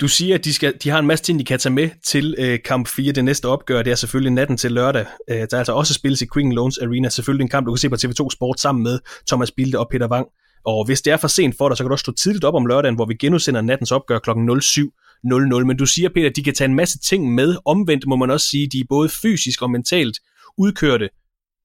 du 0.00 0.08
siger, 0.08 0.34
at 0.34 0.44
de, 0.44 0.54
skal, 0.54 0.74
de 0.82 0.90
har 0.90 0.98
en 0.98 1.06
masse 1.06 1.24
ting, 1.24 1.38
de 1.38 1.44
kan 1.44 1.58
tage 1.58 1.72
med 1.72 1.90
til 2.04 2.34
øh, 2.38 2.58
kamp 2.64 2.88
4, 2.88 3.12
det 3.12 3.24
næste 3.24 3.46
opgør. 3.46 3.82
Det 3.82 3.90
er 3.90 3.94
selvfølgelig 3.94 4.32
natten 4.32 4.56
til 4.56 4.72
lørdag. 4.72 5.04
Øh, 5.30 5.36
der 5.36 5.46
er 5.52 5.58
altså 5.58 5.72
også 5.72 5.94
spilles 5.94 6.22
i 6.22 6.26
Quicken 6.34 6.52
Loans 6.52 6.78
Arena. 6.78 7.08
Selvfølgelig 7.08 7.44
en 7.44 7.50
kamp, 7.50 7.66
du 7.66 7.72
kan 7.72 7.78
se 7.78 7.88
på 7.88 7.96
TV2 7.96 8.30
Sport 8.30 8.60
sammen 8.60 8.82
med 8.82 8.98
Thomas 9.28 9.50
Bilde 9.50 9.78
og 9.78 9.88
Peter 9.90 10.08
Wang. 10.08 10.26
Og 10.66 10.84
hvis 10.86 11.02
det 11.02 11.12
er 11.12 11.16
for 11.16 11.28
sent 11.28 11.54
for 11.58 11.68
dig, 11.68 11.76
så 11.76 11.84
kan 11.84 11.88
du 11.88 11.94
også 11.94 12.02
stå 12.02 12.12
tidligt 12.12 12.44
op 12.44 12.54
om 12.54 12.66
lørdagen, 12.66 12.94
hvor 12.94 13.06
vi 13.06 13.14
genudsender 13.14 13.60
nattens 13.60 13.92
opgør 13.92 14.18
kl. 14.18 14.30
07.00. 15.26 15.64
Men 15.64 15.76
du 15.76 15.86
siger, 15.86 16.08
Peter, 16.08 16.30
at 16.30 16.36
de 16.36 16.42
kan 16.42 16.54
tage 16.54 16.68
en 16.68 16.74
masse 16.74 16.98
ting 16.98 17.34
med. 17.34 17.56
Omvendt 17.64 18.06
må 18.06 18.16
man 18.16 18.30
også 18.30 18.48
sige, 18.48 18.64
at 18.64 18.72
de 18.72 18.80
er 18.80 18.84
både 18.88 19.08
fysisk 19.08 19.62
og 19.62 19.70
mentalt 19.70 20.18
udkørte. 20.58 21.08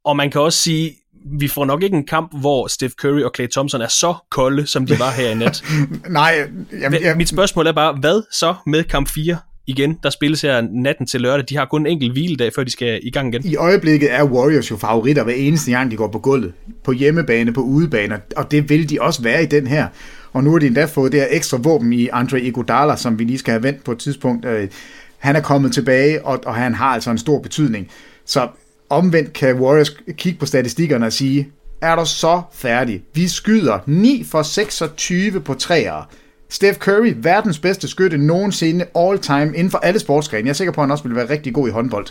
Og 0.05 0.15
man 0.15 0.31
kan 0.31 0.41
også 0.41 0.59
sige, 0.59 0.91
vi 1.39 1.47
får 1.47 1.65
nok 1.65 1.83
ikke 1.83 1.97
en 1.97 2.05
kamp, 2.05 2.39
hvor 2.39 2.67
Steph 2.67 2.93
Curry 2.93 3.21
og 3.21 3.33
Klay 3.33 3.47
Thompson 3.47 3.81
er 3.81 3.87
så 3.87 4.15
kolde, 4.31 4.67
som 4.67 4.85
de 4.85 4.99
var 4.99 5.11
her 5.11 5.29
i 5.29 5.35
nat. 5.35 5.63
Nej, 6.09 6.49
jamen, 6.81 7.01
jeg... 7.01 7.17
Mit 7.17 7.29
spørgsmål 7.29 7.67
er 7.67 7.71
bare, 7.71 7.93
hvad 7.93 8.23
så 8.31 8.55
med 8.65 8.83
kamp 8.83 9.09
4? 9.09 9.37
igen, 9.67 9.97
der 10.03 10.09
spilles 10.09 10.41
her 10.41 10.61
natten 10.61 11.07
til 11.07 11.21
lørdag. 11.21 11.45
De 11.49 11.57
har 11.57 11.65
kun 11.65 11.81
en 11.81 11.87
enkelt 11.87 12.11
hviledag, 12.11 12.51
før 12.55 12.63
de 12.63 12.71
skal 12.71 12.99
i 13.03 13.11
gang 13.11 13.33
igen. 13.33 13.45
I 13.45 13.55
øjeblikket 13.55 14.13
er 14.13 14.23
Warriors 14.23 14.71
jo 14.71 14.77
favoritter 14.77 15.23
hver 15.23 15.33
eneste 15.33 15.71
gang, 15.71 15.91
de 15.91 15.95
går 15.95 16.07
på 16.07 16.19
gulvet. 16.19 16.53
På 16.83 16.91
hjemmebane, 16.91 17.53
på 17.53 17.61
udebane, 17.61 18.19
og 18.35 18.51
det 18.51 18.69
vil 18.69 18.89
de 18.89 19.01
også 19.01 19.21
være 19.21 19.43
i 19.43 19.45
den 19.45 19.67
her. 19.67 19.87
Og 20.33 20.43
nu 20.43 20.51
har 20.51 20.59
de 20.59 20.67
endda 20.67 20.85
fået 20.85 21.11
det 21.11 21.19
her 21.19 21.27
ekstra 21.29 21.57
våben 21.57 21.93
i 21.93 22.07
Andre 22.07 22.41
Iguodala, 22.41 22.95
som 22.95 23.19
vi 23.19 23.23
lige 23.23 23.37
skal 23.37 23.51
have 23.51 23.63
vendt 23.63 23.83
på 23.83 23.91
et 23.91 23.97
tidspunkt. 23.97 24.45
Øh, 24.45 24.69
han 25.17 25.35
er 25.35 25.41
kommet 25.41 25.73
tilbage, 25.73 26.25
og, 26.25 26.39
og 26.45 26.55
han 26.55 26.73
har 26.73 26.87
altså 26.87 27.11
en 27.11 27.17
stor 27.17 27.39
betydning. 27.39 27.87
Så 28.25 28.47
omvendt 28.89 29.33
kan 29.33 29.55
Warriors 29.55 29.97
kigge 30.11 30.39
på 30.39 30.45
statistikkerne 30.45 31.05
og 31.05 31.13
sige, 31.13 31.49
er 31.81 31.95
der 31.95 32.03
så 32.03 32.41
færdig? 32.53 33.03
Vi 33.13 33.27
skyder 33.27 33.79
9 33.85 34.23
for 34.31 34.41
26 34.41 35.41
på 35.41 35.53
træer. 35.53 36.09
Steph 36.49 36.77
Curry, 36.77 37.13
verdens 37.17 37.59
bedste 37.59 37.87
skytte 37.87 38.17
nogensinde, 38.17 38.85
all 38.95 39.19
time, 39.19 39.45
inden 39.55 39.71
for 39.71 39.77
alle 39.77 39.99
sportsgrene. 39.99 40.43
Jeg 40.43 40.49
er 40.49 40.53
sikker 40.53 40.71
på, 40.71 40.81
at 40.81 40.83
han 40.83 40.91
også 40.91 41.03
ville 41.03 41.15
være 41.15 41.29
rigtig 41.29 41.53
god 41.53 41.67
i 41.67 41.71
håndbold. 41.71 42.05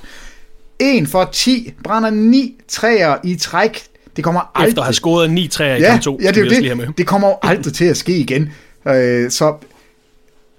1 0.78 1.08
for 1.08 1.28
10, 1.32 1.74
brænder 1.84 2.10
9 2.10 2.60
træer 2.68 3.16
i 3.24 3.36
træk. 3.36 3.89
Det 4.16 4.24
kommer 4.24 4.40
aldrig... 4.54 4.68
Efter 4.68 4.82
at 4.82 4.86
have 4.86 4.94
scoret 4.94 5.30
9 5.30 5.48
træer 5.48 5.76
i 5.76 5.80
ja, 5.80 5.90
kamp 5.90 6.02
2. 6.02 6.18
Ja, 6.22 6.30
det, 6.30 6.52
er 6.52 6.60
det. 6.60 6.76
Med. 6.76 6.86
det 6.98 7.06
kommer 7.06 7.28
jo 7.28 7.36
aldrig 7.42 7.74
til 7.74 7.84
at 7.84 7.96
ske 7.96 8.18
igen. 8.18 8.52
Øh, 8.88 9.30
så 9.30 9.54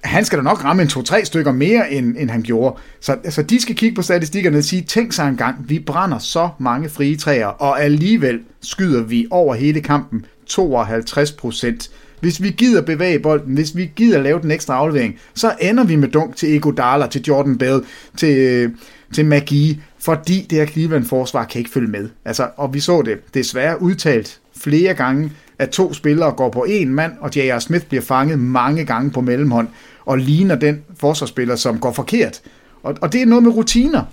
han 0.03 0.25
skal 0.25 0.37
da 0.37 0.43
nok 0.43 0.63
ramme 0.63 0.81
en 0.81 0.87
to-tre 0.87 1.25
stykker 1.25 1.51
mere, 1.51 1.91
end, 1.91 2.15
end 2.19 2.29
han 2.29 2.41
gjorde. 2.41 2.79
Så 2.99 3.11
altså, 3.11 3.41
de 3.41 3.61
skal 3.61 3.75
kigge 3.75 3.95
på 3.95 4.01
statistikkerne 4.01 4.57
og 4.57 4.63
sige, 4.63 4.81
tænk 4.81 5.13
sig 5.13 5.27
engang, 5.27 5.55
vi 5.69 5.79
brænder 5.79 6.19
så 6.19 6.49
mange 6.59 6.89
frie 6.89 7.17
træer, 7.17 7.47
og 7.47 7.83
alligevel 7.83 8.39
skyder 8.61 9.03
vi 9.03 9.27
over 9.31 9.55
hele 9.55 9.81
kampen 9.81 10.25
52 10.45 11.31
procent. 11.31 11.89
Hvis 12.19 12.41
vi 12.41 12.49
gider 12.49 12.81
bevæge 12.81 13.19
bolden, 13.19 13.53
hvis 13.53 13.75
vi 13.75 13.91
gider 13.95 14.21
lave 14.21 14.41
den 14.41 14.51
ekstra 14.51 14.75
aflevering, 14.75 15.19
så 15.33 15.55
ender 15.61 15.83
vi 15.83 15.95
med 15.95 16.07
dunk 16.07 16.35
til 16.35 16.55
Egodala, 16.55 17.07
til 17.07 17.21
Jordan 17.21 17.57
Bell, 17.57 17.81
til, 18.17 18.71
til 19.13 19.25
McGee, 19.25 19.77
fordi 20.01 20.47
det 20.49 20.57
her 20.57 20.65
Cleveland-forsvar 20.65 21.45
kan 21.45 21.59
ikke 21.59 21.71
følge 21.71 21.87
med. 21.87 22.09
Altså, 22.25 22.47
og 22.57 22.73
vi 22.73 22.79
så 22.79 23.01
det 23.01 23.33
desværre 23.33 23.81
udtalt 23.81 24.39
flere 24.57 24.93
gange, 24.93 25.31
at 25.59 25.69
to 25.69 25.93
spillere 25.93 26.31
går 26.31 26.49
på 26.49 26.65
en 26.69 26.93
mand, 26.93 27.13
og 27.19 27.35
J.R. 27.35 27.59
Smith 27.59 27.85
bliver 27.85 28.01
fanget 28.01 28.39
mange 28.39 28.85
gange 28.85 29.11
på 29.11 29.21
mellemhånd, 29.21 29.67
og 30.05 30.17
ligner 30.17 30.55
den 30.55 30.81
forsvarsspiller, 30.99 31.55
som 31.55 31.79
går 31.79 31.91
forkert. 31.91 32.41
Og, 32.83 32.95
og 33.01 33.13
det 33.13 33.21
er 33.21 33.25
noget 33.25 33.43
med 33.43 33.51
rutiner. 33.51 34.03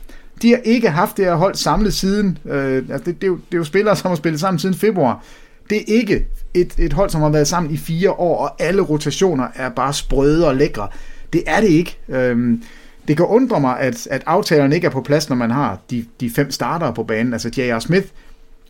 De 0.43 0.51
har 0.51 0.61
ikke 0.65 0.91
haft 0.91 1.17
det 1.17 1.25
her 1.25 1.35
hold 1.35 1.55
samlet 1.55 1.95
siden. 1.95 2.39
Øh, 2.45 2.77
altså 2.77 3.05
det, 3.05 3.07
det, 3.07 3.25
er 3.25 3.27
jo, 3.27 3.37
det 3.37 3.55
er 3.55 3.59
jo 3.59 3.65
spillere, 3.65 3.97
som 3.97 4.09
har 4.09 4.17
spillet 4.17 4.41
sammen 4.41 4.59
siden 4.59 4.75
februar. 4.75 5.25
Det 5.71 5.79
er 5.79 5.85
ikke 5.87 6.27
et, 6.55 6.75
et 6.79 6.93
hold, 6.93 7.11
som 7.11 7.21
har 7.21 7.29
været 7.29 7.49
sammen 7.49 7.73
i 7.73 7.77
fire 7.77 8.11
år, 8.11 8.37
og 8.37 8.63
alle 8.63 8.83
rotationer 8.83 9.49
er 9.55 9.69
bare 9.69 9.93
sprøde 9.93 10.49
og 10.49 10.57
lækre. 10.57 10.89
Det 11.33 11.43
er 11.47 11.61
det 11.61 11.69
ikke. 11.69 11.99
Øhm, 12.09 12.63
det 13.09 13.17
kan 13.17 13.27
undre 13.27 13.61
mig, 13.61 13.81
at, 13.81 14.07
at 14.11 14.23
aftalerne 14.27 14.75
ikke 14.75 14.87
er 14.87 14.91
på 14.91 15.01
plads, 15.01 15.29
når 15.29 15.37
man 15.37 15.51
har 15.51 15.79
de, 15.91 16.05
de 16.21 16.31
fem 16.31 16.51
starter 16.51 16.91
på 16.91 17.03
banen. 17.03 17.33
Altså 17.33 17.51
J.R. 17.57 17.79
Smith 17.79 18.07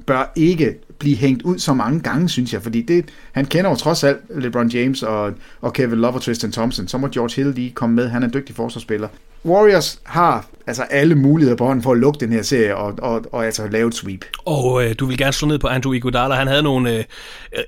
bør 0.07 0.33
ikke 0.37 0.74
blive 0.98 1.16
hængt 1.16 1.42
ud 1.42 1.59
så 1.59 1.74
mange 1.74 2.01
gange, 2.01 2.29
synes 2.29 2.53
jeg, 2.53 2.62
fordi 2.62 2.83
det, 2.83 3.05
han 3.33 3.44
kender 3.44 3.70
jo 3.70 3.77
trods 3.77 4.05
alt 4.05 4.18
LeBron 4.31 4.68
James 4.68 5.03
og, 5.03 5.33
og 5.61 5.72
Kevin 5.72 5.98
Love 5.98 6.14
og 6.14 6.22
Tristan 6.22 6.53
Thompson. 6.53 6.88
Så 6.88 6.98
må 6.98 7.09
George 7.09 7.33
Hill 7.37 7.55
lige 7.55 7.70
komme 7.70 7.96
med. 7.96 8.09
Han 8.09 8.22
er 8.22 8.27
en 8.27 8.33
dygtig 8.35 8.57
forsvarsspiller. 8.57 9.09
Warriors 9.44 10.01
har 10.05 10.46
altså 10.66 10.83
alle 10.83 11.14
muligheder 11.14 11.57
på 11.57 11.66
hånden 11.66 11.83
for 11.83 11.92
at 11.92 11.98
lukke 11.98 12.20
den 12.20 12.33
her 12.33 12.42
serie 12.42 12.77
og, 12.77 12.94
og, 12.98 13.24
og 13.33 13.46
altså 13.46 13.68
lave 13.70 13.88
et 13.88 13.94
sweep. 13.94 14.24
Og 14.46 14.85
øh, 14.85 14.94
du 14.98 15.07
vil 15.07 15.18
gerne 15.18 15.33
slå 15.33 15.48
ned 15.48 15.59
på 15.59 15.66
Andrew 15.66 15.92
Iguodala. 15.92 16.35
Han 16.35 16.46
havde 16.46 16.62
nogle 16.62 16.98
øh, 16.98 17.05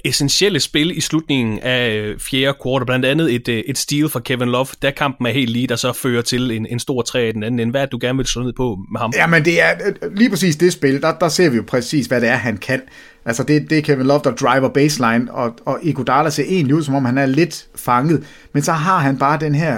essentielle 0.05 0.61
spil 0.61 0.97
i 0.97 1.01
slutningen 1.01 1.59
af 1.59 1.91
øh, 1.91 2.19
fjerde 2.19 2.59
kvartal, 2.63 2.87
blandt 2.87 3.07
andet 3.07 3.35
et, 3.35 3.49
øh, 3.49 3.63
et 3.67 3.79
steal 3.79 4.09
fra 4.09 4.21
Kevin 4.21 4.49
Love, 4.49 4.67
da 4.83 4.91
kampen 4.91 5.27
er 5.27 5.31
helt 5.31 5.51
lige, 5.51 5.67
der 5.67 5.77
så 5.77 5.93
fører 5.93 6.23
til 6.23 6.51
en, 6.51 6.67
en 6.67 6.79
stor 6.79 7.03
træ 7.03 7.29
i 7.29 7.33
den 7.33 7.43
anden 7.43 7.61
ende. 7.61 7.71
Hvad 7.71 7.87
du 7.87 7.99
gerne 8.01 8.17
vil 8.17 8.27
slå 8.27 8.43
ned 8.43 8.53
på 8.53 8.79
med 8.93 9.01
ham? 9.01 9.13
Jamen 9.17 9.45
det 9.45 9.63
er 9.63 9.71
øh, 10.03 10.17
lige 10.17 10.31
præcis 10.31 10.57
det 10.57 10.73
spil, 10.73 11.03
der, 11.03 11.13
der 11.13 11.29
ser 11.29 11.51
vi 11.51 11.57
jo 11.57 11.65
præcis, 11.67 12.07
hvad 12.07 12.21
det 12.21 12.29
er, 12.29 12.37
han 12.37 12.57
kan. 12.57 12.83
Altså 13.25 13.43
det, 13.43 13.71
det 13.71 13.79
er 13.79 13.83
Kevin 13.83 14.07
Love, 14.07 14.21
der 14.25 14.35
driver 14.35 14.69
baseline, 14.69 15.33
og, 15.33 15.55
og 15.65 15.79
Iguodala 15.83 16.31
ser 16.31 16.45
egentlig 16.45 16.75
ud, 16.75 16.83
som 16.83 16.95
om 16.95 17.05
han 17.05 17.19
er 17.19 17.27
lidt 17.27 17.67
fanget, 17.77 18.25
men 18.53 18.63
så 18.63 18.73
har 18.73 18.99
han 18.99 19.19
bare 19.19 19.39
den 19.41 19.55
her 19.55 19.77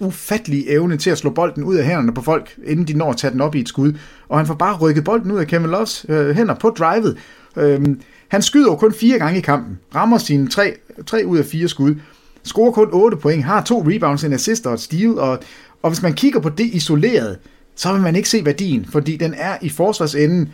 ufattelig 0.00 0.64
evne 0.68 0.96
til 0.96 1.10
at 1.10 1.18
slå 1.18 1.30
bolden 1.30 1.64
ud 1.64 1.76
af 1.76 1.84
hænderne 1.84 2.14
på 2.14 2.22
folk, 2.22 2.54
inden 2.64 2.86
de 2.86 2.92
når 2.92 3.10
at 3.10 3.16
tage 3.16 3.32
den 3.32 3.40
op 3.40 3.54
i 3.54 3.60
et 3.60 3.68
skud. 3.68 3.92
Og 4.28 4.38
han 4.38 4.46
får 4.46 4.54
bare 4.54 4.76
rykket 4.76 5.04
bolden 5.04 5.30
ud 5.30 5.38
af 5.38 5.46
Kevin 5.46 5.70
Loves 5.70 6.06
øh, 6.08 6.36
hænder 6.36 6.54
på 6.54 6.70
drivet. 6.70 7.18
Øhm, 7.56 8.00
han 8.28 8.42
skyder 8.42 8.66
jo 8.66 8.76
kun 8.76 8.94
fire 8.94 9.18
gange 9.18 9.38
i 9.38 9.42
kampen, 9.42 9.78
rammer 9.94 10.18
sine 10.18 10.48
tre, 10.48 10.74
tre 11.06 11.22
ud 11.26 11.38
af 11.38 11.44
fire 11.44 11.68
skud, 11.68 11.94
scorer 12.42 12.72
kun 12.72 12.88
8 12.92 13.16
point, 13.16 13.44
har 13.44 13.62
to 13.62 13.84
rebounds, 13.86 14.24
en 14.24 14.32
assist 14.32 14.66
og 14.66 14.74
et 14.74 14.80
steal, 14.80 15.18
og, 15.18 15.38
og 15.82 15.90
hvis 15.90 16.02
man 16.02 16.14
kigger 16.14 16.40
på 16.40 16.48
det 16.48 16.66
isoleret, 16.66 17.38
så 17.74 17.92
vil 17.92 18.02
man 18.02 18.16
ikke 18.16 18.28
se 18.28 18.44
værdien, 18.44 18.86
fordi 18.92 19.16
den 19.16 19.34
er 19.36 19.56
i 19.62 19.68
forsvarsenden, 19.68 20.48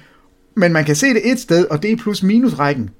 men 0.54 0.72
man 0.72 0.84
kan 0.84 0.96
se 0.96 1.06
det 1.06 1.32
et 1.32 1.40
sted, 1.40 1.66
og 1.70 1.82
det 1.82 1.92
er 1.92 1.96
plus-minus-rækken. 1.96 2.90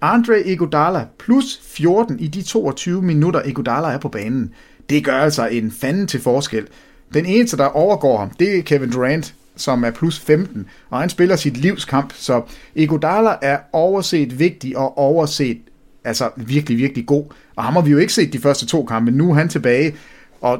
Andre 0.00 0.46
Iguodala 0.46 1.06
plus 1.18 1.60
14 1.62 2.20
i 2.20 2.26
de 2.26 2.42
22 2.42 3.02
minutter, 3.02 3.42
Iguodala 3.42 3.88
er 3.88 3.98
på 3.98 4.08
banen 4.08 4.50
det 4.90 5.04
gør 5.04 5.18
altså 5.18 5.46
en 5.46 5.70
fanden 5.70 6.06
til 6.06 6.20
forskel. 6.20 6.66
Den 7.14 7.26
eneste, 7.26 7.56
der 7.56 7.64
overgår 7.64 8.18
ham, 8.18 8.30
det 8.30 8.58
er 8.58 8.62
Kevin 8.62 8.90
Durant, 8.92 9.34
som 9.56 9.84
er 9.84 9.90
plus 9.90 10.20
15, 10.20 10.66
og 10.90 11.00
han 11.00 11.08
spiller 11.08 11.36
sit 11.36 11.56
livskamp, 11.56 12.12
så 12.16 12.42
Iguodala 12.74 13.36
er 13.42 13.58
overset 13.72 14.38
vigtig 14.38 14.76
og 14.76 14.98
overset 14.98 15.58
altså 16.04 16.30
virkelig, 16.36 16.78
virkelig 16.78 17.06
god. 17.06 17.24
Og 17.56 17.64
ham 17.64 17.74
har 17.74 17.80
vi 17.80 17.90
jo 17.90 17.98
ikke 17.98 18.12
set 18.12 18.32
de 18.32 18.38
første 18.38 18.66
to 18.66 18.84
kampe, 18.84 19.10
nu 19.10 19.30
er 19.30 19.34
han 19.34 19.48
tilbage. 19.48 19.94
Og 20.40 20.58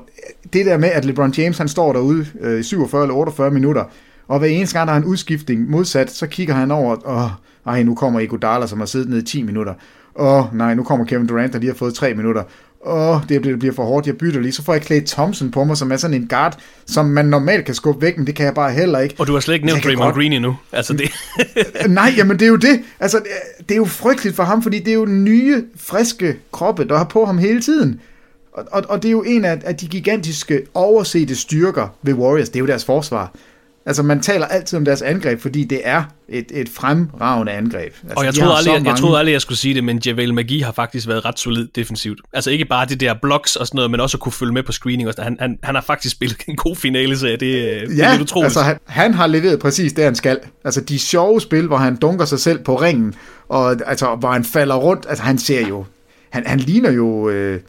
det 0.52 0.66
der 0.66 0.78
med, 0.78 0.88
at 0.88 1.04
LeBron 1.04 1.34
James 1.38 1.58
han 1.58 1.68
står 1.68 1.92
derude 1.92 2.26
øh, 2.40 2.60
i 2.60 2.62
47 2.62 3.02
eller 3.02 3.14
48 3.14 3.50
minutter, 3.50 3.84
og 4.28 4.38
hver 4.38 4.48
eneste 4.48 4.78
gang, 4.78 4.88
der 4.88 4.94
er 4.94 4.98
en 4.98 5.04
udskiftning 5.04 5.70
modsat, 5.70 6.10
så 6.10 6.26
kigger 6.26 6.54
han 6.54 6.70
over, 6.70 6.96
og 6.96 7.30
ej, 7.66 7.82
nu 7.82 7.94
kommer 7.94 8.20
Iguodala, 8.20 8.66
som 8.66 8.78
har 8.78 8.86
siddet 8.86 9.08
nede 9.08 9.20
i 9.20 9.24
10 9.24 9.42
minutter. 9.42 9.74
Åh, 10.16 10.56
nej, 10.56 10.74
nu 10.74 10.82
kommer 10.82 11.06
Kevin 11.06 11.26
Durant, 11.26 11.52
der 11.52 11.58
lige 11.58 11.70
har 11.70 11.76
fået 11.76 11.94
3 11.94 12.14
minutter 12.14 12.42
åh, 12.88 13.20
det 13.28 13.40
bliver, 13.40 13.52
det 13.52 13.58
bliver 13.58 13.74
for 13.74 13.84
hårdt, 13.84 14.06
jeg 14.06 14.16
bytter 14.16 14.40
lige. 14.40 14.52
Så 14.52 14.64
får 14.64 14.72
jeg 14.72 14.82
Clay 14.82 15.00
Thompson 15.06 15.50
på 15.50 15.64
mig, 15.64 15.76
som 15.76 15.92
er 15.92 15.96
sådan 15.96 16.14
en 16.14 16.28
guard, 16.28 16.58
som 16.86 17.06
man 17.06 17.24
normalt 17.24 17.64
kan 17.64 17.74
skubbe 17.74 18.02
væk, 18.02 18.16
men 18.16 18.26
det 18.26 18.34
kan 18.34 18.46
jeg 18.46 18.54
bare 18.54 18.72
heller 18.72 18.98
ikke. 18.98 19.14
Og 19.18 19.26
du 19.26 19.32
har 19.32 19.40
slet 19.40 19.54
ikke 19.54 19.66
nævnt 19.66 19.84
Draymond 19.84 20.06
godt... 20.06 20.14
Green 20.14 20.32
endnu. 20.32 20.56
Altså 20.72 20.92
det... 20.92 21.10
Nej, 21.88 22.14
jamen 22.16 22.38
det 22.38 22.44
er 22.44 22.50
jo 22.50 22.56
det. 22.56 22.80
Altså, 23.00 23.20
det 23.58 23.70
er 23.70 23.76
jo 23.76 23.84
frygteligt 23.84 24.36
for 24.36 24.42
ham, 24.42 24.62
fordi 24.62 24.78
det 24.78 24.88
er 24.88 24.94
jo 24.94 25.06
nye, 25.06 25.64
friske 25.76 26.36
kroppe, 26.52 26.88
der 26.88 26.96
har 26.96 27.04
på 27.04 27.24
ham 27.24 27.38
hele 27.38 27.62
tiden. 27.62 28.00
Og, 28.52 28.64
og, 28.70 28.84
og 28.88 29.02
det 29.02 29.08
er 29.08 29.12
jo 29.12 29.22
en 29.22 29.44
af, 29.44 29.60
af 29.64 29.76
de 29.76 29.86
gigantiske 29.86 30.62
oversete 30.74 31.36
styrker 31.36 31.94
ved 32.02 32.14
Warriors, 32.14 32.48
det 32.48 32.56
er 32.56 32.60
jo 32.60 32.66
deres 32.66 32.84
forsvar. 32.84 33.32
Altså, 33.88 34.02
man 34.02 34.20
taler 34.20 34.46
altid 34.46 34.76
om 34.76 34.84
deres 34.84 35.02
angreb, 35.02 35.40
fordi 35.40 35.64
det 35.64 35.80
er 35.84 36.02
et, 36.28 36.46
et 36.50 36.68
fremragende 36.68 37.52
angreb. 37.52 37.92
Altså, 38.02 38.14
og 38.16 38.24
jeg 38.24 38.34
troede, 38.34 38.56
aldrig, 38.56 38.72
mange... 38.72 38.90
jeg 38.90 38.98
troede 38.98 39.18
aldrig, 39.18 39.32
jeg 39.32 39.40
skulle 39.40 39.58
sige 39.58 39.74
det, 39.74 39.84
men 39.84 40.00
Javel 40.06 40.34
Magi 40.34 40.60
har 40.60 40.72
faktisk 40.72 41.08
været 41.08 41.24
ret 41.24 41.38
solid 41.38 41.68
defensivt. 41.74 42.20
Altså 42.32 42.50
ikke 42.50 42.64
bare 42.64 42.86
det 42.86 43.00
der 43.00 43.14
blocks 43.22 43.56
og 43.56 43.66
sådan 43.66 43.76
noget, 43.76 43.90
men 43.90 44.00
også 44.00 44.16
at 44.16 44.20
kunne 44.20 44.32
følge 44.32 44.52
med 44.52 44.62
på 44.62 44.72
screening. 44.72 45.08
Og 45.08 45.14
han, 45.18 45.36
han, 45.40 45.58
han 45.62 45.74
har 45.74 45.82
faktisk 45.82 46.14
spillet 46.14 46.38
en 46.48 46.56
god 46.56 46.76
finale, 46.76 47.18
så 47.18 47.26
det, 47.26 47.40
ja, 47.40 47.78
det 47.78 48.00
er 48.00 48.20
utroligt. 48.20 48.46
altså 48.46 48.62
han, 48.62 48.78
han 48.86 49.14
har 49.14 49.26
leveret 49.26 49.58
præcis 49.58 49.92
det, 49.92 50.04
han 50.04 50.14
skal. 50.14 50.38
Altså 50.64 50.80
de 50.80 50.98
sjove 50.98 51.40
spil, 51.40 51.66
hvor 51.66 51.76
han 51.76 51.96
dunker 51.96 52.24
sig 52.24 52.40
selv 52.40 52.58
på 52.58 52.80
ringen, 52.80 53.14
og 53.48 53.76
altså, 53.86 54.14
hvor 54.14 54.30
han 54.30 54.44
falder 54.44 54.74
rundt, 54.74 55.06
altså 55.08 55.24
han 55.24 55.38
ser 55.38 55.68
jo, 55.68 55.84
han, 56.30 56.46
han 56.46 56.60
ligner 56.60 56.90
jo... 56.90 57.28
Øh, 57.28 57.60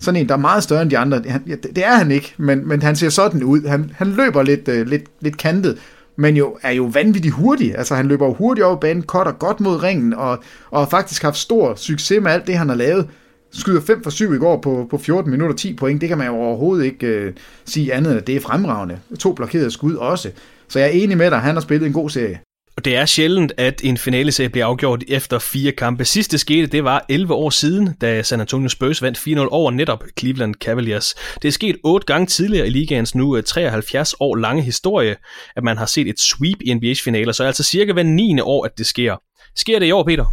sådan 0.00 0.20
en, 0.20 0.28
der 0.28 0.34
er 0.34 0.38
meget 0.38 0.62
større 0.62 0.82
end 0.82 0.90
de 0.90 0.98
andre. 0.98 1.22
Han, 1.26 1.42
ja, 1.46 1.54
det 1.54 1.84
er 1.86 1.94
han 1.94 2.10
ikke, 2.10 2.34
men, 2.36 2.68
men 2.68 2.82
han 2.82 2.96
ser 2.96 3.08
sådan 3.08 3.42
ud. 3.42 3.68
Han, 3.68 3.90
han 3.94 4.06
løber 4.06 4.42
lidt, 4.42 4.68
øh, 4.68 4.86
lidt, 4.86 5.04
lidt 5.20 5.36
kantet, 5.36 5.78
men 6.16 6.36
jo 6.36 6.58
er 6.62 6.72
jo 6.72 6.84
vanvittigt 6.84 7.34
hurtig. 7.34 7.78
Altså 7.78 7.94
han 7.94 8.06
løber 8.06 8.28
hurtigt 8.28 8.64
over 8.64 8.76
banen, 8.76 9.02
cutter 9.02 9.32
godt 9.32 9.60
mod 9.60 9.82
ringen, 9.82 10.14
og, 10.14 10.38
og 10.70 10.80
har 10.80 10.88
faktisk 10.88 11.22
haft 11.22 11.36
stor 11.36 11.74
succes 11.74 12.22
med 12.22 12.30
alt 12.30 12.46
det, 12.46 12.58
han 12.58 12.68
har 12.68 12.76
lavet. 12.76 13.08
Skyder 13.52 13.80
5 13.80 14.02
for 14.02 14.10
7 14.10 14.34
i 14.34 14.38
går 14.38 14.60
på, 14.60 14.86
på 14.90 14.98
14 14.98 15.30
minutter 15.30 15.56
10 15.56 15.74
point. 15.74 16.00
Det 16.00 16.08
kan 16.08 16.18
man 16.18 16.26
jo 16.26 16.34
overhovedet 16.34 16.84
ikke 16.84 17.06
øh, 17.06 17.32
sige 17.64 17.94
andet 17.94 18.10
end, 18.10 18.20
at 18.20 18.26
det 18.26 18.36
er 18.36 18.40
fremragende. 18.40 18.98
To 19.18 19.32
blokerede 19.32 19.70
skud 19.70 19.94
også. 19.94 20.30
Så 20.68 20.78
jeg 20.78 20.88
er 20.88 20.92
enig 20.92 21.16
med 21.16 21.30
dig, 21.30 21.38
han 21.38 21.54
har 21.54 21.60
spillet 21.60 21.86
en 21.86 21.92
god 21.92 22.10
serie. 22.10 22.40
Og 22.76 22.84
det 22.84 22.96
er 22.96 23.06
sjældent, 23.06 23.52
at 23.56 23.80
en 23.84 23.96
finaleserie 23.96 24.48
bliver 24.48 24.66
afgjort 24.66 25.04
efter 25.08 25.38
fire 25.38 25.72
kampe. 25.72 26.04
Sidste 26.04 26.38
skete, 26.38 26.66
det 26.66 26.84
var 26.84 27.04
11 27.08 27.34
år 27.34 27.50
siden, 27.50 27.94
da 28.00 28.22
San 28.22 28.40
Antonio 28.40 28.68
Spurs 28.68 29.02
vandt 29.02 29.18
4-0 29.18 29.48
over 29.50 29.70
netop 29.70 30.04
Cleveland 30.18 30.54
Cavaliers. 30.54 31.14
Det 31.42 31.48
er 31.48 31.52
sket 31.52 31.76
otte 31.84 32.06
gange 32.06 32.26
tidligere 32.26 32.66
i 32.66 32.70
ligaens 32.70 33.14
nu 33.14 33.36
øh, 33.36 33.42
73 33.42 34.14
år 34.20 34.36
lange 34.36 34.62
historie, 34.62 35.16
at 35.56 35.64
man 35.64 35.76
har 35.76 35.86
set 35.86 36.08
et 36.08 36.20
sweep 36.20 36.56
i 36.60 36.72
NBA's 36.72 37.04
finaler, 37.04 37.32
så 37.32 37.44
altså 37.44 37.62
cirka 37.62 37.92
hver 37.92 38.02
9. 38.02 38.40
år, 38.40 38.64
at 38.64 38.78
det 38.78 38.86
sker. 38.86 39.16
Sker 39.56 39.78
det 39.78 39.86
i 39.86 39.90
år, 39.90 40.04
Peter? 40.04 40.24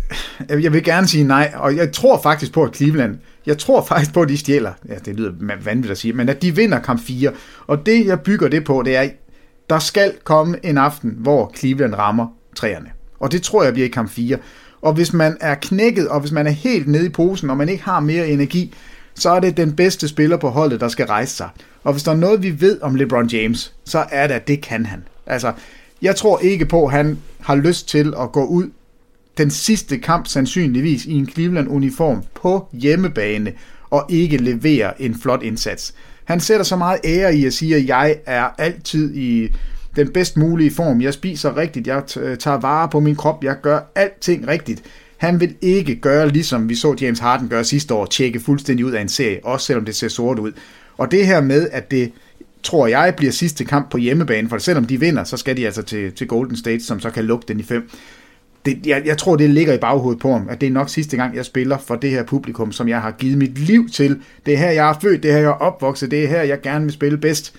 Jeg 0.50 0.74
vil 0.74 0.84
gerne 0.84 1.08
sige 1.08 1.24
nej, 1.24 1.54
og 1.56 1.76
jeg 1.76 1.92
tror 1.92 2.22
faktisk 2.22 2.54
på, 2.54 2.64
at 2.64 2.76
Cleveland, 2.76 3.18
jeg 3.46 3.58
tror 3.58 3.86
faktisk 3.86 4.14
på, 4.14 4.22
at 4.22 4.30
de 4.30 4.38
stjæler, 4.38 4.72
ja, 4.90 4.96
det 5.06 5.16
lyder 5.16 5.32
vanvittigt 5.64 5.92
at 5.92 5.98
sige, 5.98 6.14
men 6.14 6.30
at 6.30 6.42
de 6.42 6.56
vinder 6.56 6.80
kamp 6.80 7.02
4. 7.02 7.32
Og 7.68 7.86
det, 7.86 8.06
jeg 8.06 8.22
bygger 8.22 8.48
det 8.48 8.64
på, 8.64 8.84
det 8.86 8.96
er, 8.96 9.10
der 9.70 9.80
skal 9.80 10.14
komme 10.24 10.58
en 10.64 10.78
aften, 10.78 11.16
hvor 11.18 11.54
Cleveland 11.58 11.96
rammer 11.96 12.28
træerne. 12.56 12.90
Og 13.20 13.32
det 13.32 13.42
tror 13.42 13.64
jeg 13.64 13.74
bliver 13.74 13.88
i 13.88 13.92
kamp 13.92 14.10
4. 14.10 14.38
Og 14.82 14.94
hvis 14.94 15.14
man 15.14 15.38
er 15.42 15.56
knækket, 15.56 16.08
og 16.08 16.20
hvis 16.20 16.32
man 16.32 16.48
er 16.48 16.52
helt 16.52 16.88
nede 16.88 17.06
i 17.06 17.10
posen, 17.10 17.50
og 17.50 17.58
man 17.58 17.70
ikke 17.70 17.84
har 17.84 18.00
mere 18.00 18.28
energi, 18.28 18.74
så 19.16 19.30
er 19.30 19.40
det 19.40 19.58
den 19.58 19.76
bedste 19.76 20.08
spiller 20.08 20.38
på 20.38 20.50
holdet, 20.50 20.82
der 20.82 20.88
skal 20.88 21.06
rejse 21.06 21.36
sig. 21.36 21.50
Og 21.84 21.94
hvis 21.94 22.04
der 22.04 22.12
er 22.12 22.16
noget, 22.16 22.44
vi 22.44 22.62
ved 22.62 22.82
om 22.82 22.96
LeBron 22.96 23.28
James, 23.28 23.74
så 23.86 24.06
er 24.12 24.28
det, 24.28 24.34
at 24.34 24.48
det 24.48 24.62
kan 24.62 24.86
han. 24.86 25.04
Altså, 25.26 25.54
jeg 26.02 26.16
tror 26.16 26.40
ikke 26.40 26.66
på, 26.66 26.86
at 26.86 26.92
han 26.92 27.18
har 27.40 27.56
lyst 27.56 27.88
til 27.90 28.14
at 28.22 28.32
gå 28.32 28.46
ud 28.46 28.70
den 29.38 29.52
sidste 29.52 29.98
kamp 29.98 30.28
sandsynligvis 30.28 31.06
i 31.06 31.14
en 31.14 31.30
Cleveland-uniform 31.30 32.24
på 32.34 32.68
hjemmebane 32.74 33.54
og 33.90 34.06
ikke 34.10 34.38
levere 34.38 35.02
en 35.02 35.16
flot 35.22 35.44
indsats. 35.44 35.94
Han 36.26 36.40
sætter 36.40 36.64
så 36.64 36.76
meget 36.76 37.00
ære 37.04 37.36
i 37.36 37.46
at 37.46 37.54
sige, 37.54 37.76
at 37.76 37.88
jeg 37.88 38.16
er 38.26 38.48
altid 38.58 39.16
i 39.16 39.50
den 39.96 40.12
bedst 40.14 40.38
mulige 40.38 40.72
form. 40.72 41.02
Jeg 41.02 41.14
spiser 41.14 41.58
rigtigt, 41.58 41.88
jeg 41.88 42.04
øh, 42.18 42.38
tager 42.38 42.58
vare 42.58 42.90
på 42.90 43.00
min 43.00 43.16
krop, 43.16 43.44
jeg 43.44 43.56
gør 43.62 43.80
alting 43.96 44.48
rigtigt. 44.48 44.84
Han 45.18 45.40
vil 45.40 45.56
ikke 45.62 45.96
gøre, 45.96 46.30
ligesom 46.30 46.70
vi 46.70 46.76
så 46.76 46.96
James 47.02 47.20
Harden 47.20 47.50
gøre 47.50 47.64
sidste 47.64 47.94
år, 47.94 48.06
tjekke 48.06 48.40
fuldstændig 48.40 48.86
ud 48.86 48.92
af 48.92 49.02
en 49.02 49.10
serie, 49.10 49.40
også 49.44 49.66
selvom 49.66 49.86
det 49.86 49.96
ser 49.96 50.08
sort 50.08 50.40
ud. 50.40 50.52
Og 50.98 51.12
det 51.12 51.26
her 51.26 51.42
med, 51.42 51.70
at 51.72 51.92
det 51.92 52.12
tror 52.64 52.88
jeg 52.88 53.14
bliver 53.18 53.32
sidste 53.32 53.66
kamp 53.66 53.92
på 53.92 53.98
hjemmebane, 53.98 54.50
for 54.50 54.58
selvom 54.58 54.86
de 54.86 55.00
vinder, 55.00 55.24
så 55.24 55.38
skal 55.38 55.58
de 55.58 55.66
altså 55.66 55.82
til, 55.82 56.12
til 56.12 56.28
Golden 56.28 56.58
State, 56.58 56.84
som 56.84 57.00
så 57.00 57.10
kan 57.10 57.26
lukke 57.26 57.46
den 57.48 57.60
i 57.60 57.64
fem. 57.64 57.90
Det, 58.66 58.88
jeg, 58.88 59.02
jeg 59.06 59.18
tror, 59.18 59.36
det 59.36 59.50
ligger 59.50 59.74
i 59.74 59.78
baghovedet 59.78 60.22
på 60.22 60.32
ham, 60.32 60.48
at 60.50 60.62
det 60.62 60.68
er 60.68 60.72
nok 60.72 60.90
sidste 60.90 61.18
gang, 61.18 61.36
jeg 61.36 61.46
spiller 61.46 61.78
for 61.78 61.96
det 61.96 62.10
her 62.10 62.24
publikum, 62.24 62.72
som 62.72 62.90
jeg 62.90 63.02
har 63.02 63.12
givet 63.12 63.38
mit 63.38 63.58
liv 63.58 63.90
til. 63.90 64.20
Det 64.46 64.54
er 64.54 64.58
her, 64.58 64.72
jeg 64.72 64.90
er 64.90 65.00
født, 65.02 65.24
det 65.24 65.32
er 65.32 65.34
her, 65.34 65.42
jeg 65.42 65.50
er 65.50 65.54
opvokset, 65.54 66.12
det 66.12 66.24
er 66.24 66.28
her, 66.28 66.42
jeg 66.42 66.62
gerne 66.62 66.86
vil 66.86 66.94
spille 66.94 67.18
bedst. 67.18 67.56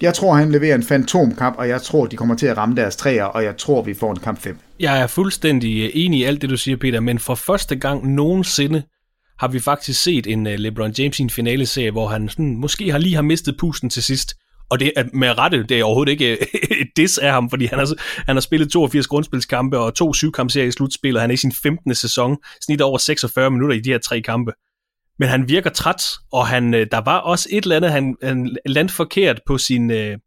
Jeg 0.00 0.14
tror, 0.14 0.34
han 0.34 0.52
leverer 0.52 0.74
en 0.74 0.82
fantomkamp, 0.82 1.58
og 1.58 1.68
jeg 1.68 1.82
tror, 1.82 2.06
de 2.06 2.16
kommer 2.16 2.34
til 2.34 2.46
at 2.46 2.56
ramme 2.56 2.76
deres 2.76 2.96
træer, 2.96 3.24
og 3.24 3.44
jeg 3.44 3.56
tror, 3.56 3.82
vi 3.82 3.94
får 3.94 4.10
en 4.10 4.18
kamp 4.18 4.38
5. 4.38 4.58
Jeg 4.80 5.00
er 5.00 5.06
fuldstændig 5.06 5.82
øh, 5.82 5.90
enig 5.94 6.20
i 6.20 6.24
alt 6.24 6.42
det, 6.42 6.50
du 6.50 6.56
siger, 6.56 6.76
Peter, 6.76 7.00
men 7.00 7.18
for 7.18 7.34
første 7.34 7.76
gang 7.76 8.14
nogensinde 8.14 8.82
har 9.38 9.48
vi 9.48 9.60
faktisk 9.60 10.02
set 10.02 10.26
en 10.26 10.46
øh, 10.46 10.58
LeBron 10.58 10.92
James 10.98 11.18
i 11.18 11.22
en 11.22 11.30
finaleserie, 11.30 11.90
hvor 11.90 12.08
han 12.08 12.28
sådan, 12.28 12.56
måske 12.56 12.90
har 12.90 12.98
lige 12.98 13.14
har 13.14 13.22
mistet 13.22 13.56
pusten 13.56 13.90
til 13.90 14.02
sidst. 14.02 14.34
Og 14.70 14.80
det 14.80 14.92
er 14.96 15.04
med 15.12 15.38
rette, 15.38 15.62
det 15.62 15.80
er 15.80 15.84
overhovedet 15.84 16.12
ikke 16.12 16.32
et 16.82 16.88
diss 16.96 17.18
af 17.18 17.32
ham, 17.32 17.50
fordi 17.50 17.66
han 17.66 17.78
har, 17.78 17.94
han 18.26 18.36
har 18.36 18.40
spillet 18.40 18.72
82 18.72 19.06
grundspilskampe 19.06 19.78
og 19.78 19.94
to 19.94 20.14
syvkampserier 20.14 20.68
i 20.68 20.70
slutspil, 20.70 21.16
og 21.16 21.20
han 21.20 21.30
er 21.30 21.34
i 21.34 21.36
sin 21.36 21.52
15. 21.52 21.94
sæson, 21.94 22.36
snit 22.60 22.80
over 22.80 22.98
46 22.98 23.50
minutter 23.50 23.76
i 23.76 23.80
de 23.80 23.90
her 23.90 23.98
tre 23.98 24.20
kampe. 24.20 24.52
Men 25.18 25.28
han 25.28 25.48
virker 25.48 25.70
træt, 25.70 26.02
og 26.32 26.46
han, 26.46 26.74
øh, 26.74 26.86
der 26.92 27.00
var 27.04 27.18
også 27.18 27.48
et 27.52 27.62
eller 27.62 27.76
andet, 27.76 27.92
han, 27.92 28.16
han 28.22 28.56
landte 28.66 28.94
forkert 28.94 29.40
på 29.46 29.58
sin, 29.58 29.90
øh, 29.90 30.18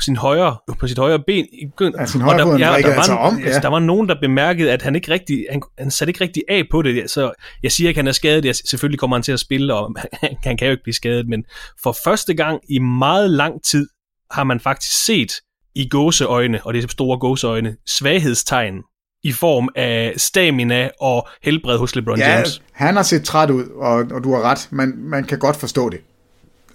sin 0.00 0.16
højre, 0.16 0.56
på 0.78 0.86
sit 0.86 0.98
højre 0.98 1.18
ben. 1.26 1.46
Ja, 1.80 2.06
sin 2.06 2.20
højre 2.20 2.38
der, 2.38 2.58
ja, 2.58 2.64
der, 2.64 2.94
altså 2.94 3.12
var, 3.12 3.18
om, 3.18 3.38
ja. 3.38 3.58
der 3.58 3.68
var 3.68 3.78
nogen, 3.78 4.08
der 4.08 4.14
bemærkede, 4.20 4.72
at 4.72 4.82
han 4.82 4.96
ikke 4.96 5.10
rigtig, 5.12 5.46
han, 5.50 5.62
han 5.78 5.90
satte 5.90 6.10
ikke 6.10 6.24
rigtig 6.24 6.42
af 6.48 6.62
på 6.70 6.82
det. 6.82 7.10
Så 7.10 7.32
jeg 7.62 7.72
siger 7.72 7.88
ikke, 7.88 7.98
at 7.98 8.02
han 8.02 8.08
er 8.08 8.12
skadet. 8.12 8.44
Jeg, 8.44 8.56
selvfølgelig 8.56 8.98
kommer 8.98 9.16
han 9.16 9.22
til 9.22 9.32
at 9.32 9.40
spille, 9.40 9.74
og 9.74 9.96
han, 10.20 10.36
han 10.44 10.56
kan 10.56 10.66
jo 10.66 10.70
ikke 10.70 10.82
blive 10.82 10.94
skadet. 10.94 11.28
Men 11.28 11.44
for 11.82 11.96
første 12.04 12.34
gang 12.34 12.60
i 12.68 12.78
meget 12.78 13.30
lang 13.30 13.64
tid 13.64 13.88
har 14.30 14.44
man 14.44 14.60
faktisk 14.60 15.04
set 15.04 15.32
i 15.74 15.88
gåseøjne, 15.88 16.60
og 16.64 16.74
det 16.74 16.84
er 16.84 16.88
store 16.88 17.18
gåseøjne, 17.18 17.76
svaghedstegn 17.86 18.82
i 19.22 19.32
form 19.32 19.68
af 19.76 20.14
stamina 20.16 20.90
og 21.00 21.28
helbred 21.42 21.78
hos 21.78 21.96
LeBron 21.96 22.18
ja, 22.18 22.34
James. 22.34 22.62
han 22.72 22.96
har 22.96 23.02
set 23.02 23.24
træt 23.24 23.50
ud, 23.50 23.64
og, 23.64 23.92
og 23.92 24.24
du 24.24 24.34
har 24.34 24.42
ret. 24.42 24.68
Man, 24.70 24.94
man 24.96 25.24
kan 25.24 25.38
godt 25.38 25.56
forstå 25.56 25.88
det. 25.88 26.00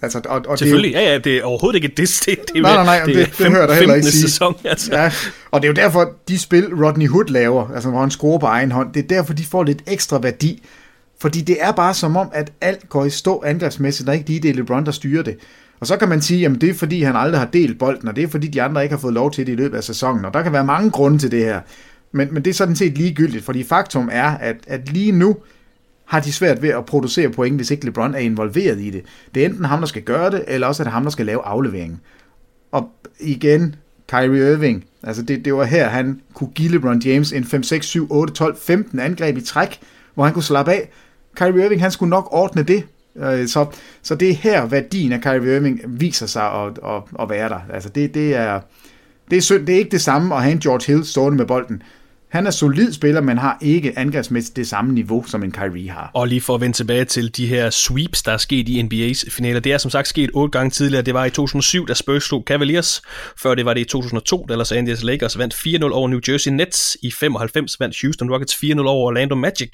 Altså, 0.02 0.20
og, 0.24 0.42
og 0.48 0.58
Selvfølgelig, 0.58 0.92
det 0.92 0.98
er 0.98 1.02
jo, 1.02 1.08
ja, 1.08 1.12
ja, 1.12 1.18
det 1.18 1.36
er 1.36 1.44
overhovedet 1.44 1.84
ikke 1.84 1.94
det. 1.96 2.22
Det, 2.26 2.38
det, 2.54 2.62
nej, 2.62 2.74
nej, 2.74 2.84
nej, 2.84 3.04
det, 3.04 3.14
det, 3.14 3.38
det 3.38 3.50
hører 3.50 3.66
der 3.66 3.74
heller 3.74 3.94
ikke 3.94 4.06
sige. 4.06 4.22
Sæson, 4.22 4.54
altså. 4.64 4.92
ja, 4.92 5.12
og 5.50 5.62
det 5.62 5.68
er 5.68 5.70
jo 5.70 5.74
derfor, 5.74 6.12
de 6.28 6.38
spil 6.38 6.74
Rodney 6.74 7.08
Hood 7.08 7.24
laver, 7.24 7.70
altså 7.74 7.90
hvor 7.90 8.00
han 8.00 8.10
scorer 8.10 8.38
på 8.38 8.46
egen 8.46 8.72
hånd, 8.72 8.92
det 8.92 9.04
er 9.04 9.08
derfor, 9.08 9.32
de 9.32 9.44
får 9.44 9.64
lidt 9.64 9.82
ekstra 9.86 10.18
værdi. 10.18 10.62
Fordi 11.20 11.40
det 11.40 11.56
er 11.60 11.72
bare 11.72 11.94
som 11.94 12.16
om, 12.16 12.30
at 12.32 12.52
alt 12.60 12.88
går 12.88 13.04
i 13.04 13.10
stå 13.10 13.42
angrebsmæssigt, 13.46 14.06
når 14.06 14.12
ikke 14.12 14.26
lige 14.28 14.40
det 14.40 14.50
er 14.50 14.54
LeBron, 14.54 14.86
der 14.86 14.92
styrer 14.92 15.22
det. 15.22 15.36
Og 15.80 15.86
så 15.86 15.96
kan 15.96 16.08
man 16.08 16.22
sige, 16.22 16.46
at 16.46 16.52
det 16.60 16.70
er 16.70 16.74
fordi, 16.74 17.02
han 17.02 17.16
aldrig 17.16 17.40
har 17.40 17.48
delt 17.52 17.78
bolden, 17.78 18.08
og 18.08 18.16
det 18.16 18.24
er 18.24 18.28
fordi, 18.28 18.46
de 18.46 18.62
andre 18.62 18.82
ikke 18.82 18.94
har 18.94 19.00
fået 19.00 19.14
lov 19.14 19.30
til 19.30 19.46
det 19.46 19.52
i 19.52 19.56
løbet 19.56 19.76
af 19.76 19.84
sæsonen. 19.84 20.24
Og 20.24 20.34
der 20.34 20.42
kan 20.42 20.52
være 20.52 20.64
mange 20.64 20.90
grunde 20.90 21.18
til 21.18 21.30
det 21.30 21.44
her. 21.44 21.60
Men, 22.12 22.34
men 22.34 22.44
det 22.44 22.50
er 22.50 22.54
sådan 22.54 22.76
set 22.76 22.98
ligegyldigt, 22.98 23.44
fordi 23.44 23.64
faktum 23.64 24.08
er, 24.12 24.30
at, 24.30 24.56
at 24.66 24.92
lige 24.92 25.12
nu 25.12 25.36
har 26.06 26.20
de 26.20 26.32
svært 26.32 26.62
ved 26.62 26.68
at 26.68 26.86
producere 26.86 27.30
point, 27.30 27.56
hvis 27.56 27.70
ikke 27.70 27.84
LeBron 27.84 28.14
er 28.14 28.18
involveret 28.18 28.80
i 28.80 28.90
det. 28.90 29.02
Det 29.34 29.42
er 29.42 29.46
enten 29.46 29.64
ham, 29.64 29.78
der 29.78 29.86
skal 29.86 30.02
gøre 30.02 30.30
det, 30.30 30.44
eller 30.48 30.66
også 30.66 30.82
er 30.82 30.84
det 30.84 30.92
ham, 30.92 31.02
der 31.02 31.10
skal 31.10 31.26
lave 31.26 31.42
afleveringen. 31.42 32.00
Og 32.72 32.90
igen, 33.20 33.74
Kyrie 34.08 34.52
Irving, 34.52 34.84
altså 35.02 35.22
det, 35.22 35.44
det 35.44 35.54
var 35.54 35.64
her, 35.64 35.88
han 35.88 36.20
kunne 36.34 36.50
give 36.54 36.70
LeBron 36.70 37.02
James 37.02 37.32
en 37.32 37.44
5, 37.44 37.62
6, 37.62 37.86
7, 37.86 38.06
8, 38.10 38.34
12, 38.34 38.56
15 38.56 38.98
angreb 38.98 39.36
i 39.36 39.40
træk, 39.40 39.80
hvor 40.14 40.24
han 40.24 40.32
kunne 40.32 40.42
slappe 40.42 40.72
af. 40.72 40.90
Kyrie 41.36 41.64
Irving, 41.64 41.82
han 41.82 41.90
skulle 41.90 42.10
nok 42.10 42.28
ordne 42.30 42.62
det. 42.62 42.84
Øh, 43.16 43.48
så, 43.48 43.66
så 44.02 44.14
det 44.14 44.30
er 44.30 44.34
her, 44.34 44.66
værdien 44.66 45.12
af 45.12 45.20
Kyrie 45.20 45.56
Irving 45.56 45.80
viser 45.86 46.26
sig 46.26 46.52
at, 46.52 46.78
at, 46.84 47.02
at 47.20 47.30
være 47.30 47.48
der. 47.48 47.60
Altså 47.72 47.88
det, 47.88 48.14
det, 48.14 48.34
er, 48.34 48.60
det 49.30 49.36
er 49.36 49.42
synd. 49.42 49.66
Det 49.66 49.74
er 49.74 49.78
ikke 49.78 49.90
det 49.90 50.00
samme 50.00 50.34
at 50.34 50.42
have 50.42 50.52
en 50.52 50.60
George 50.60 50.92
Hill 50.92 51.04
stående 51.04 51.38
med 51.38 51.46
bolden. 51.46 51.82
Han 52.30 52.46
er 52.46 52.50
solid 52.50 52.92
spiller, 52.92 53.20
men 53.20 53.38
har 53.38 53.58
ikke 53.62 53.98
angrebsmæssigt 53.98 54.56
det 54.56 54.68
samme 54.68 54.94
niveau, 54.94 55.24
som 55.26 55.42
en 55.42 55.52
Kyrie 55.52 55.90
har. 55.90 56.10
Og 56.14 56.28
lige 56.28 56.40
for 56.40 56.54
at 56.54 56.60
vende 56.60 56.76
tilbage 56.76 57.04
til 57.04 57.36
de 57.36 57.46
her 57.46 57.70
sweeps, 57.70 58.22
der 58.22 58.32
er 58.32 58.36
sket 58.36 58.68
i 58.68 58.82
NBA's 58.82 59.30
finaler. 59.30 59.60
Det 59.60 59.72
er 59.72 59.78
som 59.78 59.90
sagt 59.90 60.08
sket 60.08 60.30
otte 60.34 60.58
gange 60.58 60.70
tidligere. 60.70 61.02
Det 61.02 61.14
var 61.14 61.24
i 61.24 61.30
2007, 61.30 61.86
da 61.86 61.94
Spurs 61.94 62.24
slog 62.24 62.44
Cavaliers. 62.46 63.02
Før 63.42 63.54
det 63.54 63.64
var 63.64 63.74
det 63.74 63.80
i 63.80 63.84
2002, 63.84 64.46
da 64.48 64.54
Los 64.54 64.72
Angeles 64.72 65.02
Lakers 65.02 65.38
vandt 65.38 65.54
4-0 65.54 65.92
over 65.92 66.08
New 66.08 66.20
Jersey 66.28 66.50
Nets. 66.50 66.96
I 67.02 67.10
95 67.10 67.80
vandt 67.80 67.96
Houston 68.02 68.30
Rockets 68.30 68.54
4-0 68.54 68.80
over 68.80 69.06
Orlando 69.06 69.34
Magic. 69.34 69.70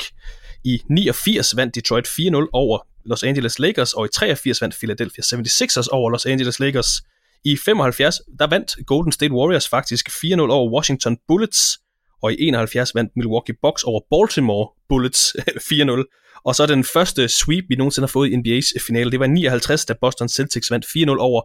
I 0.64 0.80
89 0.90 1.56
vandt 1.56 1.74
Detroit 1.74 2.06
4-0 2.06 2.48
over 2.52 2.78
Los 3.04 3.22
Angeles 3.22 3.58
Lakers, 3.58 3.92
og 3.92 4.06
i 4.06 4.08
83 4.12 4.62
vandt 4.62 4.74
Philadelphia 4.74 5.22
76ers 5.22 5.88
over 5.92 6.10
Los 6.10 6.26
Angeles 6.26 6.60
Lakers. 6.60 7.02
I 7.44 7.56
75, 7.56 8.20
der 8.38 8.46
vandt 8.46 8.86
Golden 8.86 9.12
State 9.12 9.32
Warriors 9.32 9.68
faktisk 9.68 10.08
4-0 10.08 10.40
over 10.40 10.72
Washington 10.74 11.18
Bullets, 11.28 11.78
og 12.22 12.32
i 12.32 12.36
71 12.40 12.94
vandt 12.94 13.12
Milwaukee 13.16 13.54
Bucks 13.62 13.82
over 13.82 14.00
Baltimore 14.10 14.68
Bullets 14.88 15.36
4-0. 15.72 16.42
Og 16.44 16.54
så 16.54 16.66
den 16.66 16.84
første 16.84 17.28
sweep, 17.28 17.64
vi 17.68 17.74
nogensinde 17.74 18.06
har 18.06 18.10
fået 18.10 18.30
i 18.30 18.34
NBA's 18.34 18.86
finale, 18.86 19.10
det 19.10 19.20
var 19.20 19.26
i 19.26 19.28
59, 19.28 19.84
da 19.84 19.94
Boston 20.00 20.28
Celtics 20.28 20.70
vandt 20.70 20.86
4-0 20.86 21.16
over 21.18 21.42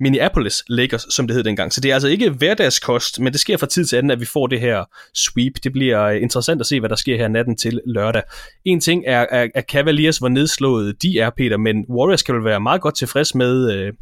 Minneapolis 0.00 0.64
Lakers, 0.68 1.06
som 1.10 1.26
det 1.26 1.36
hed 1.36 1.44
dengang. 1.44 1.72
Så 1.72 1.80
det 1.80 1.90
er 1.90 1.94
altså 1.94 2.08
ikke 2.08 2.30
hverdagskost, 2.30 3.20
men 3.20 3.32
det 3.32 3.40
sker 3.40 3.56
fra 3.56 3.66
tid 3.66 3.84
til 3.84 3.96
anden, 3.96 4.10
at 4.10 4.20
vi 4.20 4.24
får 4.24 4.46
det 4.46 4.60
her 4.60 4.84
sweep. 5.14 5.52
Det 5.64 5.72
bliver 5.72 6.02
øh, 6.02 6.22
interessant 6.22 6.60
at 6.60 6.66
se, 6.66 6.80
hvad 6.80 6.88
der 6.88 6.96
sker 6.96 7.16
her 7.16 7.28
natten 7.28 7.56
til 7.56 7.80
lørdag. 7.86 8.22
En 8.64 8.80
ting 8.80 9.04
er, 9.06 9.26
at 9.54 9.64
Cavaliers 9.70 10.18
hvor 10.18 10.28
nedslået 10.28 11.02
de 11.02 11.18
er, 11.18 11.30
Peter, 11.36 11.56
men 11.56 11.76
Warriors 11.90 12.22
kan 12.22 12.34
vel 12.34 12.44
være 12.44 12.60
meget 12.60 12.80
godt 12.80 12.96
tilfreds 12.96 13.34
med, 13.34 13.72
øh, 13.72 13.92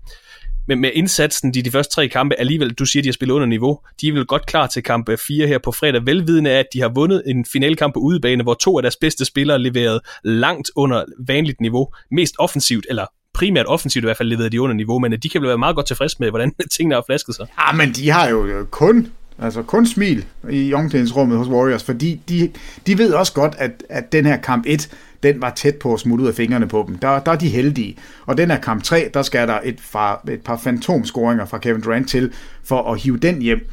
med, 0.68 0.76
med 0.76 0.90
indsatsen 0.94 1.54
de, 1.54 1.62
de 1.62 1.70
første 1.70 1.94
tre 1.94 2.08
kampe. 2.08 2.34
Alligevel, 2.34 2.72
du 2.72 2.84
siger, 2.84 3.02
de 3.02 3.08
har 3.08 3.12
spillet 3.12 3.34
under 3.34 3.46
niveau. 3.46 3.78
De 4.00 4.08
er 4.08 4.12
vel 4.12 4.26
godt 4.26 4.46
klar 4.46 4.66
til 4.66 4.82
kamp 4.82 5.08
øh, 5.08 5.18
4 5.18 5.46
her 5.46 5.58
på 5.58 5.72
fredag, 5.72 6.06
velvidende 6.06 6.50
af, 6.50 6.58
at 6.58 6.66
de 6.72 6.80
har 6.80 6.88
vundet 6.88 7.22
en 7.26 7.44
finalkamp 7.44 7.94
på 7.94 8.00
udebane, 8.00 8.42
hvor 8.42 8.54
to 8.54 8.78
af 8.78 8.82
deres 8.82 8.96
bedste 8.96 9.24
spillere 9.24 9.58
leverede 9.58 10.00
langt 10.24 10.70
under 10.76 11.04
vanligt 11.28 11.60
niveau. 11.60 11.88
Mest 12.10 12.34
offensivt, 12.38 12.86
eller 12.90 13.06
primært 13.34 13.66
offensivt 13.66 14.02
i 14.02 14.06
hvert 14.06 14.16
fald 14.16 14.28
leverede 14.28 14.50
de 14.50 14.60
under 14.60 14.74
niveau, 14.74 14.98
men 14.98 15.12
øh, 15.12 15.18
de 15.22 15.28
kan 15.28 15.40
vel 15.40 15.48
være 15.48 15.58
meget 15.58 15.76
godt 15.76 15.86
tilfreds 15.86 16.20
med, 16.20 16.30
hvordan 16.30 16.52
tingene 16.76 16.94
har 16.94 17.04
flasket 17.06 17.34
sig. 17.34 17.46
Ja, 17.58 17.76
men 17.76 17.92
de 17.92 18.10
har 18.10 18.28
jo 18.28 18.46
øh, 18.46 18.66
kun 18.66 19.08
Altså 19.38 19.62
kun 19.62 19.86
smil 19.86 20.24
i 20.50 20.74
omklædningsrummet 20.74 21.38
hos 21.38 21.48
Warriors, 21.48 21.84
fordi 21.84 22.20
de, 22.28 22.50
de 22.86 22.98
ved 22.98 23.12
også 23.12 23.32
godt, 23.32 23.54
at, 23.58 23.84
at 23.90 24.12
den 24.12 24.26
her 24.26 24.36
kamp 24.36 24.64
1, 24.66 24.88
den 25.26 25.40
var 25.40 25.50
tæt 25.50 25.76
på 25.76 25.94
at 25.94 26.00
smutte 26.00 26.22
ud 26.22 26.28
af 26.28 26.34
fingrene 26.34 26.68
på 26.68 26.84
dem. 26.88 26.98
Der, 26.98 27.20
der 27.20 27.32
er 27.32 27.36
de 27.36 27.48
heldige. 27.48 27.96
Og 28.26 28.38
den 28.38 28.50
her 28.50 28.60
kamp 28.60 28.82
3, 28.82 29.10
der 29.14 29.22
skal 29.22 29.48
der 29.48 29.58
et, 29.64 29.80
fra, 29.80 30.20
et 30.30 30.40
par 30.40 30.56
fantomscoringer 30.56 31.46
fra 31.46 31.58
Kevin 31.58 31.80
Durant 31.80 32.08
til, 32.08 32.32
for 32.64 32.92
at 32.92 33.00
hive 33.00 33.16
den 33.16 33.42
hjem. 33.42 33.68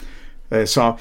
Øh, 0.51 0.67
så 0.67 0.93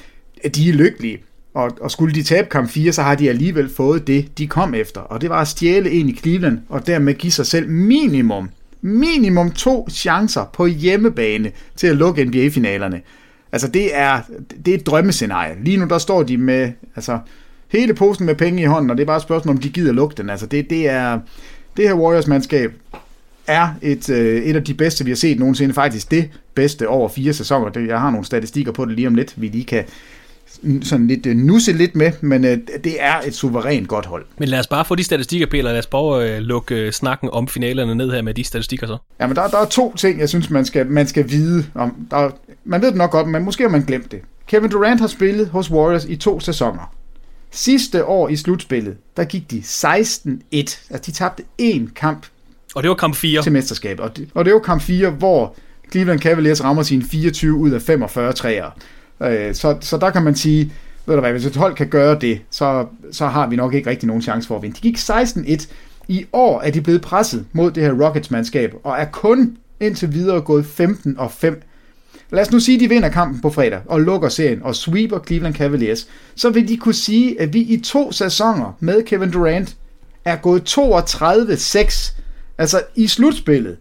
øh, 0.43 0.51
de 0.51 0.69
er 0.69 0.73
lykkelige. 0.73 1.23
Og, 1.53 1.71
og 1.81 1.91
skulle 1.91 2.15
de 2.15 2.23
tabe 2.23 2.49
kamp 2.49 2.69
4, 2.69 2.91
så 2.91 3.01
har 3.01 3.15
de 3.15 3.29
alligevel 3.29 3.69
fået 3.75 4.07
det, 4.07 4.37
de 4.37 4.47
kom 4.47 4.73
efter. 4.73 5.01
Og 5.01 5.21
det 5.21 5.29
var 5.29 5.41
at 5.41 5.47
stjæle 5.47 5.91
en 5.91 6.09
i 6.09 6.15
Cleveland, 6.15 6.59
og 6.69 6.87
dermed 6.87 7.13
give 7.13 7.31
sig 7.31 7.45
selv 7.45 7.69
minimum, 7.69 8.49
minimum 8.81 9.51
to 9.51 9.87
chancer 9.91 10.45
på 10.53 10.65
hjemmebane 10.65 11.51
til 11.75 11.87
at 11.87 11.95
lukke 11.95 12.25
NBA-finalerne. 12.25 13.01
Altså 13.51 13.67
det 13.67 13.97
er, 13.97 14.21
det 14.65 14.73
er 14.73 14.77
et 14.77 14.85
drømmescenarie. 14.85 15.55
Lige 15.63 15.77
nu 15.77 15.85
der 15.85 15.97
står 15.97 16.23
de 16.23 16.37
med 16.37 16.71
altså, 16.95 17.19
hele 17.73 17.93
posen 17.93 18.25
med 18.25 18.35
penge 18.35 18.61
i 18.61 18.65
hånden, 18.65 18.91
og 18.91 18.97
det 18.97 19.03
er 19.03 19.07
bare 19.07 19.17
et 19.17 19.23
spørgsmål, 19.23 19.55
om 19.55 19.61
de 19.61 19.69
gider 19.69 19.91
lukke 19.91 20.15
den. 20.17 20.29
Altså 20.29 20.45
det, 20.45 20.69
det 20.69 20.89
er, 20.89 21.19
det 21.77 21.87
her 21.87 21.95
Warriors-mandskab 21.95 22.73
er 23.47 23.67
et, 23.81 24.09
øh, 24.09 24.43
et 24.43 24.55
af 24.55 24.63
de 24.63 24.73
bedste, 24.73 25.05
vi 25.05 25.11
har 25.11 25.15
set 25.15 25.39
nogensinde. 25.39 25.73
Faktisk 25.73 26.11
det 26.11 26.29
bedste 26.53 26.87
over 26.87 27.09
fire 27.09 27.33
sæsoner. 27.33 27.69
Det, 27.69 27.87
jeg 27.87 27.99
har 27.99 28.11
nogle 28.11 28.25
statistikker 28.25 28.71
på 28.71 28.85
det 28.85 28.95
lige 28.95 29.07
om 29.07 29.15
lidt, 29.15 29.41
vi 29.41 29.47
lige 29.47 29.63
kan 29.63 29.83
sådan 30.81 31.07
lidt 31.07 31.25
uh, 31.25 31.33
nusse 31.33 31.71
lidt 31.71 31.95
med, 31.95 32.11
men 32.21 32.43
uh, 32.43 32.49
det 32.83 32.95
er 32.99 33.21
et 33.25 33.35
suverænt 33.35 33.87
godt 33.87 34.05
hold. 34.05 34.25
Men 34.37 34.49
lad 34.49 34.59
os 34.59 34.67
bare 34.67 34.85
få 34.85 34.95
de 34.95 35.03
statistikker, 35.03 35.47
Peter. 35.47 35.63
Lad 35.63 35.77
os 35.77 35.87
at 35.93 36.39
uh, 36.39 36.43
lukke 36.43 36.85
uh, 36.85 36.91
snakken 36.91 37.29
om 37.31 37.47
finalerne 37.47 37.95
ned 37.95 38.11
her 38.11 38.21
med 38.21 38.33
de 38.33 38.43
statistikker 38.43 38.87
så. 38.87 38.97
Ja, 39.19 39.27
men 39.27 39.35
der, 39.35 39.47
der 39.47 39.57
er 39.57 39.65
to 39.65 39.95
ting, 39.95 40.19
jeg 40.19 40.29
synes, 40.29 40.49
man 40.49 40.65
skal, 40.65 40.87
man 40.87 41.07
skal 41.07 41.29
vide 41.29 41.65
om. 41.75 42.07
Der, 42.11 42.29
man 42.65 42.81
ved 42.81 42.87
det 42.87 42.97
nok 42.97 43.11
godt, 43.11 43.27
men 43.27 43.43
måske 43.43 43.63
har 43.63 43.69
man 43.69 43.81
glemt 43.81 44.11
det. 44.11 44.19
Kevin 44.47 44.69
Durant 44.69 44.99
har 44.99 45.07
spillet 45.07 45.47
hos 45.47 45.71
Warriors 45.71 46.05
i 46.05 46.15
to 46.15 46.39
sæsoner. 46.39 46.93
Sidste 47.55 48.05
år 48.05 48.29
i 48.29 48.35
slutspillet, 48.35 48.97
der 49.17 49.23
gik 49.23 49.51
de 49.51 49.63
16-1. 49.65 50.37
Altså, 50.53 51.01
de 51.05 51.11
tabte 51.11 51.43
én 51.61 51.93
kamp. 51.95 52.25
Og 52.75 52.83
det 52.83 52.89
var 52.89 52.95
kamp 52.95 53.15
4. 53.15 53.41
Til 53.41 53.51
mesterskabet. 53.51 53.99
Og 54.05 54.17
det, 54.17 54.29
og 54.33 54.45
det 54.45 54.53
var 54.53 54.59
kamp 54.59 54.81
4, 54.81 55.09
hvor 55.09 55.55
Cleveland 55.91 56.19
Cavaliers 56.19 56.63
rammer 56.63 56.83
sine 56.83 57.03
24 57.03 57.53
ud 57.53 57.71
af 57.71 57.81
45 57.81 58.33
træer. 58.33 58.69
Øh, 59.23 59.55
så, 59.55 59.77
så 59.81 59.97
der 59.97 60.09
kan 60.09 60.23
man 60.23 60.35
sige, 60.35 60.73
ved 61.05 61.15
du 61.15 61.21
hvad, 61.21 61.31
hvis 61.31 61.45
et 61.45 61.55
hold 61.55 61.75
kan 61.75 61.87
gøre 61.87 62.19
det, 62.19 62.41
så, 62.49 62.85
så 63.11 63.27
har 63.27 63.47
vi 63.47 63.55
nok 63.55 63.73
ikke 63.73 63.89
rigtig 63.89 64.07
nogen 64.07 64.21
chance 64.21 64.47
for 64.47 64.55
at 64.55 64.61
vinde. 64.61 64.75
De 64.75 64.81
gik 64.81 64.97
16-1. 64.97 65.67
I 66.07 66.25
år 66.33 66.61
er 66.61 66.71
de 66.71 66.81
blevet 66.81 67.01
presset 67.01 67.45
mod 67.53 67.71
det 67.71 67.83
her 67.83 67.93
Rockets-mandskab, 67.93 68.73
og 68.83 68.95
er 68.99 69.05
kun 69.05 69.57
indtil 69.79 70.13
videre 70.13 70.41
gået 70.41 70.65
15 70.65 71.19
og 71.19 71.31
5. 71.31 71.61
Lad 72.33 72.41
os 72.41 72.51
nu 72.51 72.59
sige, 72.59 72.75
at 72.75 72.81
de 72.81 72.89
vinder 72.89 73.09
kampen 73.09 73.41
på 73.41 73.49
fredag, 73.49 73.81
og 73.85 74.01
lukker 74.01 74.29
serien, 74.29 74.63
og 74.63 74.75
sweeper 74.75 75.19
Cleveland 75.27 75.55
Cavaliers. 75.55 76.07
Så 76.35 76.49
vil 76.49 76.67
de 76.67 76.77
kunne 76.77 76.93
sige, 76.93 77.41
at 77.41 77.53
vi 77.53 77.59
i 77.59 77.79
to 77.79 78.11
sæsoner 78.11 78.77
med 78.79 79.03
Kevin 79.03 79.31
Durant 79.31 79.75
er 80.25 80.35
gået 80.35 80.77
32-6. 80.77 82.21
Altså 82.57 82.81
i 82.95 83.07
slutspillet. 83.07 83.77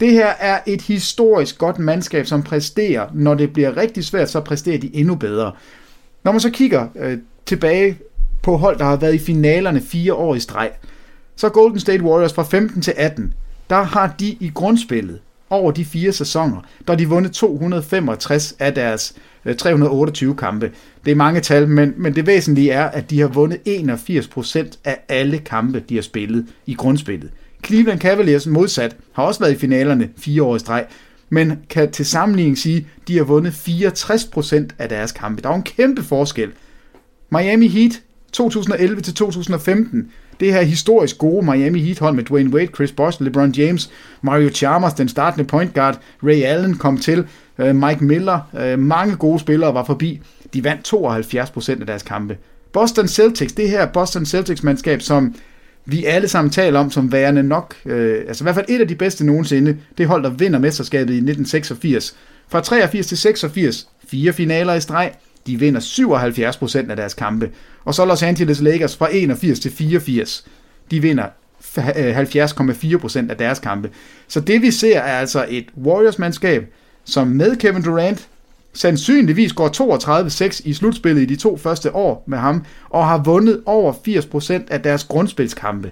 Det 0.00 0.10
her 0.10 0.26
er 0.26 0.60
et 0.66 0.82
historisk 0.82 1.58
godt 1.58 1.78
mandskab, 1.78 2.26
som 2.26 2.42
præsterer. 2.42 3.06
Når 3.14 3.34
det 3.34 3.52
bliver 3.52 3.76
rigtig 3.76 4.04
svært, 4.04 4.30
så 4.30 4.40
præsterer 4.40 4.78
de 4.78 4.96
endnu 4.96 5.14
bedre. 5.14 5.52
Når 6.24 6.32
man 6.32 6.40
så 6.40 6.50
kigger 6.50 6.86
øh, 6.96 7.18
tilbage 7.46 7.98
på 8.42 8.56
hold, 8.56 8.78
der 8.78 8.84
har 8.84 8.96
været 8.96 9.14
i 9.14 9.18
finalerne 9.18 9.80
fire 9.80 10.14
år 10.14 10.34
i 10.34 10.40
streg, 10.40 10.70
så 11.36 11.48
Golden 11.48 11.80
State 11.80 12.02
Warriors 12.02 12.32
fra 12.32 12.42
15 12.42 12.82
til 12.82 12.94
18, 12.96 13.34
der 13.70 13.82
har 13.82 14.14
de 14.20 14.26
i 14.26 14.50
grundspillet 14.54 15.18
over 15.52 15.70
de 15.70 15.84
fire 15.84 16.12
sæsoner, 16.12 16.60
der 16.88 16.94
de 16.94 17.08
vundet 17.08 17.32
265 17.32 18.54
af 18.58 18.74
deres 18.74 19.14
øh, 19.44 19.56
328 19.56 20.36
kampe. 20.36 20.70
Det 21.04 21.10
er 21.10 21.14
mange 21.14 21.40
tal, 21.40 21.68
men, 21.68 21.94
men 21.96 22.14
det 22.14 22.26
væsentlige 22.26 22.70
er, 22.70 22.84
at 22.84 23.10
de 23.10 23.20
har 23.20 23.28
vundet 23.28 23.58
81% 23.66 24.78
af 24.84 24.98
alle 25.08 25.38
kampe, 25.38 25.80
de 25.88 25.94
har 25.94 26.02
spillet 26.02 26.46
i 26.66 26.74
grundspillet. 26.74 27.30
Cleveland 27.66 28.00
Cavaliers 28.00 28.46
modsat 28.46 28.96
har 29.12 29.22
også 29.22 29.40
været 29.40 29.52
i 29.52 29.58
finalerne 29.58 30.08
fire 30.16 30.42
år 30.42 30.56
i 30.56 30.58
streg, 30.58 30.86
men 31.30 31.52
kan 31.70 31.90
til 31.90 32.06
sammenligning 32.06 32.58
sige, 32.58 32.76
at 32.76 33.08
de 33.08 33.16
har 33.16 33.24
vundet 33.24 33.50
64% 33.50 34.66
af 34.78 34.88
deres 34.88 35.12
kampe. 35.12 35.42
Der 35.42 35.48
er 35.48 35.54
en 35.54 35.62
kæmpe 35.62 36.02
forskel. 36.02 36.50
Miami 37.30 37.68
Heat 37.68 37.92
2011 38.32 39.00
til 39.00 39.14
2015, 39.14 40.10
det 40.42 40.52
her 40.52 40.62
historisk 40.62 41.18
gode 41.18 41.46
Miami 41.46 41.80
Heat 41.80 41.98
hold 41.98 42.14
med 42.14 42.24
Dwayne 42.24 42.54
Wade, 42.54 42.66
Chris 42.74 42.92
Bosh, 42.92 43.22
LeBron 43.22 43.50
James, 43.50 43.90
Mario 44.22 44.50
Chalmers, 44.50 44.94
den 44.94 45.08
startende 45.08 45.44
point 45.44 45.74
guard, 45.74 45.98
Ray 46.22 46.42
Allen 46.42 46.74
kom 46.74 46.98
til, 46.98 47.26
øh, 47.58 47.76
Mike 47.76 48.04
Miller, 48.04 48.40
øh, 48.60 48.78
mange 48.78 49.16
gode 49.16 49.38
spillere 49.38 49.74
var 49.74 49.84
forbi. 49.84 50.20
De 50.54 50.64
vandt 50.64 50.84
72% 50.84 51.80
af 51.80 51.86
deres 51.86 52.02
kampe. 52.02 52.36
Boston 52.72 53.08
Celtics, 53.08 53.52
det 53.52 53.70
her 53.70 53.86
Boston 53.86 54.26
Celtics 54.26 54.62
mandskab, 54.62 55.02
som 55.02 55.34
vi 55.84 56.04
alle 56.04 56.28
sammen 56.28 56.50
taler 56.50 56.80
om 56.80 56.90
som 56.90 57.12
værende 57.12 57.42
nok, 57.42 57.74
øh, 57.86 58.24
altså 58.28 58.44
i 58.44 58.44
hvert 58.44 58.54
fald 58.54 58.66
et 58.68 58.80
af 58.80 58.88
de 58.88 58.94
bedste 58.94 59.26
nogensinde, 59.26 59.76
det 59.98 60.06
hold, 60.06 60.22
der 60.22 60.30
vinder 60.30 60.58
mesterskabet 60.58 61.14
i 61.14 61.16
1986. 61.16 62.16
Fra 62.48 62.60
83 62.60 63.06
til 63.06 63.18
86, 63.18 63.88
fire 64.08 64.32
finaler 64.32 64.74
i 64.74 64.80
streg, 64.80 65.12
de 65.46 65.58
vinder 65.58 65.80
77% 65.80 66.90
af 66.90 66.96
deres 66.96 67.14
kampe. 67.14 67.50
Og 67.84 67.94
så 67.94 68.04
Los 68.04 68.22
Angeles 68.22 68.60
Lakers 68.60 68.96
fra 68.96 69.08
81 69.12 69.60
til 69.60 69.72
84, 69.72 70.44
de 70.90 71.02
vinder 71.02 71.26
70,4% 71.78 73.30
af 73.30 73.36
deres 73.36 73.58
kampe. 73.58 73.90
Så 74.28 74.40
det 74.40 74.62
vi 74.62 74.70
ser 74.70 74.98
er 74.98 75.18
altså 75.18 75.46
et 75.48 75.66
Warriors-mandskab, 75.84 76.66
som 77.04 77.28
med 77.28 77.56
Kevin 77.56 77.82
Durant 77.82 78.28
sandsynligvis 78.72 79.52
går 79.52 79.68
32-6 80.58 80.62
i 80.64 80.74
slutspillet 80.74 81.22
i 81.22 81.24
de 81.24 81.36
to 81.36 81.56
første 81.56 81.94
år 81.94 82.24
med 82.26 82.38
ham, 82.38 82.64
og 82.90 83.08
har 83.08 83.18
vundet 83.18 83.62
over 83.66 83.92
80% 83.92 84.52
af 84.70 84.82
deres 84.82 85.04
grundspilskampe. 85.04 85.90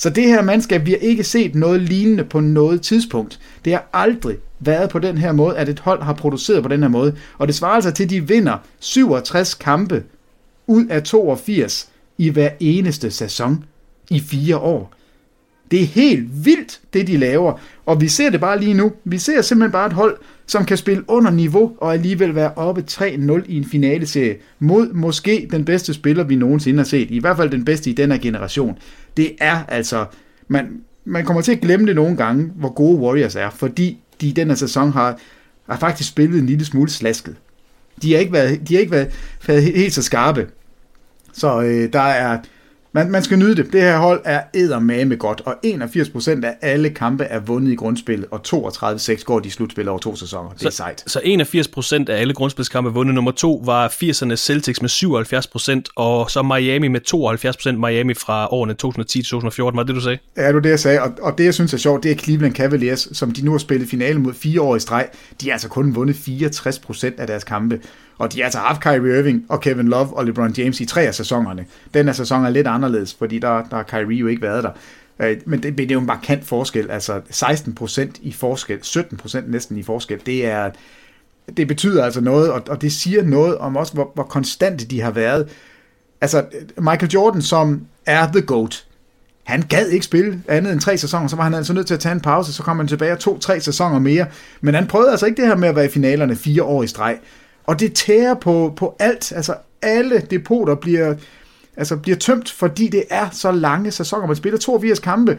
Så 0.00 0.10
det 0.10 0.24
her 0.24 0.42
mandskab, 0.42 0.86
vi 0.86 0.90
har 0.90 0.98
ikke 0.98 1.24
set 1.24 1.54
noget 1.54 1.80
lignende 1.80 2.24
på 2.24 2.40
noget 2.40 2.82
tidspunkt. 2.82 3.40
Det 3.64 3.72
har 3.72 3.88
aldrig 3.92 4.36
været 4.60 4.90
på 4.90 4.98
den 4.98 5.18
her 5.18 5.32
måde, 5.32 5.56
at 5.56 5.68
et 5.68 5.80
hold 5.80 6.02
har 6.02 6.12
produceret 6.12 6.62
på 6.62 6.68
den 6.68 6.82
her 6.82 6.88
måde. 6.88 7.16
Og 7.38 7.46
det 7.46 7.54
svarer 7.54 7.74
altså 7.74 7.90
til, 7.90 8.04
at 8.04 8.10
de 8.10 8.28
vinder 8.28 8.56
67 8.78 9.54
kampe 9.54 10.02
ud 10.66 10.86
af 10.86 11.02
82 11.02 11.88
i 12.18 12.28
hver 12.28 12.50
eneste 12.60 13.10
sæson 13.10 13.64
i 14.10 14.20
fire 14.20 14.58
år. 14.58 14.94
Det 15.70 15.82
er 15.82 15.86
helt 15.86 16.44
vildt, 16.44 16.80
det 16.92 17.06
de 17.06 17.16
laver. 17.16 17.60
Og 17.90 18.00
vi 18.00 18.08
ser 18.08 18.30
det 18.30 18.40
bare 18.40 18.60
lige 18.60 18.74
nu. 18.74 18.92
Vi 19.04 19.18
ser 19.18 19.42
simpelthen 19.42 19.72
bare 19.72 19.86
et 19.86 19.92
hold, 19.92 20.16
som 20.46 20.64
kan 20.64 20.76
spille 20.76 21.04
under 21.08 21.30
niveau 21.30 21.72
og 21.78 21.92
alligevel 21.92 22.34
være 22.34 22.52
oppe 22.54 22.84
3-0 22.90 23.04
i 23.46 23.56
en 23.56 23.64
finaleserie 23.64 24.36
mod 24.58 24.92
måske 24.92 25.48
den 25.50 25.64
bedste 25.64 25.94
spiller, 25.94 26.24
vi 26.24 26.36
nogensinde 26.36 26.78
har 26.78 26.84
set. 26.84 27.10
I 27.10 27.18
hvert 27.18 27.36
fald 27.36 27.50
den 27.50 27.64
bedste 27.64 27.90
i 27.90 27.92
den 27.92 28.10
her 28.10 28.18
generation. 28.18 28.78
Det 29.16 29.32
er 29.40 29.64
altså... 29.68 30.04
Man, 30.48 30.80
man 31.04 31.24
kommer 31.24 31.42
til 31.42 31.52
at 31.52 31.60
glemme 31.60 31.86
det 31.86 31.94
nogle 31.94 32.16
gange, 32.16 32.52
hvor 32.56 32.72
gode 32.72 32.98
Warriors 32.98 33.36
er, 33.36 33.50
fordi 33.50 33.98
de 34.20 34.26
i 34.26 34.32
den 34.32 34.48
her 34.48 34.54
sæson 34.54 34.92
har, 34.92 35.18
har 35.68 35.78
faktisk 35.78 36.08
spillet 36.08 36.38
en 36.38 36.46
lille 36.46 36.64
smule 36.64 36.90
slasket. 36.90 37.36
De 38.02 38.12
har 38.12 38.18
ikke 38.18 38.32
været, 38.32 38.68
de 38.68 38.74
har 38.74 38.80
ikke 38.80 38.92
været, 38.92 39.10
været 39.46 39.62
helt 39.62 39.92
så 39.92 40.02
skarpe. 40.02 40.46
Så 41.32 41.62
øh, 41.62 41.92
der 41.92 42.00
er 42.00 42.38
man, 42.92 43.10
man 43.10 43.22
skal 43.22 43.38
nyde 43.38 43.56
det. 43.56 43.72
Det 43.72 43.80
her 43.80 43.98
hold 43.98 44.20
er 44.24 44.42
eddermame 44.54 45.16
godt, 45.16 45.42
og 45.44 45.56
81% 45.66 46.44
af 46.44 46.56
alle 46.60 46.90
kampe 46.90 47.24
er 47.24 47.40
vundet 47.40 47.72
i 47.72 47.74
grundspillet, 47.74 48.26
og 48.30 48.40
32-6 48.46 49.24
går 49.24 49.40
de 49.40 49.48
i 49.48 49.50
slutspil 49.50 49.88
over 49.88 49.98
to 49.98 50.16
sæsoner. 50.16 50.50
Det 50.50 50.66
er 50.66 50.70
så, 50.70 50.76
sejt. 50.76 51.04
Så 51.06 51.20
81% 52.08 52.12
af 52.12 52.20
alle 52.20 52.34
grundspilskampe 52.34 52.90
vundet. 52.90 53.14
Nummer 53.14 53.30
to 53.30 53.62
var 53.64 53.88
80'erne 53.88 54.34
Celtics 54.34 54.82
med 54.82 54.90
77%, 55.86 55.92
og 55.96 56.30
så 56.30 56.42
Miami 56.42 56.88
med 56.88 57.00
72%. 57.74 57.86
Miami 57.86 58.14
fra 58.14 58.52
årene 58.52 58.74
2010-2014, 58.84 59.76
var 59.76 59.82
det 59.82 59.94
du 59.94 60.00
sagde? 60.00 60.18
Ja, 60.36 60.46
det 60.46 60.54
var 60.54 60.60
det, 60.60 60.70
jeg 60.70 60.80
sagde. 60.80 61.02
Og, 61.02 61.12
og 61.22 61.38
det, 61.38 61.44
jeg 61.44 61.54
synes 61.54 61.74
er 61.74 61.78
sjovt, 61.78 62.02
det 62.02 62.10
er 62.10 62.16
Cleveland 62.16 62.54
Cavaliers, 62.54 63.08
som 63.12 63.30
de 63.30 63.44
nu 63.44 63.50
har 63.50 63.58
spillet 63.58 63.88
finale 63.88 64.18
mod 64.18 64.34
fire 64.34 64.60
år 64.60 64.76
i 64.76 64.80
streg. 64.80 65.08
De 65.40 65.46
har 65.46 65.52
altså 65.52 65.68
kun 65.68 65.94
vundet 65.94 66.14
64% 66.14 67.20
af 67.20 67.26
deres 67.26 67.44
kampe. 67.44 67.80
Og 68.20 68.32
de 68.32 68.38
har 68.38 68.44
altså 68.44 68.58
haft 68.58 68.80
Kyrie 68.80 69.18
Irving 69.18 69.44
og 69.48 69.60
Kevin 69.60 69.88
Love 69.88 70.16
og 70.16 70.24
LeBron 70.24 70.52
James 70.52 70.80
i 70.80 70.84
tre 70.84 71.02
af 71.02 71.14
sæsonerne. 71.14 71.66
Den 71.94 72.06
her 72.06 72.12
sæson 72.12 72.44
er 72.44 72.50
lidt 72.50 72.66
anderledes, 72.66 73.14
fordi 73.14 73.38
der, 73.38 73.48
der 73.70 73.76
har 73.76 73.82
Kyrie 73.82 74.18
jo 74.18 74.26
ikke 74.26 74.42
været 74.42 74.64
der. 74.64 74.70
Øh, 75.20 75.36
men 75.46 75.62
det, 75.62 75.78
det 75.78 75.90
er 75.90 75.94
jo 75.94 76.00
en 76.00 76.06
markant 76.06 76.44
forskel. 76.44 76.90
Altså 76.90 77.20
16% 77.30 78.10
i 78.22 78.32
forskel, 78.32 78.78
17% 78.78 79.40
næsten 79.50 79.76
i 79.76 79.82
forskel. 79.82 80.20
Det 80.26 80.46
er 80.46 80.70
det 81.56 81.68
betyder 81.68 82.04
altså 82.04 82.20
noget, 82.20 82.52
og, 82.52 82.62
og 82.68 82.82
det 82.82 82.92
siger 82.92 83.22
noget 83.22 83.58
om 83.58 83.76
også, 83.76 83.92
hvor, 83.92 84.10
hvor 84.14 84.22
konstante 84.22 84.86
de 84.86 85.00
har 85.00 85.10
været. 85.10 85.48
Altså, 86.20 86.44
Michael 86.78 87.12
Jordan, 87.12 87.42
som 87.42 87.86
er 88.06 88.32
the 88.32 88.40
GOAT, 88.40 88.84
han 89.44 89.62
gad 89.62 89.88
ikke 89.88 90.04
spille 90.04 90.42
andet 90.48 90.72
end 90.72 90.80
tre 90.80 90.98
sæsoner, 90.98 91.28
så 91.28 91.36
var 91.36 91.44
han 91.44 91.54
altså 91.54 91.72
nødt 91.72 91.86
til 91.86 91.94
at 91.94 92.00
tage 92.00 92.12
en 92.12 92.20
pause, 92.20 92.52
så 92.52 92.62
kom 92.62 92.76
han 92.76 92.88
tilbage 92.88 93.16
to-tre 93.16 93.60
sæsoner 93.60 93.98
mere. 93.98 94.26
Men 94.60 94.74
han 94.74 94.86
prøvede 94.86 95.10
altså 95.10 95.26
ikke 95.26 95.42
det 95.42 95.48
her 95.48 95.56
med 95.56 95.68
at 95.68 95.76
være 95.76 95.84
i 95.84 95.88
finalerne 95.88 96.36
fire 96.36 96.62
år 96.62 96.82
i 96.82 96.86
streg. 96.86 97.18
Og 97.66 97.80
det 97.80 97.92
tærer 97.92 98.34
på, 98.34 98.72
på 98.76 98.96
alt. 98.98 99.32
Altså 99.32 99.54
alle 99.82 100.20
depoter 100.30 100.74
bliver, 100.74 101.14
altså, 101.76 101.96
bliver 101.96 102.16
tømt, 102.16 102.50
fordi 102.50 102.88
det 102.88 103.04
er 103.10 103.28
så 103.32 103.52
lange 103.52 103.90
sæsoner. 103.90 104.26
Man 104.26 104.36
spiller 104.36 104.58
82 104.58 104.98
kampe. 104.98 105.38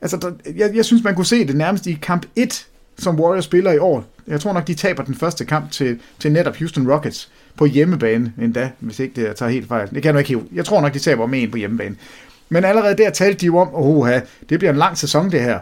Altså, 0.00 0.16
der, 0.16 0.32
jeg, 0.56 0.70
jeg 0.74 0.84
synes, 0.84 1.04
man 1.04 1.14
kunne 1.14 1.26
se 1.26 1.46
det 1.46 1.56
nærmest 1.56 1.86
i 1.86 1.98
kamp 2.02 2.26
1, 2.36 2.66
som 2.98 3.20
Warriors 3.20 3.44
spiller 3.44 3.72
i 3.72 3.78
år. 3.78 4.04
Jeg 4.26 4.40
tror 4.40 4.52
nok, 4.52 4.66
de 4.66 4.74
taber 4.74 5.04
den 5.04 5.14
første 5.14 5.44
kamp 5.44 5.70
til, 5.70 6.00
til 6.18 6.32
netop 6.32 6.56
Houston 6.56 6.90
Rockets 6.90 7.30
på 7.56 7.64
hjemmebane 7.64 8.32
endda, 8.40 8.70
hvis 8.78 8.98
ikke 8.98 9.26
det 9.26 9.36
tager 9.36 9.50
helt 9.50 9.68
fejl. 9.68 9.90
Det 9.94 10.02
kan 10.02 10.14
jeg 10.14 10.20
ikke 10.20 10.28
hive. 10.28 10.44
Jeg 10.52 10.64
tror 10.64 10.80
nok, 10.80 10.94
de 10.94 10.98
taber 10.98 11.26
med 11.26 11.42
en 11.42 11.50
på 11.50 11.56
hjemmebane. 11.56 11.96
Men 12.48 12.64
allerede 12.64 12.96
der 12.96 13.10
talte 13.10 13.40
de 13.40 13.46
jo 13.46 13.58
om, 13.58 13.68
oha, 13.72 14.20
det 14.48 14.58
bliver 14.58 14.72
en 14.72 14.78
lang 14.78 14.98
sæson 14.98 15.30
det 15.30 15.40
her. 15.40 15.58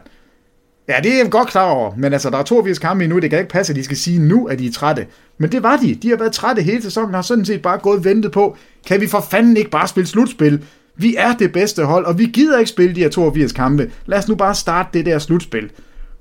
Ja, 0.91 1.01
det 1.03 1.12
er 1.12 1.16
jeg 1.16 1.30
godt 1.30 1.49
klar 1.49 1.70
over, 1.70 1.95
men 1.97 2.12
altså, 2.12 2.30
der 2.30 2.38
er 2.38 2.43
82 2.43 2.78
kampe 2.78 3.05
endnu, 3.05 3.18
det 3.18 3.30
kan 3.30 3.38
ikke 3.38 3.51
passe, 3.51 3.72
at 3.72 3.76
de 3.76 3.84
skal 3.84 3.97
sige 3.97 4.18
nu, 4.18 4.47
at 4.47 4.59
de 4.59 4.66
er 4.66 4.72
trætte. 4.72 5.07
Men 5.38 5.53
det 5.53 5.62
var 5.62 5.76
de. 5.76 5.95
De 5.95 6.09
har 6.09 6.16
været 6.16 6.32
trætte 6.32 6.62
hele 6.62 6.82
sæsonen, 6.82 7.09
og 7.11 7.18
har 7.18 7.22
sådan 7.22 7.45
set 7.45 7.62
bare 7.62 7.78
gået 7.78 7.99
og 7.99 8.05
ventet 8.05 8.32
på, 8.32 8.57
kan 8.86 9.01
vi 9.01 9.07
for 9.07 9.26
fanden 9.30 9.57
ikke 9.57 9.70
bare 9.70 9.88
spille 9.88 10.07
slutspil? 10.07 10.64
Vi 10.97 11.14
er 11.18 11.34
det 11.36 11.53
bedste 11.53 11.84
hold, 11.84 12.05
og 12.05 12.18
vi 12.18 12.26
gider 12.26 12.59
ikke 12.59 12.68
spille 12.68 12.95
de 12.95 13.01
her 13.01 13.09
82 13.09 13.53
kampe. 13.53 13.91
Lad 14.07 14.18
os 14.18 14.28
nu 14.28 14.34
bare 14.34 14.55
starte 14.55 14.88
det 14.93 15.07
der 15.07 15.18
slutspil. 15.18 15.70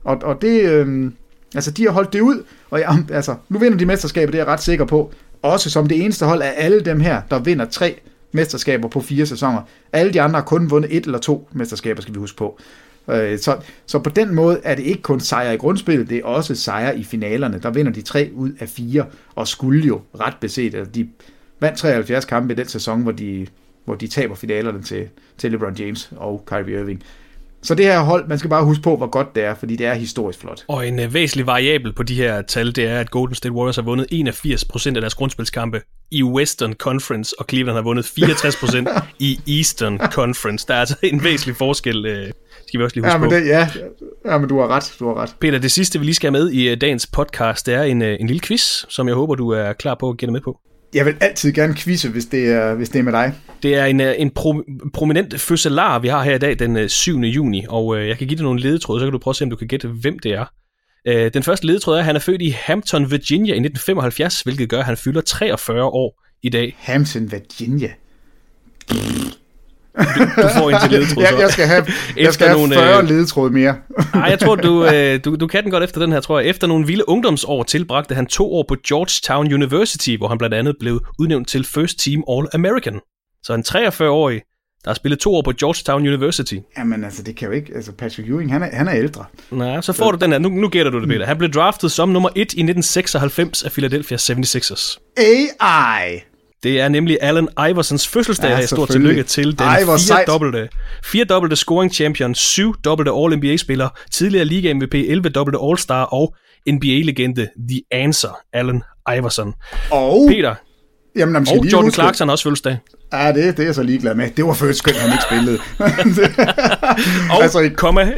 Og, 0.04 0.18
og 0.24 0.42
det, 0.42 0.62
øh, 0.62 1.12
altså, 1.56 1.72
de 1.72 1.84
har 1.84 1.92
holdt 1.92 2.14
det 2.14 2.22
ud, 2.22 2.44
og 2.70 2.80
ja, 2.80 2.90
altså, 3.16 3.36
nu 3.50 3.60
vinder 3.60 3.78
de 3.78 3.86
mesterskabet, 3.86 4.34
det 4.34 4.40
er 4.40 4.44
jeg 4.44 4.54
ret 4.54 4.62
sikker 4.62 4.86
på. 4.86 5.12
Også 5.42 5.70
som 5.70 5.88
det 5.88 6.04
eneste 6.04 6.26
hold 6.26 6.42
af 6.42 6.54
alle 6.58 6.80
dem 6.80 7.00
her, 7.00 7.22
der 7.32 7.40
vinder 7.40 7.66
tre 7.66 8.00
mesterskaber 8.32 8.88
på 8.88 9.02
fire 9.02 9.26
sæsoner. 9.26 9.62
Alle 9.94 10.14
de 10.14 10.22
andre 10.22 10.40
har 10.40 10.46
kun 10.46 10.70
vundet 10.70 10.98
et 10.98 11.06
eller 11.06 11.20
to 11.20 11.50
mesterskaber, 11.54 12.02
skal 12.02 12.14
vi 12.14 12.20
huske 12.20 12.38
på. 12.38 12.60
Øh, 13.12 13.40
så, 13.40 13.58
så 13.86 14.00
på 14.00 14.10
den 14.10 14.36
måde 14.36 14.60
er 14.64 14.76
det 14.76 14.84
ikke 14.84 15.02
kun 15.02 15.20
sejre 15.20 15.54
i 15.54 15.58
grundspillet, 15.58 16.10
det 16.10 16.18
er 16.18 16.26
også 16.26 16.56
sejre 16.56 16.98
i 16.98 17.04
finalerne. 17.04 17.60
Der 17.64 17.70
vinder 17.70 17.92
de 17.92 18.02
tre 18.02 18.30
ud 18.34 18.52
af 18.60 18.70
fire, 18.70 19.06
og 19.36 19.48
skulle 19.48 19.88
jo 19.88 20.02
ret 20.20 20.36
beset, 20.42 20.76
at 20.76 20.96
de 20.96 21.10
vandt 21.60 21.78
73 21.78 22.26
kampe 22.26 22.54
i 22.54 22.56
den 22.56 22.68
sæson, 22.68 23.02
hvor 23.02 23.12
de, 23.12 23.48
hvor 23.86 23.96
de 23.96 24.08
taber 24.08 24.36
finalerne 24.36 24.82
til, 24.82 25.08
til 25.38 25.52
LeBron 25.52 25.76
James 25.76 26.12
og 26.18 26.44
Kyrie 26.46 26.80
Irving. 26.80 27.04
Så 27.62 27.76
det 27.76 27.86
her 27.86 28.00
hold, 28.00 28.28
man 28.28 28.40
skal 28.40 28.50
bare 28.50 28.66
huske 28.66 28.84
på, 28.84 28.98
hvor 28.98 29.08
godt 29.08 29.36
det 29.36 29.44
er, 29.44 29.56
fordi 29.56 29.76
det 29.76 29.86
er 29.86 29.94
historisk 29.94 30.40
flot. 30.40 30.64
Og 30.68 30.88
en 30.88 31.00
uh, 31.00 31.14
væsentlig 31.14 31.48
variabel 31.48 31.94
på 31.94 32.04
de 32.04 32.16
her 32.16 32.42
tal, 32.42 32.76
det 32.76 32.88
er, 32.88 33.00
at 33.00 33.12
Golden 33.12 33.36
State 33.36 33.54
Warriors 33.54 33.76
har 33.76 33.84
vundet 33.84 34.08
81% 34.12 34.88
af 34.88 35.02
deres 35.02 35.16
grundspilskampe 35.16 35.82
i 36.12 36.24
Western 36.24 36.74
Conference, 36.74 37.36
og 37.40 37.46
Cleveland 37.50 37.76
har 37.76 37.84
vundet 37.84 38.04
64% 38.04 39.02
i 39.20 39.40
Eastern 39.48 39.98
Conference. 39.98 40.66
Der 40.68 40.74
er 40.74 40.80
altså 40.80 40.96
en 41.04 41.24
væsentlig 41.24 41.56
forskel, 41.56 42.06
uh, 42.06 42.30
skal 42.70 42.80
vi 42.80 42.84
også 42.84 42.96
lige 42.96 43.04
huske 43.04 43.12
ja, 43.12 43.18
men 43.18 43.30
på. 43.30 43.36
det, 43.36 43.48
ja, 43.48 43.68
ja, 44.26 44.38
men 44.38 44.50
du 44.50 44.60
har 44.60 44.68
ret, 44.68 44.96
du 45.00 45.08
har 45.08 45.16
ret. 45.16 45.36
Peter, 45.40 45.60
det 45.60 45.72
sidste, 45.72 46.00
vi 46.00 46.06
lige 46.06 46.16
skal 46.16 46.34
have 46.34 46.44
med 46.44 46.52
i 46.52 46.72
uh, 46.72 46.78
dagens 46.82 47.08
podcast, 47.08 47.66
det 47.66 47.74
er 47.74 47.84
en, 47.84 48.02
uh, 48.02 48.08
en 48.08 48.28
lille 48.28 48.40
quiz, 48.40 48.86
som 48.90 49.08
jeg 49.08 49.16
håber, 49.16 49.36
du 49.36 49.50
er 49.50 49.74
klar 49.74 49.96
på 50.00 50.10
at 50.10 50.18
gætte 50.18 50.34
med 50.34 50.42
på. 50.42 50.60
Jeg 50.94 51.06
vil 51.06 51.16
altid 51.20 51.52
gerne 51.52 51.76
quizze, 51.76 52.10
hvis 52.10 52.26
det 52.26 52.52
er, 52.52 52.74
hvis 52.74 52.90
det 52.90 53.00
er 53.00 53.04
med 53.04 53.12
dig. 53.12 53.34
Det 53.64 53.76
er 53.76 53.86
en, 53.86 54.02
en 54.02 54.32
pro, 54.32 54.64
prominent 54.94 55.40
fødselar, 55.40 56.00
vi 56.00 56.08
har 56.08 56.24
her 56.24 56.36
i 56.36 56.38
dag, 56.38 56.60
den 56.60 56.90
7. 56.90 57.20
juni, 57.20 57.66
og 57.70 58.08
jeg 58.08 58.18
kan 58.18 58.28
give 58.28 58.38
dig 58.38 58.44
nogle 58.44 58.60
ledetråde, 58.60 59.00
så 59.00 59.06
kan 59.06 59.12
du 59.12 59.18
prøve 59.18 59.32
at 59.32 59.36
se, 59.36 59.44
om 59.44 59.50
du 59.50 59.56
kan 59.56 59.68
gætte, 59.68 59.88
hvem 59.88 60.20
det 60.20 60.32
er. 60.32 60.46
Den 61.30 61.44
første 61.44 61.66
ledetråd 61.66 61.96
er, 61.96 62.00
at 62.00 62.06
han 62.06 62.16
er 62.16 62.20
født 62.20 62.42
i 62.42 62.50
Hampton, 62.50 63.12
Virginia 63.12 63.54
i 63.54 63.58
1975, 63.58 64.42
hvilket 64.42 64.70
gør, 64.70 64.80
at 64.80 64.86
han 64.86 64.98
fylder 64.98 65.22
43 65.22 65.84
år 65.84 66.24
i 66.44 66.50
dag. 66.50 66.76
Hampton, 66.80 67.32
Virginia. 67.32 67.90
Du, 69.98 70.42
du 70.42 70.48
får 70.58 70.70
en 70.70 70.82
til 70.82 70.92
ledetråd, 70.92 71.26
så. 71.26 71.38
jeg, 71.40 71.50
skal 71.50 71.68
have, 71.68 71.86
jeg 72.18 72.34
skal 72.34 72.48
have 72.48 72.74
40 72.74 73.06
ledetråd 73.06 73.50
mere. 73.50 73.76
Nej, 74.14 74.24
jeg 74.24 74.40
tror, 74.40 74.56
du, 74.56 74.90
du, 75.26 75.36
du 75.36 75.48
kan 75.48 75.64
den 75.64 75.72
godt 75.72 75.84
efter 75.84 76.02
den 76.02 76.12
her, 76.12 76.20
tror 76.20 76.40
jeg. 76.40 76.50
Efter 76.50 76.68
nogle 76.68 76.88
vilde 76.88 77.10
ungdomsår 77.10 77.64
tilbragte 77.64 78.16
han 78.16 78.26
to 78.26 78.54
år 78.54 78.66
på 78.68 78.76
Georgetown 78.88 79.54
University, 79.54 80.16
hvor 80.18 80.28
han 80.28 80.38
blandt 80.38 80.56
andet 80.56 80.76
blev 80.80 81.02
udnævnt 81.20 81.48
til 81.48 81.66
First 81.66 82.00
Team 82.00 82.24
All-American. 82.30 83.00
Så 83.44 83.54
en 83.54 83.64
43-årig 83.68 84.42
der 84.84 84.90
har 84.90 84.96
spillet 84.96 85.20
to 85.20 85.36
år 85.36 85.42
på 85.42 85.52
Georgetown 85.60 86.08
University. 86.08 86.56
Jamen 86.78 87.04
altså, 87.04 87.24
det 87.24 87.36
kan 87.36 87.48
jo 87.48 87.54
ikke... 87.54 87.72
Altså, 87.76 87.92
Patrick 87.92 88.30
Ewing, 88.30 88.52
han 88.52 88.64
er, 88.64 88.76
han 88.76 88.88
er 88.88 88.96
ældre. 88.96 89.26
Nej, 89.52 89.82
så 89.82 89.94
får 89.94 90.12
du 90.12 90.18
den 90.18 90.32
her. 90.32 90.40
Nu, 90.40 90.50
nu 90.50 90.70
gætter 90.70 90.92
du 90.92 91.00
det, 91.00 91.08
Peter. 91.08 91.26
Han 91.26 91.38
blev 91.38 91.52
draftet 91.52 91.92
som 91.92 92.10
nummer 92.10 92.30
1 92.30 92.36
i 92.36 92.42
1996 92.42 93.64
af 93.64 93.72
Philadelphia 93.72 94.18
76ers. 94.18 94.98
AI! 95.18 96.29
Det 96.64 96.80
er 96.82 96.90
nemlig 96.90 97.18
Allen 97.22 97.48
Iversons 97.70 98.08
fødselsdag, 98.08 98.50
Ja, 98.50 98.58
ja, 98.58 98.66
stort 98.66 98.90
tillykke 98.90 99.24
til 99.24 99.60
den 99.60 99.68
Ej, 99.68 99.84
fire 99.84 100.24
dobbelte, 100.28 100.70
fire 101.04 101.24
dobbelte 101.26 101.56
scoring 101.56 101.94
champion, 101.94 102.36
syv 102.36 102.76
dobbelte 102.86 103.12
All-NBA-spiller, 103.12 103.90
tidligere 104.12 104.46
Liga 104.46 104.74
MVP, 104.74 104.94
11 104.96 105.30
dobbelte 105.30 105.60
All-Star 105.64 106.04
og 106.04 106.36
NBA-legende 106.72 107.48
The 107.70 107.82
Answer, 107.92 108.40
Allen 108.54 108.84
Iverson. 109.18 109.54
Og... 109.92 110.26
Peter, 110.32 110.56
Jamen, 111.16 111.36
og 111.36 111.44
Jordan 111.66 111.82
huske- 111.84 111.96
Clarkson 111.96 112.30
også 112.30 112.44
fødselsdag. 112.44 112.78
Ja, 113.14 113.28
det, 113.28 113.36
det 113.58 113.60
er 113.60 113.64
jeg 113.68 113.76
så 113.76 113.84
ligeglad 113.84 114.16
med. 114.16 114.30
Det 114.38 114.46
var 114.46 114.54
først 114.54 114.78
skønt, 114.80 114.98
han 114.98 115.12
ikke 115.12 115.24
spillede. 115.30 115.60
Og 117.32 117.44
Altså, 117.44 117.60
i- 117.60 117.70
komma, 117.70 118.02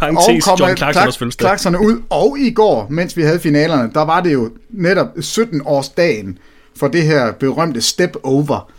parentes, 0.00 0.46
Jordan 0.46 0.76
Clarkson 0.76 1.00
har 1.00 1.06
også 1.06 1.18
fødselsdag. 1.18 1.44
Clarkson 1.46 1.76
ud. 1.76 2.02
Og 2.10 2.36
i 2.38 2.50
går, 2.50 2.86
mens 2.90 3.16
vi 3.16 3.22
havde 3.22 3.40
finalerne, 3.40 3.90
der 3.94 4.04
var 4.04 4.20
det 4.20 4.32
jo 4.32 4.50
netop 4.70 5.06
17-årsdagen 5.18 6.38
for 6.76 6.88
det 6.88 7.02
her 7.02 7.32
berømte 7.32 7.80
step 7.80 8.16
over, 8.22 8.72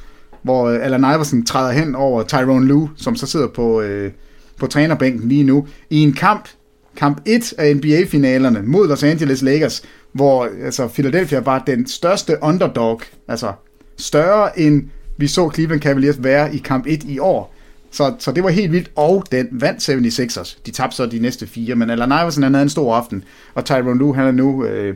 hvor 0.44 0.66
øh, 0.66 0.86
Allen 0.86 1.02
Iverson 1.02 1.46
træder 1.46 1.72
hen 1.72 1.96
over 1.96 2.24
Tyrone 2.24 2.66
Lue, 2.66 2.90
som 2.98 3.16
så 3.16 3.28
sidder 3.28 3.48
på, 3.48 3.82
øh, 3.82 4.12
på 4.60 4.68
trænerbænken 4.68 5.30
lige 5.30 5.44
nu, 5.44 5.68
i 5.90 6.00
en 6.00 6.14
kamp, 6.14 6.50
kamp 6.96 7.22
1 7.26 7.54
af 7.58 7.76
NBA-finalerne 7.76 8.62
mod 8.62 8.88
Los 8.88 9.04
Angeles 9.04 9.42
Lakers, 9.42 9.84
hvor 10.14 10.50
altså, 10.64 10.88
Philadelphia 10.88 11.40
var 11.40 11.60
den 11.60 11.88
største 11.88 12.38
underdog, 12.42 13.02
altså 13.28 13.54
større 13.98 14.60
end 14.60 14.84
vi 15.18 15.28
så 15.28 15.52
Cleveland 15.54 15.82
Cavaliers 15.82 16.24
være 16.24 16.56
i 16.56 16.58
kamp 16.58 16.86
1 16.88 17.04
i 17.04 17.20
år. 17.20 17.56
Så, 17.92 18.14
så 18.20 18.32
det 18.32 18.44
var 18.44 18.50
helt 18.50 18.72
vildt, 18.72 18.92
og 18.96 19.26
den 19.32 19.48
vandt 19.52 19.90
76ers. 19.90 20.60
De 20.66 20.72
tabte 20.72 20.96
så 20.96 21.06
de 21.06 21.20
næste 21.20 21.48
fire, 21.48 21.76
men 21.76 21.90
Allen 21.90 22.12
Iverson 22.12 22.44
han 22.44 22.54
havde 22.54 22.64
en 22.64 22.70
stor 22.70 22.96
aften, 22.96 23.24
og 23.54 23.66
Tyrone 23.66 24.00
Lue 24.00 24.16
han 24.16 24.28
er 24.28 24.32
nu 24.32 24.66
øh, 24.66 24.96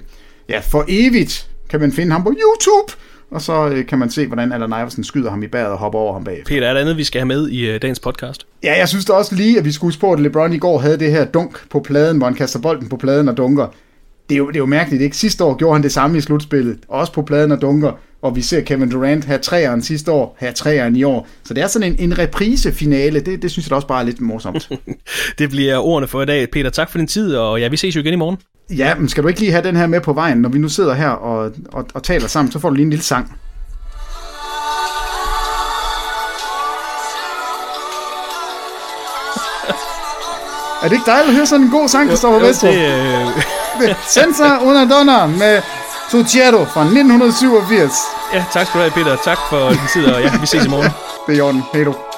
ja, 0.49 0.59
for 0.59 0.85
evigt, 0.87 1.49
kan 1.69 1.79
man 1.79 1.91
finde 1.91 2.11
ham 2.11 2.23
på 2.23 2.29
YouTube, 2.29 2.93
og 3.31 3.41
så 3.41 3.69
øh, 3.69 3.85
kan 3.85 3.99
man 3.99 4.09
se, 4.09 4.27
hvordan 4.27 4.51
Allen 4.51 4.69
Iverson 4.69 5.03
skyder 5.03 5.29
ham 5.29 5.43
i 5.43 5.47
bæret 5.47 5.71
og 5.71 5.77
hopper 5.77 5.99
over 5.99 6.13
ham 6.13 6.23
bag. 6.23 6.43
Peter, 6.45 6.67
er 6.67 6.73
der 6.73 6.81
andet, 6.81 6.97
vi 6.97 7.03
skal 7.03 7.19
have 7.19 7.27
med 7.27 7.49
i 7.49 7.75
uh, 7.75 7.81
dagens 7.81 7.99
podcast? 7.99 8.47
Ja, 8.63 8.77
jeg 8.77 8.89
synes 8.89 9.05
da 9.05 9.13
også 9.13 9.35
lige, 9.35 9.57
at 9.57 9.65
vi 9.65 9.71
skulle 9.71 9.87
huske 9.87 10.01
på, 10.01 10.13
at 10.13 10.19
LeBron 10.19 10.53
i 10.53 10.57
går 10.57 10.79
havde 10.79 10.99
det 10.99 11.11
her 11.11 11.25
dunk 11.25 11.69
på 11.69 11.79
pladen, 11.79 12.17
hvor 12.17 12.27
han 12.27 12.35
kaster 12.35 12.59
bolden 12.59 12.89
på 12.89 12.97
pladen 12.97 13.29
og 13.29 13.37
dunker. 13.37 13.67
Det 14.29 14.35
er 14.35 14.37
jo, 14.37 14.47
det 14.47 14.55
er 14.55 14.59
jo 14.59 14.65
mærkeligt, 14.65 15.03
ikke? 15.03 15.17
Sidste 15.17 15.43
år 15.43 15.55
gjorde 15.57 15.73
han 15.75 15.83
det 15.83 15.91
samme 15.91 16.17
i 16.17 16.21
slutspillet, 16.21 16.77
også 16.87 17.13
på 17.13 17.21
pladen 17.21 17.51
og 17.51 17.61
dunker, 17.61 17.91
og 18.21 18.35
vi 18.35 18.41
ser 18.41 18.61
Kevin 18.61 18.91
Durant 18.91 19.25
have 19.25 19.39
træeren 19.39 19.81
sidste 19.81 20.11
år, 20.11 20.35
have 20.39 20.51
træeren 20.51 20.95
i 20.95 21.03
år. 21.03 21.27
Så 21.43 21.53
det 21.53 21.63
er 21.63 21.67
sådan 21.67 21.91
en, 21.93 21.99
en 22.11 22.17
reprise-finale, 22.19 23.19
det, 23.19 23.41
det 23.41 23.51
synes 23.51 23.65
jeg 23.65 23.69
da 23.69 23.75
også 23.75 23.87
bare 23.87 24.01
er 24.01 24.05
lidt 24.05 24.21
morsomt. 24.21 24.69
Det 25.39 25.49
bliver 25.49 25.77
ordene 25.77 26.07
for 26.07 26.21
i 26.21 26.25
dag. 26.25 26.51
Peter, 26.51 26.69
tak 26.69 26.91
for 26.91 26.97
din 26.97 27.07
tid, 27.07 27.35
og 27.35 27.59
ja, 27.59 27.67
vi 27.67 27.77
ses 27.77 27.95
jo 27.95 28.01
igen 28.01 28.13
i 28.13 28.17
morgen. 28.17 28.37
ja, 28.77 28.95
men 28.95 29.09
skal 29.09 29.23
du 29.23 29.27
ikke 29.27 29.39
lige 29.39 29.51
have 29.51 29.63
den 29.63 29.75
her 29.75 29.87
med 29.87 30.01
på 30.01 30.13
vejen, 30.13 30.37
når 30.37 30.49
vi 30.49 30.59
nu 30.59 30.69
sidder 30.69 30.93
her 30.93 31.09
og, 31.09 31.51
og, 31.73 31.85
og 31.93 32.03
taler 32.03 32.27
sammen, 32.27 32.51
så 32.51 32.59
får 32.59 32.69
du 32.69 32.75
lige 32.75 32.83
en 32.83 32.89
lille 32.89 33.03
sang. 33.03 33.31
Er 40.83 40.87
det 40.89 40.91
ikke 40.95 41.05
dejligt 41.11 41.29
at 41.29 41.35
høre 41.35 41.45
sådan 41.45 41.65
en 41.65 41.71
god 41.71 41.87
sang, 41.89 42.07
Christoffer 42.09 42.39
Jo, 42.39 42.45
Vestrup? 42.45 42.73
det, 42.73 42.81
øh, 42.81 43.27
Senza 44.07 44.59
una 44.61 44.85
donna 44.85 45.27
med 45.27 45.61
Succhiero 46.11 46.65
fra 46.65 46.81
1987. 46.81 47.91
ja, 48.33 48.43
tak 48.53 48.67
skal 48.67 48.79
du 48.79 48.83
have, 48.83 48.91
Peter. 48.91 49.15
Tak 49.23 49.37
for 49.49 49.69
din 49.69 49.87
tid, 49.93 50.05
og 50.05 50.21
ja, 50.21 50.31
vi 50.41 50.47
ses 50.47 50.65
i 50.65 50.69
morgen. 50.69 50.91
Det 51.27 51.33
er 51.33 51.37
i 51.37 51.41
orden. 51.41 51.63
Hej. 51.73 52.14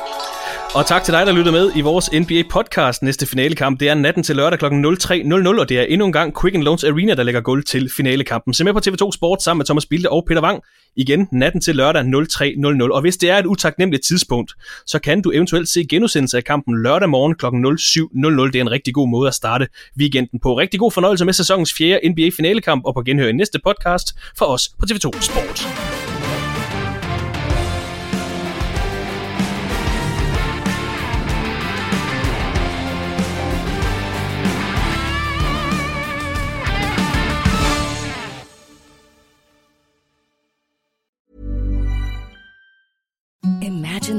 Og 0.76 0.86
tak 0.86 1.03
til 1.03 1.13
dig, 1.13 1.26
der 1.26 1.32
lytter 1.32 1.51
med 1.51 1.72
i 1.76 1.82
vores 1.82 2.09
NBA-podcast. 2.09 2.99
Næste 3.01 3.26
finalekamp, 3.26 3.80
det 3.80 3.89
er 3.89 3.93
natten 3.93 4.24
til 4.24 4.36
lørdag 4.36 4.59
kl. 4.59 4.65
03.00, 4.65 5.59
og 5.59 5.70
det 5.70 5.80
er 5.80 5.84
endnu 5.84 6.05
en 6.05 6.11
gang 6.11 6.41
Quicken 6.41 6.63
Loans 6.63 6.84
Arena, 6.84 7.15
der 7.15 7.24
lægger 7.24 7.41
guld 7.41 7.63
til 7.63 7.91
finalekampen. 7.97 8.53
Se 8.53 8.63
med 8.63 8.74
på 8.74 8.80
TV2 8.88 9.11
Sport 9.11 9.43
sammen 9.43 9.59
med 9.59 9.65
Thomas 9.65 9.86
Bilde 9.86 10.09
og 10.09 10.24
Peter 10.28 10.41
Wang. 10.41 10.63
Igen 10.95 11.28
natten 11.32 11.61
til 11.61 11.76
lørdag 11.76 12.01
03.00. 12.01 12.91
Og 12.91 13.01
hvis 13.01 13.18
det 13.18 13.30
er 13.30 13.38
et 13.38 13.45
utaknemmeligt 13.45 14.03
tidspunkt, 14.03 14.53
så 14.86 14.99
kan 14.99 15.22
du 15.22 15.32
eventuelt 15.32 15.70
se 15.70 15.86
genudsendelse 15.89 16.38
af 16.38 16.43
kampen 16.43 16.84
lørdag 16.84 17.09
morgen 17.09 17.36
kl. 17.36 17.45
07.00. 17.45 18.51
Det 18.51 18.55
er 18.55 18.61
en 18.61 18.72
rigtig 18.72 18.93
god 18.93 19.09
måde 19.09 19.28
at 19.28 19.34
starte 19.34 19.68
weekenden 19.99 20.39
på. 20.39 20.57
Rigtig 20.57 20.80
god 20.80 20.91
fornøjelse 20.91 21.26
med 21.26 21.34
sæsonens 21.34 21.74
fjerde 21.78 22.09
NBA-finalekamp, 22.09 22.86
og 22.86 22.93
på 22.93 23.01
genhør 23.01 23.28
i 23.28 23.32
næste 23.32 23.59
podcast 23.63 24.15
fra 24.38 24.53
os 24.53 24.70
på 24.80 24.86
TV2 24.91 25.22
Sport. 25.22 25.96